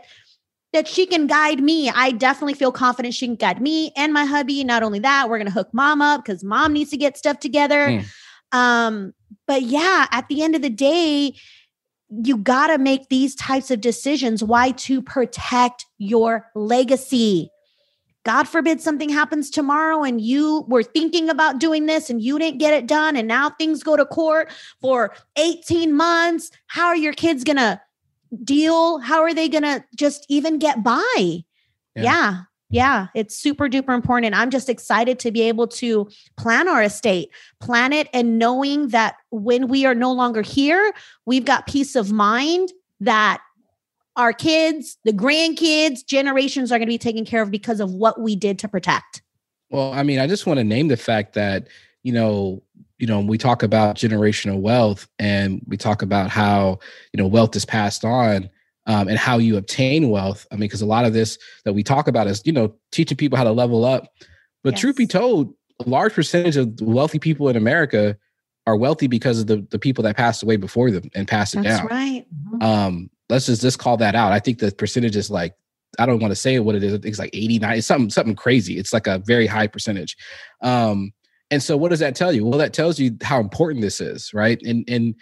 that 0.72 0.88
she 0.88 1.06
can 1.06 1.26
guide 1.26 1.60
me. 1.60 1.90
I 1.90 2.12
definitely 2.12 2.54
feel 2.54 2.72
confident 2.72 3.14
she 3.14 3.26
can 3.26 3.36
guide 3.36 3.60
me 3.60 3.92
and 3.96 4.12
my 4.12 4.24
hubby. 4.24 4.64
Not 4.64 4.82
only 4.82 4.98
that, 5.00 5.28
we're 5.28 5.38
going 5.38 5.46
to 5.46 5.52
hook 5.52 5.68
mom 5.72 6.00
up 6.00 6.24
because 6.24 6.42
mom 6.42 6.72
needs 6.72 6.90
to 6.90 6.96
get 6.96 7.18
stuff 7.18 7.38
together. 7.40 7.88
Mm. 7.88 8.04
Um, 8.52 9.14
but 9.46 9.62
yeah, 9.62 10.06
at 10.10 10.28
the 10.28 10.42
end 10.42 10.54
of 10.54 10.62
the 10.62 10.70
day, 10.70 11.34
you 12.08 12.36
got 12.36 12.68
to 12.68 12.78
make 12.78 13.08
these 13.08 13.34
types 13.34 13.70
of 13.70 13.80
decisions. 13.80 14.42
Why? 14.44 14.72
To 14.72 15.02
protect 15.02 15.86
your 15.98 16.50
legacy. 16.54 17.50
God 18.24 18.44
forbid 18.44 18.80
something 18.80 19.08
happens 19.08 19.50
tomorrow 19.50 20.04
and 20.04 20.20
you 20.20 20.64
were 20.68 20.84
thinking 20.84 21.28
about 21.28 21.58
doing 21.58 21.86
this 21.86 22.08
and 22.08 22.22
you 22.22 22.38
didn't 22.38 22.58
get 22.58 22.72
it 22.72 22.86
done. 22.86 23.16
And 23.16 23.26
now 23.26 23.50
things 23.50 23.82
go 23.82 23.96
to 23.96 24.06
court 24.06 24.52
for 24.80 25.12
18 25.36 25.92
months. 25.92 26.50
How 26.68 26.86
are 26.86 26.96
your 26.96 27.14
kids 27.14 27.42
going 27.42 27.56
to 27.56 27.80
deal? 28.44 28.98
How 28.98 29.22
are 29.22 29.34
they 29.34 29.48
going 29.48 29.62
to 29.62 29.84
just 29.96 30.26
even 30.28 30.58
get 30.58 30.82
by? 30.82 31.44
Yeah. 31.94 32.02
yeah. 32.02 32.40
yeah. 32.70 33.06
it's 33.14 33.36
super 33.36 33.68
duper 33.68 33.94
important. 33.94 34.34
I'm 34.34 34.50
just 34.50 34.68
excited 34.68 35.18
to 35.20 35.30
be 35.30 35.42
able 35.42 35.68
to 35.68 36.08
plan 36.36 36.68
our 36.68 36.82
estate, 36.82 37.30
plan 37.60 37.92
it, 37.92 38.08
and 38.12 38.38
knowing 38.38 38.88
that 38.88 39.16
when 39.30 39.68
we 39.68 39.86
are 39.86 39.94
no 39.94 40.12
longer 40.12 40.42
here, 40.42 40.92
we've 41.26 41.44
got 41.44 41.66
peace 41.66 41.94
of 41.96 42.12
mind 42.12 42.72
that 43.00 43.42
our 44.16 44.32
kids, 44.32 44.98
the 45.04 45.12
grandkids, 45.12 46.04
generations 46.06 46.70
are 46.70 46.78
going 46.78 46.86
to 46.86 46.92
be 46.92 46.98
taken 46.98 47.24
care 47.24 47.42
of 47.42 47.50
because 47.50 47.80
of 47.80 47.92
what 47.92 48.20
we 48.20 48.36
did 48.36 48.58
to 48.60 48.68
protect. 48.68 49.22
Well, 49.70 49.92
I 49.92 50.02
mean, 50.02 50.18
I 50.18 50.26
just 50.26 50.46
want 50.46 50.58
to 50.58 50.64
name 50.64 50.88
the 50.88 50.98
fact 50.98 51.32
that, 51.34 51.68
you 52.02 52.12
know, 52.12 52.62
you 53.02 53.08
know, 53.08 53.18
we 53.18 53.36
talk 53.36 53.64
about 53.64 53.96
generational 53.96 54.60
wealth 54.60 55.08
and 55.18 55.60
we 55.66 55.76
talk 55.76 56.02
about 56.02 56.30
how, 56.30 56.78
you 57.12 57.20
know, 57.20 57.26
wealth 57.26 57.56
is 57.56 57.64
passed 57.64 58.04
on 58.04 58.48
um, 58.86 59.08
and 59.08 59.18
how 59.18 59.38
you 59.38 59.56
obtain 59.56 60.08
wealth. 60.08 60.46
I 60.52 60.54
mean, 60.54 60.60
because 60.60 60.82
a 60.82 60.86
lot 60.86 61.04
of 61.04 61.12
this 61.12 61.36
that 61.64 61.72
we 61.72 61.82
talk 61.82 62.06
about 62.06 62.28
is, 62.28 62.42
you 62.44 62.52
know, 62.52 62.76
teaching 62.92 63.16
people 63.16 63.36
how 63.36 63.42
to 63.42 63.50
level 63.50 63.84
up. 63.84 64.06
But 64.62 64.74
yes. 64.74 64.80
truth 64.80 64.96
be 64.96 65.08
told, 65.08 65.52
a 65.84 65.90
large 65.90 66.12
percentage 66.12 66.56
of 66.56 66.80
wealthy 66.80 67.18
people 67.18 67.48
in 67.48 67.56
America 67.56 68.16
are 68.68 68.76
wealthy 68.76 69.08
because 69.08 69.40
of 69.40 69.48
the, 69.48 69.66
the 69.72 69.80
people 69.80 70.04
that 70.04 70.16
passed 70.16 70.44
away 70.44 70.54
before 70.54 70.92
them 70.92 71.10
and 71.12 71.26
passed 71.26 71.54
it 71.54 71.56
down. 71.56 71.64
That's 71.64 71.78
down. 71.80 71.88
right. 71.88 72.26
Mm-hmm. 72.32 72.62
Um, 72.62 73.10
let's 73.28 73.46
just 73.46 73.62
just 73.62 73.80
call 73.80 73.96
that 73.96 74.14
out. 74.14 74.30
I 74.30 74.38
think 74.38 74.60
the 74.60 74.70
percentage 74.70 75.16
is 75.16 75.28
like 75.28 75.56
I 75.98 76.06
don't 76.06 76.20
want 76.20 76.30
to 76.30 76.36
say 76.36 76.56
what 76.60 76.76
it 76.76 76.84
is. 76.84 76.92
It's 76.92 77.18
like 77.18 77.30
89, 77.32 77.78
it's 77.78 77.86
something 77.88 78.10
something 78.10 78.36
crazy. 78.36 78.78
It's 78.78 78.92
like 78.92 79.08
a 79.08 79.18
very 79.18 79.48
high 79.48 79.66
percentage. 79.66 80.16
Um, 80.60 81.12
and 81.52 81.62
so 81.62 81.76
what 81.76 81.90
does 81.90 81.98
that 81.98 82.16
tell 82.16 82.32
you? 82.32 82.46
Well, 82.46 82.58
that 82.58 82.72
tells 82.72 82.98
you 82.98 83.14
how 83.22 83.38
important 83.38 83.82
this 83.82 84.00
is, 84.00 84.32
right? 84.32 84.58
And 84.62 84.88
and 84.88 85.14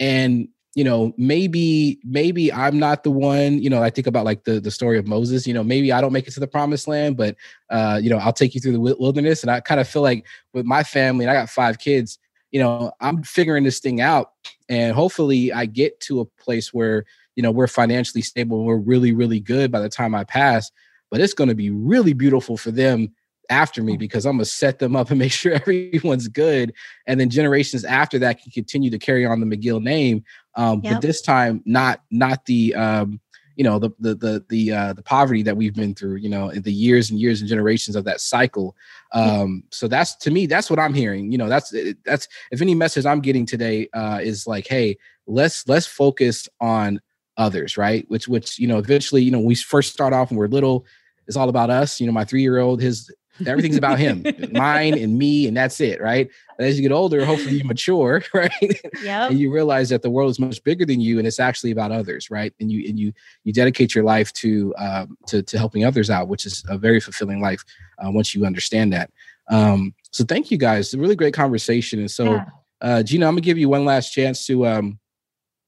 and 0.00 0.48
you 0.74 0.82
know, 0.84 1.12
maybe 1.18 1.98
maybe 2.02 2.50
I'm 2.50 2.78
not 2.78 3.04
the 3.04 3.10
one, 3.10 3.62
you 3.62 3.68
know, 3.68 3.82
I 3.82 3.90
think 3.90 4.06
about 4.06 4.24
like 4.24 4.44
the 4.44 4.58
the 4.58 4.70
story 4.70 4.98
of 4.98 5.06
Moses, 5.06 5.46
you 5.46 5.52
know, 5.52 5.62
maybe 5.62 5.92
I 5.92 6.00
don't 6.00 6.14
make 6.14 6.26
it 6.26 6.30
to 6.32 6.40
the 6.40 6.46
promised 6.46 6.88
land, 6.88 7.18
but 7.18 7.36
uh, 7.68 8.00
you 8.02 8.08
know, 8.08 8.16
I'll 8.16 8.32
take 8.32 8.54
you 8.54 8.60
through 8.60 8.72
the 8.72 8.80
wilderness 8.80 9.42
and 9.42 9.50
I 9.50 9.60
kind 9.60 9.78
of 9.78 9.86
feel 9.86 10.00
like 10.00 10.24
with 10.54 10.64
my 10.64 10.82
family 10.82 11.26
and 11.26 11.30
I 11.30 11.34
got 11.34 11.50
five 11.50 11.78
kids, 11.78 12.18
you 12.52 12.60
know, 12.60 12.92
I'm 13.02 13.22
figuring 13.22 13.64
this 13.64 13.78
thing 13.78 14.00
out 14.00 14.32
and 14.70 14.94
hopefully 14.94 15.52
I 15.52 15.66
get 15.66 16.00
to 16.00 16.20
a 16.20 16.24
place 16.24 16.72
where, 16.72 17.04
you 17.34 17.42
know, 17.42 17.50
we're 17.50 17.66
financially 17.66 18.22
stable 18.22 18.64
we're 18.64 18.78
really 18.78 19.12
really 19.12 19.40
good 19.40 19.70
by 19.70 19.80
the 19.80 19.90
time 19.90 20.14
I 20.14 20.24
pass, 20.24 20.70
but 21.10 21.20
it's 21.20 21.34
going 21.34 21.50
to 21.50 21.54
be 21.54 21.68
really 21.68 22.14
beautiful 22.14 22.56
for 22.56 22.70
them 22.70 23.12
after 23.50 23.82
me 23.82 23.96
because 23.96 24.26
I'm 24.26 24.36
gonna 24.36 24.44
set 24.44 24.78
them 24.78 24.96
up 24.96 25.10
and 25.10 25.18
make 25.20 25.32
sure 25.32 25.54
everyone's 25.54 26.28
good, 26.28 26.72
and 27.06 27.20
then 27.20 27.30
generations 27.30 27.84
after 27.84 28.18
that 28.20 28.42
can 28.42 28.52
continue 28.52 28.90
to 28.90 28.98
carry 28.98 29.24
on 29.26 29.40
the 29.40 29.46
McGill 29.46 29.82
name. 29.82 30.24
Um, 30.54 30.80
yep. 30.82 30.94
But 30.94 31.02
this 31.02 31.20
time, 31.20 31.62
not 31.64 32.02
not 32.10 32.46
the 32.46 32.74
um, 32.74 33.20
you 33.56 33.64
know 33.64 33.78
the 33.78 33.90
the 33.98 34.14
the 34.14 34.44
the 34.48 34.72
uh, 34.72 34.92
the 34.92 35.02
poverty 35.02 35.42
that 35.42 35.56
we've 35.56 35.74
been 35.74 35.94
through. 35.94 36.16
You 36.16 36.28
know, 36.28 36.50
in 36.50 36.62
the 36.62 36.72
years 36.72 37.10
and 37.10 37.18
years 37.18 37.40
and 37.40 37.48
generations 37.48 37.96
of 37.96 38.04
that 38.04 38.20
cycle. 38.20 38.76
Um, 39.12 39.64
so 39.70 39.88
that's 39.88 40.14
to 40.16 40.30
me, 40.30 40.46
that's 40.46 40.70
what 40.70 40.78
I'm 40.78 40.94
hearing. 40.94 41.32
You 41.32 41.38
know, 41.38 41.48
that's 41.48 41.74
that's 42.04 42.28
if 42.50 42.62
any 42.62 42.74
message 42.74 43.06
I'm 43.06 43.20
getting 43.20 43.46
today 43.46 43.88
uh, 43.94 44.20
is 44.22 44.46
like, 44.46 44.66
hey, 44.66 44.98
let's 45.26 45.66
let's 45.66 45.86
focus 45.86 46.48
on 46.60 47.00
others, 47.36 47.76
right? 47.76 48.04
Which 48.08 48.28
which 48.28 48.58
you 48.58 48.66
know, 48.66 48.78
eventually, 48.78 49.22
you 49.22 49.30
know, 49.30 49.40
we 49.40 49.54
first 49.54 49.92
start 49.92 50.12
off 50.12 50.30
and 50.30 50.38
we're 50.38 50.48
little. 50.48 50.84
It's 51.26 51.36
all 51.36 51.48
about 51.48 51.70
us. 51.70 52.00
You 52.00 52.06
know, 52.06 52.12
my 52.12 52.24
three 52.24 52.42
year 52.42 52.58
old, 52.58 52.80
his 52.80 53.10
Everything's 53.44 53.76
about 53.76 53.98
him, 53.98 54.24
mine 54.52 54.96
and 54.98 55.18
me, 55.18 55.46
and 55.46 55.56
that's 55.56 55.80
it, 55.80 56.00
right? 56.00 56.30
And 56.58 56.66
as 56.66 56.78
you 56.78 56.82
get 56.82 56.94
older, 56.94 57.24
hopefully 57.24 57.56
you 57.56 57.64
mature, 57.64 58.22
right? 58.34 58.80
Yeah. 59.02 59.26
and 59.26 59.38
you 59.38 59.52
realize 59.52 59.88
that 59.90 60.02
the 60.02 60.10
world 60.10 60.30
is 60.30 60.38
much 60.38 60.62
bigger 60.64 60.86
than 60.86 61.00
you, 61.00 61.18
and 61.18 61.26
it's 61.26 61.40
actually 61.40 61.70
about 61.70 61.92
others, 61.92 62.30
right? 62.30 62.54
And 62.60 62.70
you 62.70 62.88
and 62.88 62.98
you 62.98 63.12
you 63.44 63.52
dedicate 63.52 63.94
your 63.94 64.04
life 64.04 64.32
to 64.34 64.74
um, 64.78 65.18
to 65.26 65.42
to 65.42 65.58
helping 65.58 65.84
others 65.84 66.08
out, 66.10 66.28
which 66.28 66.46
is 66.46 66.64
a 66.68 66.78
very 66.78 67.00
fulfilling 67.00 67.40
life 67.40 67.64
uh, 67.98 68.10
once 68.10 68.34
you 68.34 68.46
understand 68.46 68.92
that. 68.92 69.10
Um, 69.48 69.94
so 70.10 70.24
thank 70.24 70.50
you 70.50 70.58
guys. 70.58 70.94
A 70.94 70.98
really 70.98 71.16
great 71.16 71.34
conversation. 71.34 72.00
And 72.00 72.10
so, 72.10 72.34
yeah. 72.34 72.44
uh, 72.80 73.02
Gina, 73.02 73.26
I'm 73.26 73.32
gonna 73.32 73.42
give 73.42 73.58
you 73.58 73.68
one 73.68 73.84
last 73.84 74.12
chance 74.12 74.46
to 74.46 74.66
um, 74.66 74.98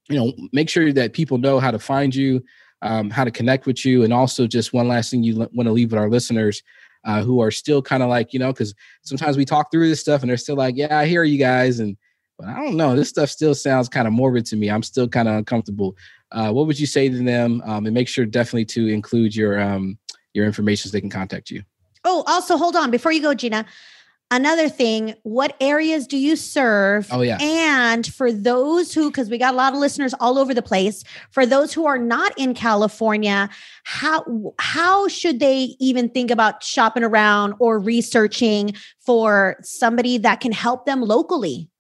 you 0.09 0.17
know, 0.17 0.33
make 0.53 0.69
sure 0.69 0.93
that 0.93 1.13
people 1.13 1.39
know 1.39 1.61
how 1.61 1.71
to 1.71 1.79
find 1.79 2.15
you, 2.15 2.43
um, 2.83 3.11
how 3.11 3.25
to 3.25 3.31
connect 3.31 3.67
with 3.67 3.85
you, 3.85 4.05
and 4.05 4.13
also 4.13 4.47
just 4.47 4.73
one 4.73 4.89
last 4.89 5.11
thing 5.11 5.23
you 5.23 5.37
want 5.37 5.67
to 5.67 5.73
leave 5.73 5.91
with 5.93 6.01
our 6.01 6.09
listeners 6.09 6.63
uh, 7.09 7.23
who 7.23 7.41
are 7.41 7.51
still 7.51 7.81
kind 7.81 8.03
of 8.03 8.11
like, 8.11 8.35
you 8.35 8.39
know, 8.39 8.53
because 8.53 8.75
sometimes 9.01 9.39
we 9.39 9.47
talk 9.47 9.73
through 9.73 9.89
this 9.89 9.99
stuff 9.99 10.21
and 10.21 10.29
they're 10.29 10.37
still 10.37 10.57
like, 10.57 10.77
yeah, 10.77 10.99
I 10.99 11.07
hear 11.07 11.25
you 11.25 11.39
guys, 11.39 11.81
and 11.81 11.97
but 12.39 12.49
I 12.49 12.57
don't 12.57 12.77
know, 12.77 12.95
this 12.95 13.09
stuff 13.09 13.31
still 13.31 13.55
sounds 13.55 13.89
kind 13.89 14.07
of 14.07 14.13
morbid 14.13 14.45
to 14.47 14.57
me. 14.57 14.71
I'm 14.71 14.83
still 14.83 15.09
kind 15.09 15.27
of 15.27 15.35
uncomfortable. 15.35 15.97
Uh, 16.31 16.53
what 16.53 16.67
would 16.67 16.79
you 16.79 16.87
say 16.87 17.09
to 17.09 17.25
them? 17.25 17.63
Um, 17.65 17.87
and 17.87 17.95
make 17.95 18.09
sure 18.09 18.27
definitely 18.27 18.67
to 18.67 18.89
include 18.89 19.35
your 19.35 19.59
um, 19.59 19.99
your 20.35 20.45
information 20.45 20.91
so 20.91 20.93
they 20.93 21.01
can 21.01 21.09
contact 21.09 21.51
you. 21.51 21.63
Oh, 22.05 22.23
also 22.27 22.59
hold 22.59 22.77
on 22.77 22.91
before 22.91 23.11
you 23.11 23.23
go, 23.23 23.33
Gina. 23.33 23.65
Another 24.31 24.69
thing, 24.69 25.15
what 25.23 25.57
areas 25.59 26.07
do 26.07 26.19
you 26.19 26.37
serve? 26.37 27.09
Oh, 27.11 27.23
yeah. 27.23 27.39
And 27.41 28.07
for 28.07 28.31
those 28.31 28.93
who, 28.93 29.11
because 29.11 29.31
we 29.31 29.39
got 29.39 29.55
a 29.55 29.57
lot 29.57 29.73
of 29.73 29.79
listeners 29.79 30.13
all 30.21 30.39
over 30.39 30.53
the 30.53 30.61
place, 30.61 31.03
for 31.31 31.47
those 31.47 31.73
who 31.73 31.87
are 31.87 31.97
not 31.97 32.39
in 32.39 32.53
California, 32.53 33.49
how 33.85 34.53
how 34.59 35.09
should 35.09 35.41
they 35.41 35.77
even 35.81 36.11
think 36.11 36.31
about 36.31 36.63
shopping 36.63 37.05
around 37.05 37.55
or 37.59 37.79
researching 37.79 38.75
for 39.01 39.57
somebody 39.63 40.19
that 40.19 40.41
can 40.41 40.53
help 40.53 40.85
them 40.85 41.01
locally? 41.01 41.71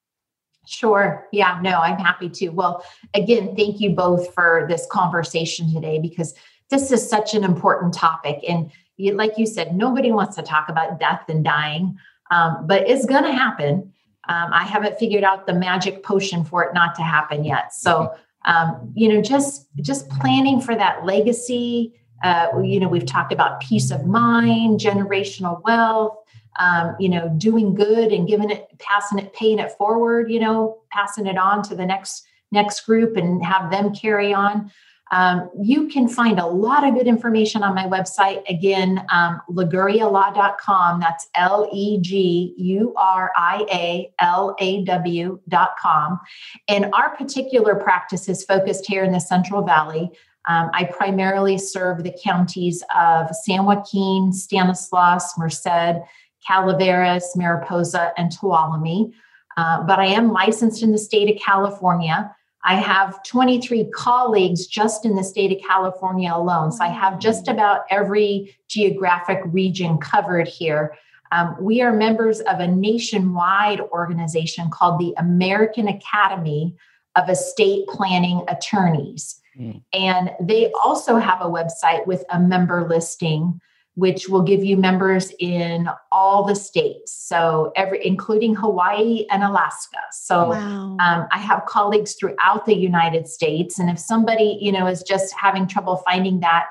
Sure. 0.66 1.28
Yeah, 1.32 1.59
no, 1.62 1.80
I'm 1.80 1.99
happy 1.99 2.30
to. 2.30 2.49
Well, 2.49 2.82
again, 3.12 3.57
thank 3.57 3.78
you 3.78 3.90
both 3.90 4.32
for 4.32 4.64
this 4.70 4.86
conversation 4.90 5.72
today 5.72 5.99
because 5.99 6.34
this 6.70 6.90
is 6.92 7.09
such 7.09 7.34
an 7.34 7.44
important 7.44 7.92
topic. 7.92 8.40
And 8.49 8.70
like 8.99 9.36
you 9.36 9.46
said, 9.46 9.74
nobody 9.74 10.12
wants 10.12 10.36
to 10.36 10.42
talk 10.42 10.70
about 10.70 10.99
death 10.99 11.22
and 11.28 11.44
dying 11.44 11.99
um, 12.30 12.66
but 12.66 12.88
it's 12.88 13.06
going 13.06 13.24
to 13.24 13.32
happen. 13.32 13.92
Um, 14.28 14.50
I 14.52 14.64
haven't 14.64 14.98
figured 14.98 15.24
out 15.24 15.46
the 15.46 15.54
magic 15.54 16.02
potion 16.02 16.44
for 16.44 16.62
it 16.64 16.74
not 16.74 16.94
to 16.96 17.02
happen 17.02 17.44
yet. 17.44 17.72
So, 17.72 18.14
um, 18.44 18.92
you 18.94 19.08
know, 19.08 19.22
just 19.22 19.68
just 19.80 20.08
planning 20.10 20.60
for 20.60 20.74
that 20.76 21.04
legacy. 21.04 21.94
Uh, 22.22 22.48
you 22.62 22.80
know, 22.80 22.88
we've 22.88 23.06
talked 23.06 23.32
about 23.32 23.60
peace 23.60 23.90
of 23.90 24.06
mind, 24.06 24.80
generational 24.80 25.62
wealth. 25.64 26.16
Um, 26.58 26.96
you 26.98 27.08
know, 27.08 27.32
doing 27.38 27.72
good 27.72 28.12
and 28.12 28.26
giving 28.26 28.50
it, 28.50 28.68
passing 28.80 29.20
it, 29.20 29.32
paying 29.32 29.60
it 29.60 29.70
forward. 29.72 30.30
You 30.30 30.40
know, 30.40 30.78
passing 30.90 31.26
it 31.26 31.38
on 31.38 31.62
to 31.64 31.74
the 31.74 31.86
next 31.86 32.24
next 32.50 32.80
group 32.80 33.16
and 33.16 33.44
have 33.44 33.70
them 33.70 33.94
carry 33.94 34.34
on. 34.34 34.70
Um, 35.11 35.50
you 35.59 35.88
can 35.88 36.09
find 36.09 36.38
a 36.38 36.46
lot 36.46 36.86
of 36.86 36.94
good 36.94 37.06
information 37.06 37.62
on 37.62 37.74
my 37.74 37.84
website. 37.84 38.42
Again, 38.48 39.04
um, 39.12 39.40
legurialaw.com. 39.50 41.00
That's 41.00 41.28
L 41.34 41.68
E 41.72 41.98
G 42.00 42.54
U 42.59 42.94
R 42.96 43.32
I 43.36 43.66
A 43.72 44.12
L 44.20 44.54
A 44.59 44.84
W.com. 44.84 46.20
And 46.68 46.92
our 46.94 47.16
particular 47.16 47.74
practice 47.74 48.28
is 48.28 48.44
focused 48.44 48.86
here 48.86 49.04
in 49.04 49.12
the 49.12 49.20
Central 49.20 49.62
Valley. 49.62 50.11
Um, 50.46 50.70
I 50.72 50.84
primarily 50.84 51.59
serve 51.59 52.02
the 52.02 52.16
counties 52.24 52.82
of 52.96 53.28
San 53.44 53.64
Joaquin, 53.66 54.32
Stanislaus, 54.32 55.36
Merced, 55.36 56.00
Calaveras, 56.46 57.36
Mariposa, 57.36 58.12
and 58.16 58.32
Tuolumne. 58.32 59.12
Uh, 59.59 59.82
but 59.82 59.98
I 59.98 60.06
am 60.06 60.32
licensed 60.32 60.82
in 60.82 60.92
the 60.92 60.98
state 60.98 61.34
of 61.34 61.42
California. 61.42 62.34
I 62.64 62.74
have 62.76 63.22
23 63.22 63.90
colleagues 63.94 64.66
just 64.66 65.04
in 65.04 65.14
the 65.14 65.24
state 65.24 65.52
of 65.52 65.66
California 65.66 66.32
alone. 66.34 66.72
So 66.72 66.84
I 66.84 66.88
have 66.88 67.18
just 67.18 67.46
mm. 67.46 67.52
about 67.52 67.82
every 67.90 68.56
geographic 68.68 69.40
region 69.46 69.98
covered 69.98 70.48
here. 70.48 70.96
Um, 71.30 71.56
we 71.61 71.82
are 71.82 71.92
members 71.92 72.40
of 72.40 72.59
a 72.61 72.66
nationwide 72.66 73.80
organization 73.80 74.70
called 74.70 74.98
the 74.98 75.14
American 75.18 75.86
Academy 75.88 76.74
of 77.16 77.28
Estate 77.28 77.86
Planning 77.88 78.42
Attorneys. 78.48 79.40
Mm. 79.59 79.82
And 79.92 80.30
they 80.40 80.72
also 80.72 81.16
have 81.16 81.40
a 81.40 81.50
website 81.50 82.06
with 82.06 82.24
a 82.30 82.40
member 82.40 82.88
listing 82.88 83.61
which 83.99 84.28
will 84.28 84.42
give 84.42 84.62
you 84.62 84.76
members 84.76 85.32
in 85.40 85.88
all 86.12 86.44
the 86.44 86.55
states 86.55 87.12
so 87.12 87.72
every 87.74 88.07
including 88.07 88.55
hawaii 88.55 89.26
and 89.30 89.42
alaska 89.42 89.99
so 90.12 90.51
wow. 90.51 90.96
um, 91.01 91.26
i 91.32 91.38
have 91.38 91.66
colleagues 91.66 92.14
throughout 92.14 92.64
the 92.64 92.76
united 92.76 93.26
states 93.26 93.78
and 93.78 93.90
if 93.90 93.99
somebody 93.99 94.57
you 94.61 94.70
know 94.70 94.86
is 94.86 95.03
just 95.03 95.34
having 95.34 95.66
trouble 95.66 95.96
finding 95.96 96.38
that 96.40 96.66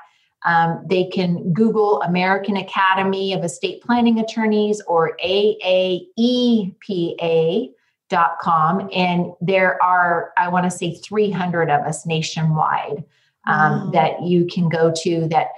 um, 0.46 0.82
they 0.88 1.04
can 1.04 1.52
google 1.52 2.00
american 2.02 2.56
academy 2.56 3.34
of 3.34 3.44
estate 3.44 3.82
planning 3.82 4.18
attorneys 4.18 4.80
or 4.86 5.14
aaepa.com 5.22 5.68
and 8.94 9.26
there 9.42 9.78
are 9.82 10.32
i 10.38 10.48
want 10.48 10.64
to 10.64 10.70
say 10.70 10.94
300 10.94 11.70
of 11.70 11.82
us 11.82 12.06
nationwide 12.06 13.04
um, 13.46 13.86
wow. 13.86 13.90
that 13.92 14.22
you 14.22 14.46
can 14.46 14.68
go 14.68 14.90
to 14.94 15.28
that 15.28 15.48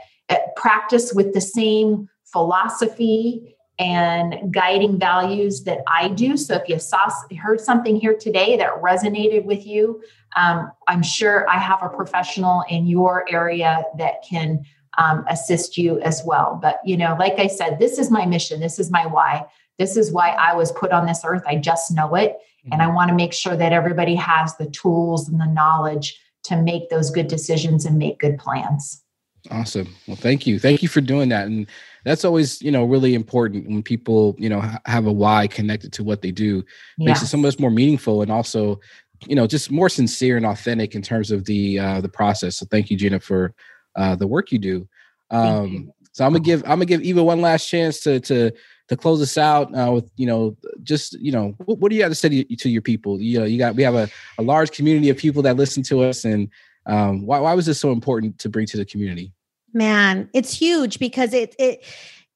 practice 0.57 1.13
with 1.13 1.33
the 1.33 1.41
same 1.41 2.09
philosophy 2.25 3.57
and 3.79 4.53
guiding 4.53 4.99
values 4.99 5.65
that 5.65 5.79
I 5.89 6.09
do. 6.09 6.37
So 6.37 6.55
if 6.55 6.69
you 6.69 6.79
saw 6.79 7.09
heard 7.43 7.61
something 7.61 7.99
here 7.99 8.15
today 8.15 8.57
that 8.59 8.83
resonated 8.83 9.45
with 9.47 9.67
you, 9.67 10.03
um, 10.37 10.71
I'm 10.87 11.03
sure 11.03 11.49
I 11.49 11.57
have 11.57 11.83
a 11.83 11.89
professional 11.89 12.63
in 12.69 12.87
your 12.87 13.25
area 13.31 13.85
that 13.97 14.23
can 14.29 14.65
um, 14.99 15.25
assist 15.29 15.79
you 15.79 15.99
as 16.01 16.23
well. 16.27 16.59
But 16.61 16.81
you 16.85 16.97
know, 16.97 17.17
like 17.19 17.39
I 17.39 17.47
said, 17.47 17.79
this 17.79 17.99
is 17.99 18.11
my 18.11 18.27
mission. 18.27 18.61
This 18.61 18.79
is 18.79 18.91
my 18.91 19.07
why. 19.07 19.47
This 19.79 19.97
is 19.97 20.13
why 20.13 20.31
I 20.31 20.55
was 20.55 20.73
put 20.73 20.93
on 20.93 21.07
this 21.07 21.23
earth. 21.25 21.43
I 21.47 21.57
just 21.57 21.91
know 21.91 22.15
it, 22.15 22.37
and 22.71 22.83
I 22.83 22.85
mm-hmm. 22.85 22.95
want 22.97 23.09
to 23.09 23.15
make 23.15 23.33
sure 23.33 23.57
that 23.57 23.73
everybody 23.73 24.15
has 24.17 24.57
the 24.57 24.69
tools 24.69 25.27
and 25.27 25.41
the 25.41 25.47
knowledge 25.47 26.21
to 26.45 26.61
make 26.61 26.91
those 26.91 27.11
good 27.11 27.29
decisions 27.29 27.87
and 27.87 27.97
make 27.97 28.19
good 28.19 28.39
plans. 28.39 29.03
Awesome. 29.51 29.95
Well, 30.07 30.17
thank 30.17 30.47
you. 30.47 30.59
Thank 30.59 30.83
you 30.83 30.89
for 30.89 31.01
doing 31.01 31.29
that. 31.31 31.47
And 31.47 31.67
that's 32.05 32.25
always, 32.25 32.61
you 32.61 32.71
know, 32.71 32.85
really 32.85 33.15
important 33.15 33.69
when 33.69 33.83
people, 33.83 34.37
you 34.39 34.49
know, 34.49 34.63
have 34.85 35.07
a 35.07 35.13
why 35.13 35.47
connected 35.47 35.93
to 35.95 36.05
what 36.05 36.23
they 36.23 36.31
do. 36.31 36.65
Makes 36.99 37.23
it 37.23 37.27
so 37.27 37.39
much 37.39 37.59
more 37.59 37.71
meaningful 37.71 38.23
and 38.23 38.31
also, 38.31 38.81
you 39.27 39.35
know, 39.35 39.47
just 39.47 39.71
more 39.71 39.89
sincere 39.89 40.37
and 40.37 40.47
authentic 40.47 40.95
in 40.95 41.03
terms 41.03 41.31
of 41.31 41.45
the 41.45 41.79
uh 41.79 42.01
the 42.01 42.09
process. 42.09 42.57
So 42.57 42.67
thank 42.67 42.91
you, 42.91 42.97
Gina, 42.97 43.21
for 43.21 43.55
uh 43.97 44.15
the 44.17 44.27
work 44.27 44.53
you 44.53 44.59
do. 44.59 44.89
Um 45.31 45.69
you. 45.69 45.95
so 46.13 46.25
I'm 46.25 46.33
gonna 46.33 46.45
give 46.45 46.63
I'm 46.65 46.71
gonna 46.71 46.87
give 46.87 47.03
Eva 47.03 47.23
one 47.23 47.41
last 47.41 47.67
chance 47.69 48.01
to 48.01 48.21
to 48.21 48.53
to 48.89 48.97
close 48.97 49.23
us 49.23 49.39
out 49.39 49.73
uh, 49.77 49.93
with 49.93 50.11
you 50.17 50.27
know 50.27 50.57
just 50.83 51.13
you 51.21 51.31
know 51.31 51.55
what, 51.65 51.79
what 51.79 51.91
do 51.91 51.97
you 51.97 52.03
have 52.03 52.11
to 52.11 52.17
say 52.17 52.29
to, 52.29 52.57
to 52.57 52.69
your 52.69 52.83
people 52.83 53.21
you 53.21 53.39
know 53.39 53.45
you 53.45 53.57
got 53.57 53.77
we 53.77 53.85
have 53.85 53.95
a, 53.95 54.09
a 54.37 54.43
large 54.43 54.73
community 54.73 55.09
of 55.11 55.17
people 55.17 55.43
that 55.43 55.57
listen 55.57 55.81
to 55.85 56.03
us 56.03 56.25
and 56.25 56.49
um, 56.87 57.27
why, 57.27 57.39
why 57.41 57.55
was 57.55 57.67
this 57.67 57.79
so 57.79 57.93
important 57.93 58.39
to 58.39 58.49
bring 58.49 58.67
to 58.67 58.77
the 58.77 58.85
community? 58.85 59.33
Man, 59.73 60.29
it's 60.33 60.53
huge 60.53 60.99
because 60.99 61.33
it 61.33 61.55
it 61.59 61.85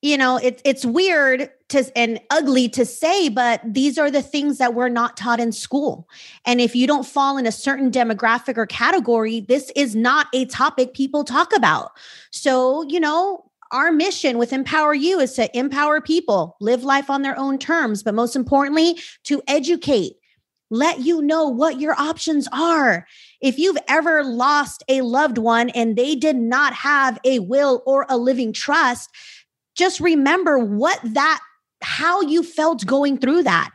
you 0.04 0.18
know 0.18 0.36
it's 0.36 0.60
it's 0.66 0.84
weird 0.84 1.50
to 1.70 1.98
and 1.98 2.20
ugly 2.30 2.68
to 2.68 2.84
say 2.84 3.30
but 3.30 3.60
these 3.64 3.96
are 3.96 4.10
the 4.10 4.20
things 4.20 4.58
that 4.58 4.74
we're 4.74 4.90
not 4.90 5.16
taught 5.16 5.40
in 5.40 5.50
school 5.50 6.06
and 6.44 6.60
if 6.60 6.76
you 6.76 6.86
don't 6.86 7.06
fall 7.06 7.38
in 7.38 7.46
a 7.46 7.52
certain 7.52 7.90
demographic 7.90 8.58
or 8.58 8.66
category 8.66 9.40
this 9.40 9.72
is 9.74 9.96
not 9.96 10.26
a 10.34 10.44
topic 10.44 10.92
people 10.92 11.24
talk 11.24 11.56
about 11.56 11.92
so 12.30 12.82
you 12.86 13.00
know 13.00 13.50
our 13.72 13.90
mission 13.90 14.36
with 14.36 14.52
empower 14.52 14.92
you 14.92 15.18
is 15.18 15.32
to 15.32 15.58
empower 15.58 16.02
people 16.02 16.54
live 16.60 16.84
life 16.84 17.08
on 17.08 17.22
their 17.22 17.38
own 17.38 17.58
terms 17.58 18.02
but 18.02 18.14
most 18.14 18.36
importantly 18.36 18.98
to 19.22 19.42
educate 19.48 20.16
let 20.70 21.00
you 21.00 21.22
know 21.22 21.48
what 21.48 21.80
your 21.80 21.94
options 22.00 22.48
are. 22.52 23.06
If 23.44 23.58
you've 23.58 23.76
ever 23.88 24.24
lost 24.24 24.82
a 24.88 25.02
loved 25.02 25.36
one 25.36 25.68
and 25.70 25.96
they 25.96 26.16
did 26.16 26.36
not 26.36 26.72
have 26.72 27.18
a 27.24 27.40
will 27.40 27.82
or 27.84 28.06
a 28.08 28.16
living 28.16 28.54
trust, 28.54 29.10
just 29.76 30.00
remember 30.00 30.58
what 30.58 30.98
that, 31.04 31.40
how 31.82 32.22
you 32.22 32.42
felt 32.42 32.86
going 32.86 33.18
through 33.18 33.42
that. 33.42 33.70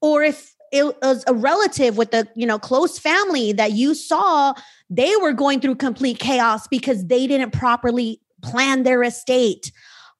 Or 0.00 0.22
if 0.22 0.54
it 0.72 0.86
was 1.02 1.22
a 1.26 1.34
relative 1.34 1.98
with 1.98 2.14
a 2.14 2.26
you 2.34 2.46
know 2.46 2.58
close 2.58 2.98
family 2.98 3.52
that 3.52 3.72
you 3.72 3.92
saw 3.92 4.54
they 4.88 5.14
were 5.16 5.32
going 5.32 5.60
through 5.60 5.74
complete 5.74 6.18
chaos 6.18 6.66
because 6.68 7.06
they 7.08 7.26
didn't 7.26 7.50
properly 7.50 8.20
plan 8.40 8.84
their 8.84 9.02
estate 9.02 9.72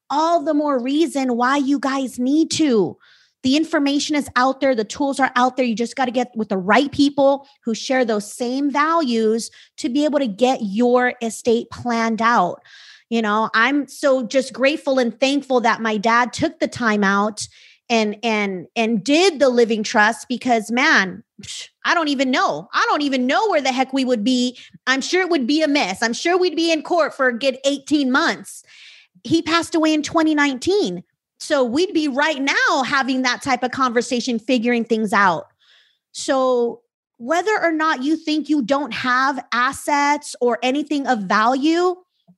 all 0.09 0.43
the 0.43 0.53
more 0.53 0.77
reason 0.77 1.37
why 1.37 1.55
you 1.55 1.79
guys 1.79 2.19
need 2.19 2.51
to 2.51 2.97
the 3.43 3.57
information 3.57 4.15
is 4.15 4.29
out 4.35 4.61
there, 4.61 4.75
the 4.75 4.83
tools 4.83 5.19
are 5.19 5.31
out 5.35 5.57
there. 5.57 5.65
You 5.65 5.75
just 5.75 5.95
got 5.95 6.05
to 6.05 6.11
get 6.11 6.31
with 6.35 6.49
the 6.49 6.57
right 6.57 6.91
people 6.91 7.47
who 7.63 7.73
share 7.73 8.05
those 8.05 8.31
same 8.31 8.69
values 8.69 9.49
to 9.77 9.89
be 9.89 10.05
able 10.05 10.19
to 10.19 10.27
get 10.27 10.59
your 10.61 11.13
estate 11.21 11.69
planned 11.71 12.21
out. 12.21 12.61
You 13.09 13.21
know, 13.21 13.49
I'm 13.53 13.87
so 13.87 14.25
just 14.25 14.53
grateful 14.53 14.99
and 14.99 15.19
thankful 15.19 15.61
that 15.61 15.81
my 15.81 15.97
dad 15.97 16.33
took 16.33 16.59
the 16.59 16.67
time 16.67 17.03
out 17.03 17.47
and 17.89 18.15
and 18.23 18.67
and 18.75 19.03
did 19.03 19.39
the 19.39 19.49
living 19.49 19.83
trust 19.83 20.27
because 20.29 20.71
man 20.71 21.23
i 21.83 21.93
don't 21.93 22.07
even 22.07 22.31
know. 22.31 22.69
I 22.73 22.85
don't 22.89 23.01
even 23.01 23.27
know 23.27 23.49
where 23.49 23.61
the 23.61 23.71
heck 23.71 23.93
we 23.93 24.05
would 24.05 24.23
be. 24.23 24.57
I'm 24.87 25.01
sure 25.01 25.21
it 25.21 25.29
would 25.29 25.47
be 25.47 25.61
a 25.61 25.67
mess. 25.67 26.01
I'm 26.01 26.13
sure 26.13 26.37
we'd 26.37 26.55
be 26.55 26.71
in 26.71 26.83
court 26.83 27.13
for 27.13 27.27
a 27.27 27.37
good 27.37 27.57
18 27.65 28.11
months. 28.11 28.63
He 29.23 29.41
passed 29.41 29.75
away 29.75 29.93
in 29.93 30.03
2019 30.03 31.03
so 31.41 31.63
we'd 31.63 31.91
be 31.91 32.07
right 32.07 32.39
now 32.39 32.83
having 32.85 33.23
that 33.23 33.41
type 33.41 33.63
of 33.63 33.71
conversation, 33.71 34.37
figuring 34.37 34.85
things 34.85 35.11
out. 35.11 35.47
So 36.11 36.81
whether 37.17 37.59
or 37.59 37.71
not 37.71 38.03
you 38.03 38.15
think 38.15 38.47
you 38.47 38.61
don't 38.61 38.93
have 38.93 39.43
assets 39.51 40.35
or 40.39 40.59
anything 40.61 41.07
of 41.07 41.23
value, 41.23 41.95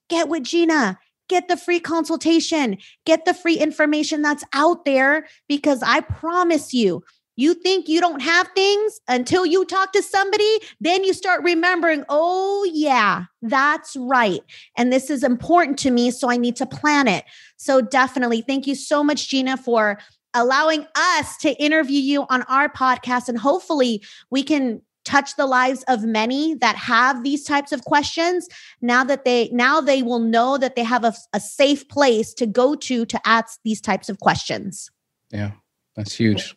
get 0.10 0.30
with 0.30 0.44
Gina. 0.44 0.98
Get 1.30 1.48
the 1.48 1.58
free 1.58 1.80
consultation, 1.80 2.78
get 3.06 3.26
the 3.26 3.34
free 3.34 3.56
information 3.56 4.22
that's 4.22 4.44
out 4.54 4.86
there 4.86 5.26
because 5.48 5.82
I 5.82 6.02
promise 6.02 6.74
you, 6.74 7.04
you 7.36 7.54
think 7.54 7.88
you 7.88 8.00
don't 8.00 8.22
have 8.22 8.48
things 8.56 9.00
until 9.08 9.46
you 9.46 9.66
talk 9.66 9.92
to 9.94 10.04
somebody, 10.04 10.60
then 10.80 11.04
you 11.04 11.14
start 11.14 11.44
remembering, 11.44 12.04
oh, 12.10 12.70
yeah, 12.72 13.26
that's 13.42 13.96
right. 13.96 14.42
And 14.78 14.92
this 14.92 15.10
is 15.10 15.24
important 15.24 15.80
to 15.80 15.92
me. 15.92 16.12
So 16.12 16.30
I 16.30 16.38
need 16.38 16.56
to 16.58 16.66
plan 16.66 17.08
it. 17.08 17.26
So 17.58 17.82
definitely 17.82 18.42
thank 18.42 18.68
you 18.68 18.76
so 18.76 19.04
much, 19.04 19.30
Gina, 19.30 19.58
for 19.58 20.00
allowing 20.34 20.86
us 20.96 21.38
to 21.38 21.52
interview 21.62 22.00
you 22.00 22.26
on 22.30 22.44
our 22.44 22.70
podcast. 22.70 23.30
And 23.30 23.38
hopefully 23.38 24.04
we 24.30 24.44
can 24.44 24.82
touch 25.04 25.36
the 25.36 25.46
lives 25.46 25.84
of 25.88 26.04
many 26.04 26.56
that 26.56 26.76
have 26.76 27.24
these 27.24 27.44
types 27.44 27.72
of 27.72 27.84
questions 27.84 28.48
now 28.82 29.04
that 29.04 29.26
they 29.26 29.50
now 29.52 29.82
they 29.82 30.02
will 30.02 30.20
know 30.20 30.58
that 30.58 30.76
they 30.76 30.84
have 30.84 31.04
a, 31.04 31.14
a 31.34 31.40
safe 31.40 31.88
place 31.90 32.34
to 32.34 32.46
go 32.46 32.76
to 32.76 33.06
to 33.06 33.20
ask 33.26 33.60
these 33.64 33.82
types 33.82 34.08
of 34.08 34.20
questions 34.20 34.90
yeah 35.32 35.52
that's 35.96 36.16
huge 36.16 36.56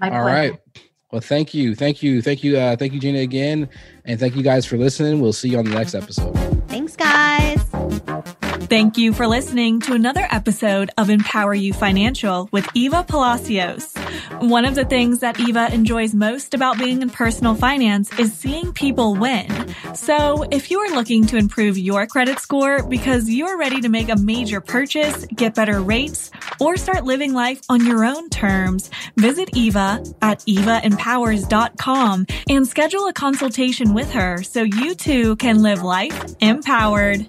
My 0.00 0.10
All 0.10 0.22
pleasure. 0.22 0.50
right. 0.52 0.60
well 1.12 1.20
thank 1.20 1.54
you 1.54 1.74
thank 1.74 2.02
you 2.02 2.20
thank 2.22 2.42
you 2.42 2.56
uh 2.58 2.76
thank 2.76 2.92
you 2.92 3.00
gina 3.00 3.20
again 3.20 3.68
and 4.04 4.18
thank 4.18 4.34
you 4.36 4.42
guys 4.42 4.66
for 4.66 4.76
listening 4.76 5.20
we'll 5.20 5.32
see 5.32 5.48
you 5.50 5.58
on 5.58 5.64
the 5.64 5.70
next 5.70 5.94
episode 5.94 6.34
thanks 6.68 6.96
guys 6.96 7.64
Thank 8.68 8.98
you 8.98 9.12
for 9.12 9.28
listening 9.28 9.78
to 9.82 9.92
another 9.92 10.26
episode 10.32 10.90
of 10.98 11.08
Empower 11.08 11.54
You 11.54 11.72
Financial 11.72 12.48
with 12.50 12.68
Eva 12.74 13.04
Palacios. 13.06 13.94
One 14.40 14.64
of 14.64 14.74
the 14.74 14.84
things 14.84 15.20
that 15.20 15.38
Eva 15.40 15.72
enjoys 15.72 16.14
most 16.14 16.54
about 16.54 16.78
being 16.78 17.02
in 17.02 17.10
personal 17.10 17.54
finance 17.54 18.16
is 18.18 18.32
seeing 18.32 18.72
people 18.72 19.14
win. 19.14 19.74
So 19.94 20.44
if 20.50 20.70
you 20.70 20.80
are 20.80 20.94
looking 20.94 21.26
to 21.26 21.36
improve 21.36 21.78
your 21.78 22.06
credit 22.06 22.38
score 22.38 22.82
because 22.82 23.28
you're 23.28 23.58
ready 23.58 23.80
to 23.80 23.88
make 23.88 24.08
a 24.08 24.16
major 24.16 24.60
purchase, 24.60 25.26
get 25.34 25.54
better 25.54 25.80
rates, 25.80 26.30
or 26.60 26.76
start 26.76 27.04
living 27.04 27.32
life 27.32 27.60
on 27.68 27.84
your 27.86 28.04
own 28.04 28.28
terms, 28.30 28.90
visit 29.16 29.50
Eva 29.54 30.02
at 30.22 30.40
evaempowers.com 30.40 32.26
and 32.48 32.66
schedule 32.66 33.08
a 33.08 33.12
consultation 33.12 33.94
with 33.94 34.10
her 34.12 34.42
so 34.42 34.62
you 34.62 34.94
too 34.94 35.36
can 35.36 35.62
live 35.62 35.82
life 35.82 36.34
empowered. 36.40 37.26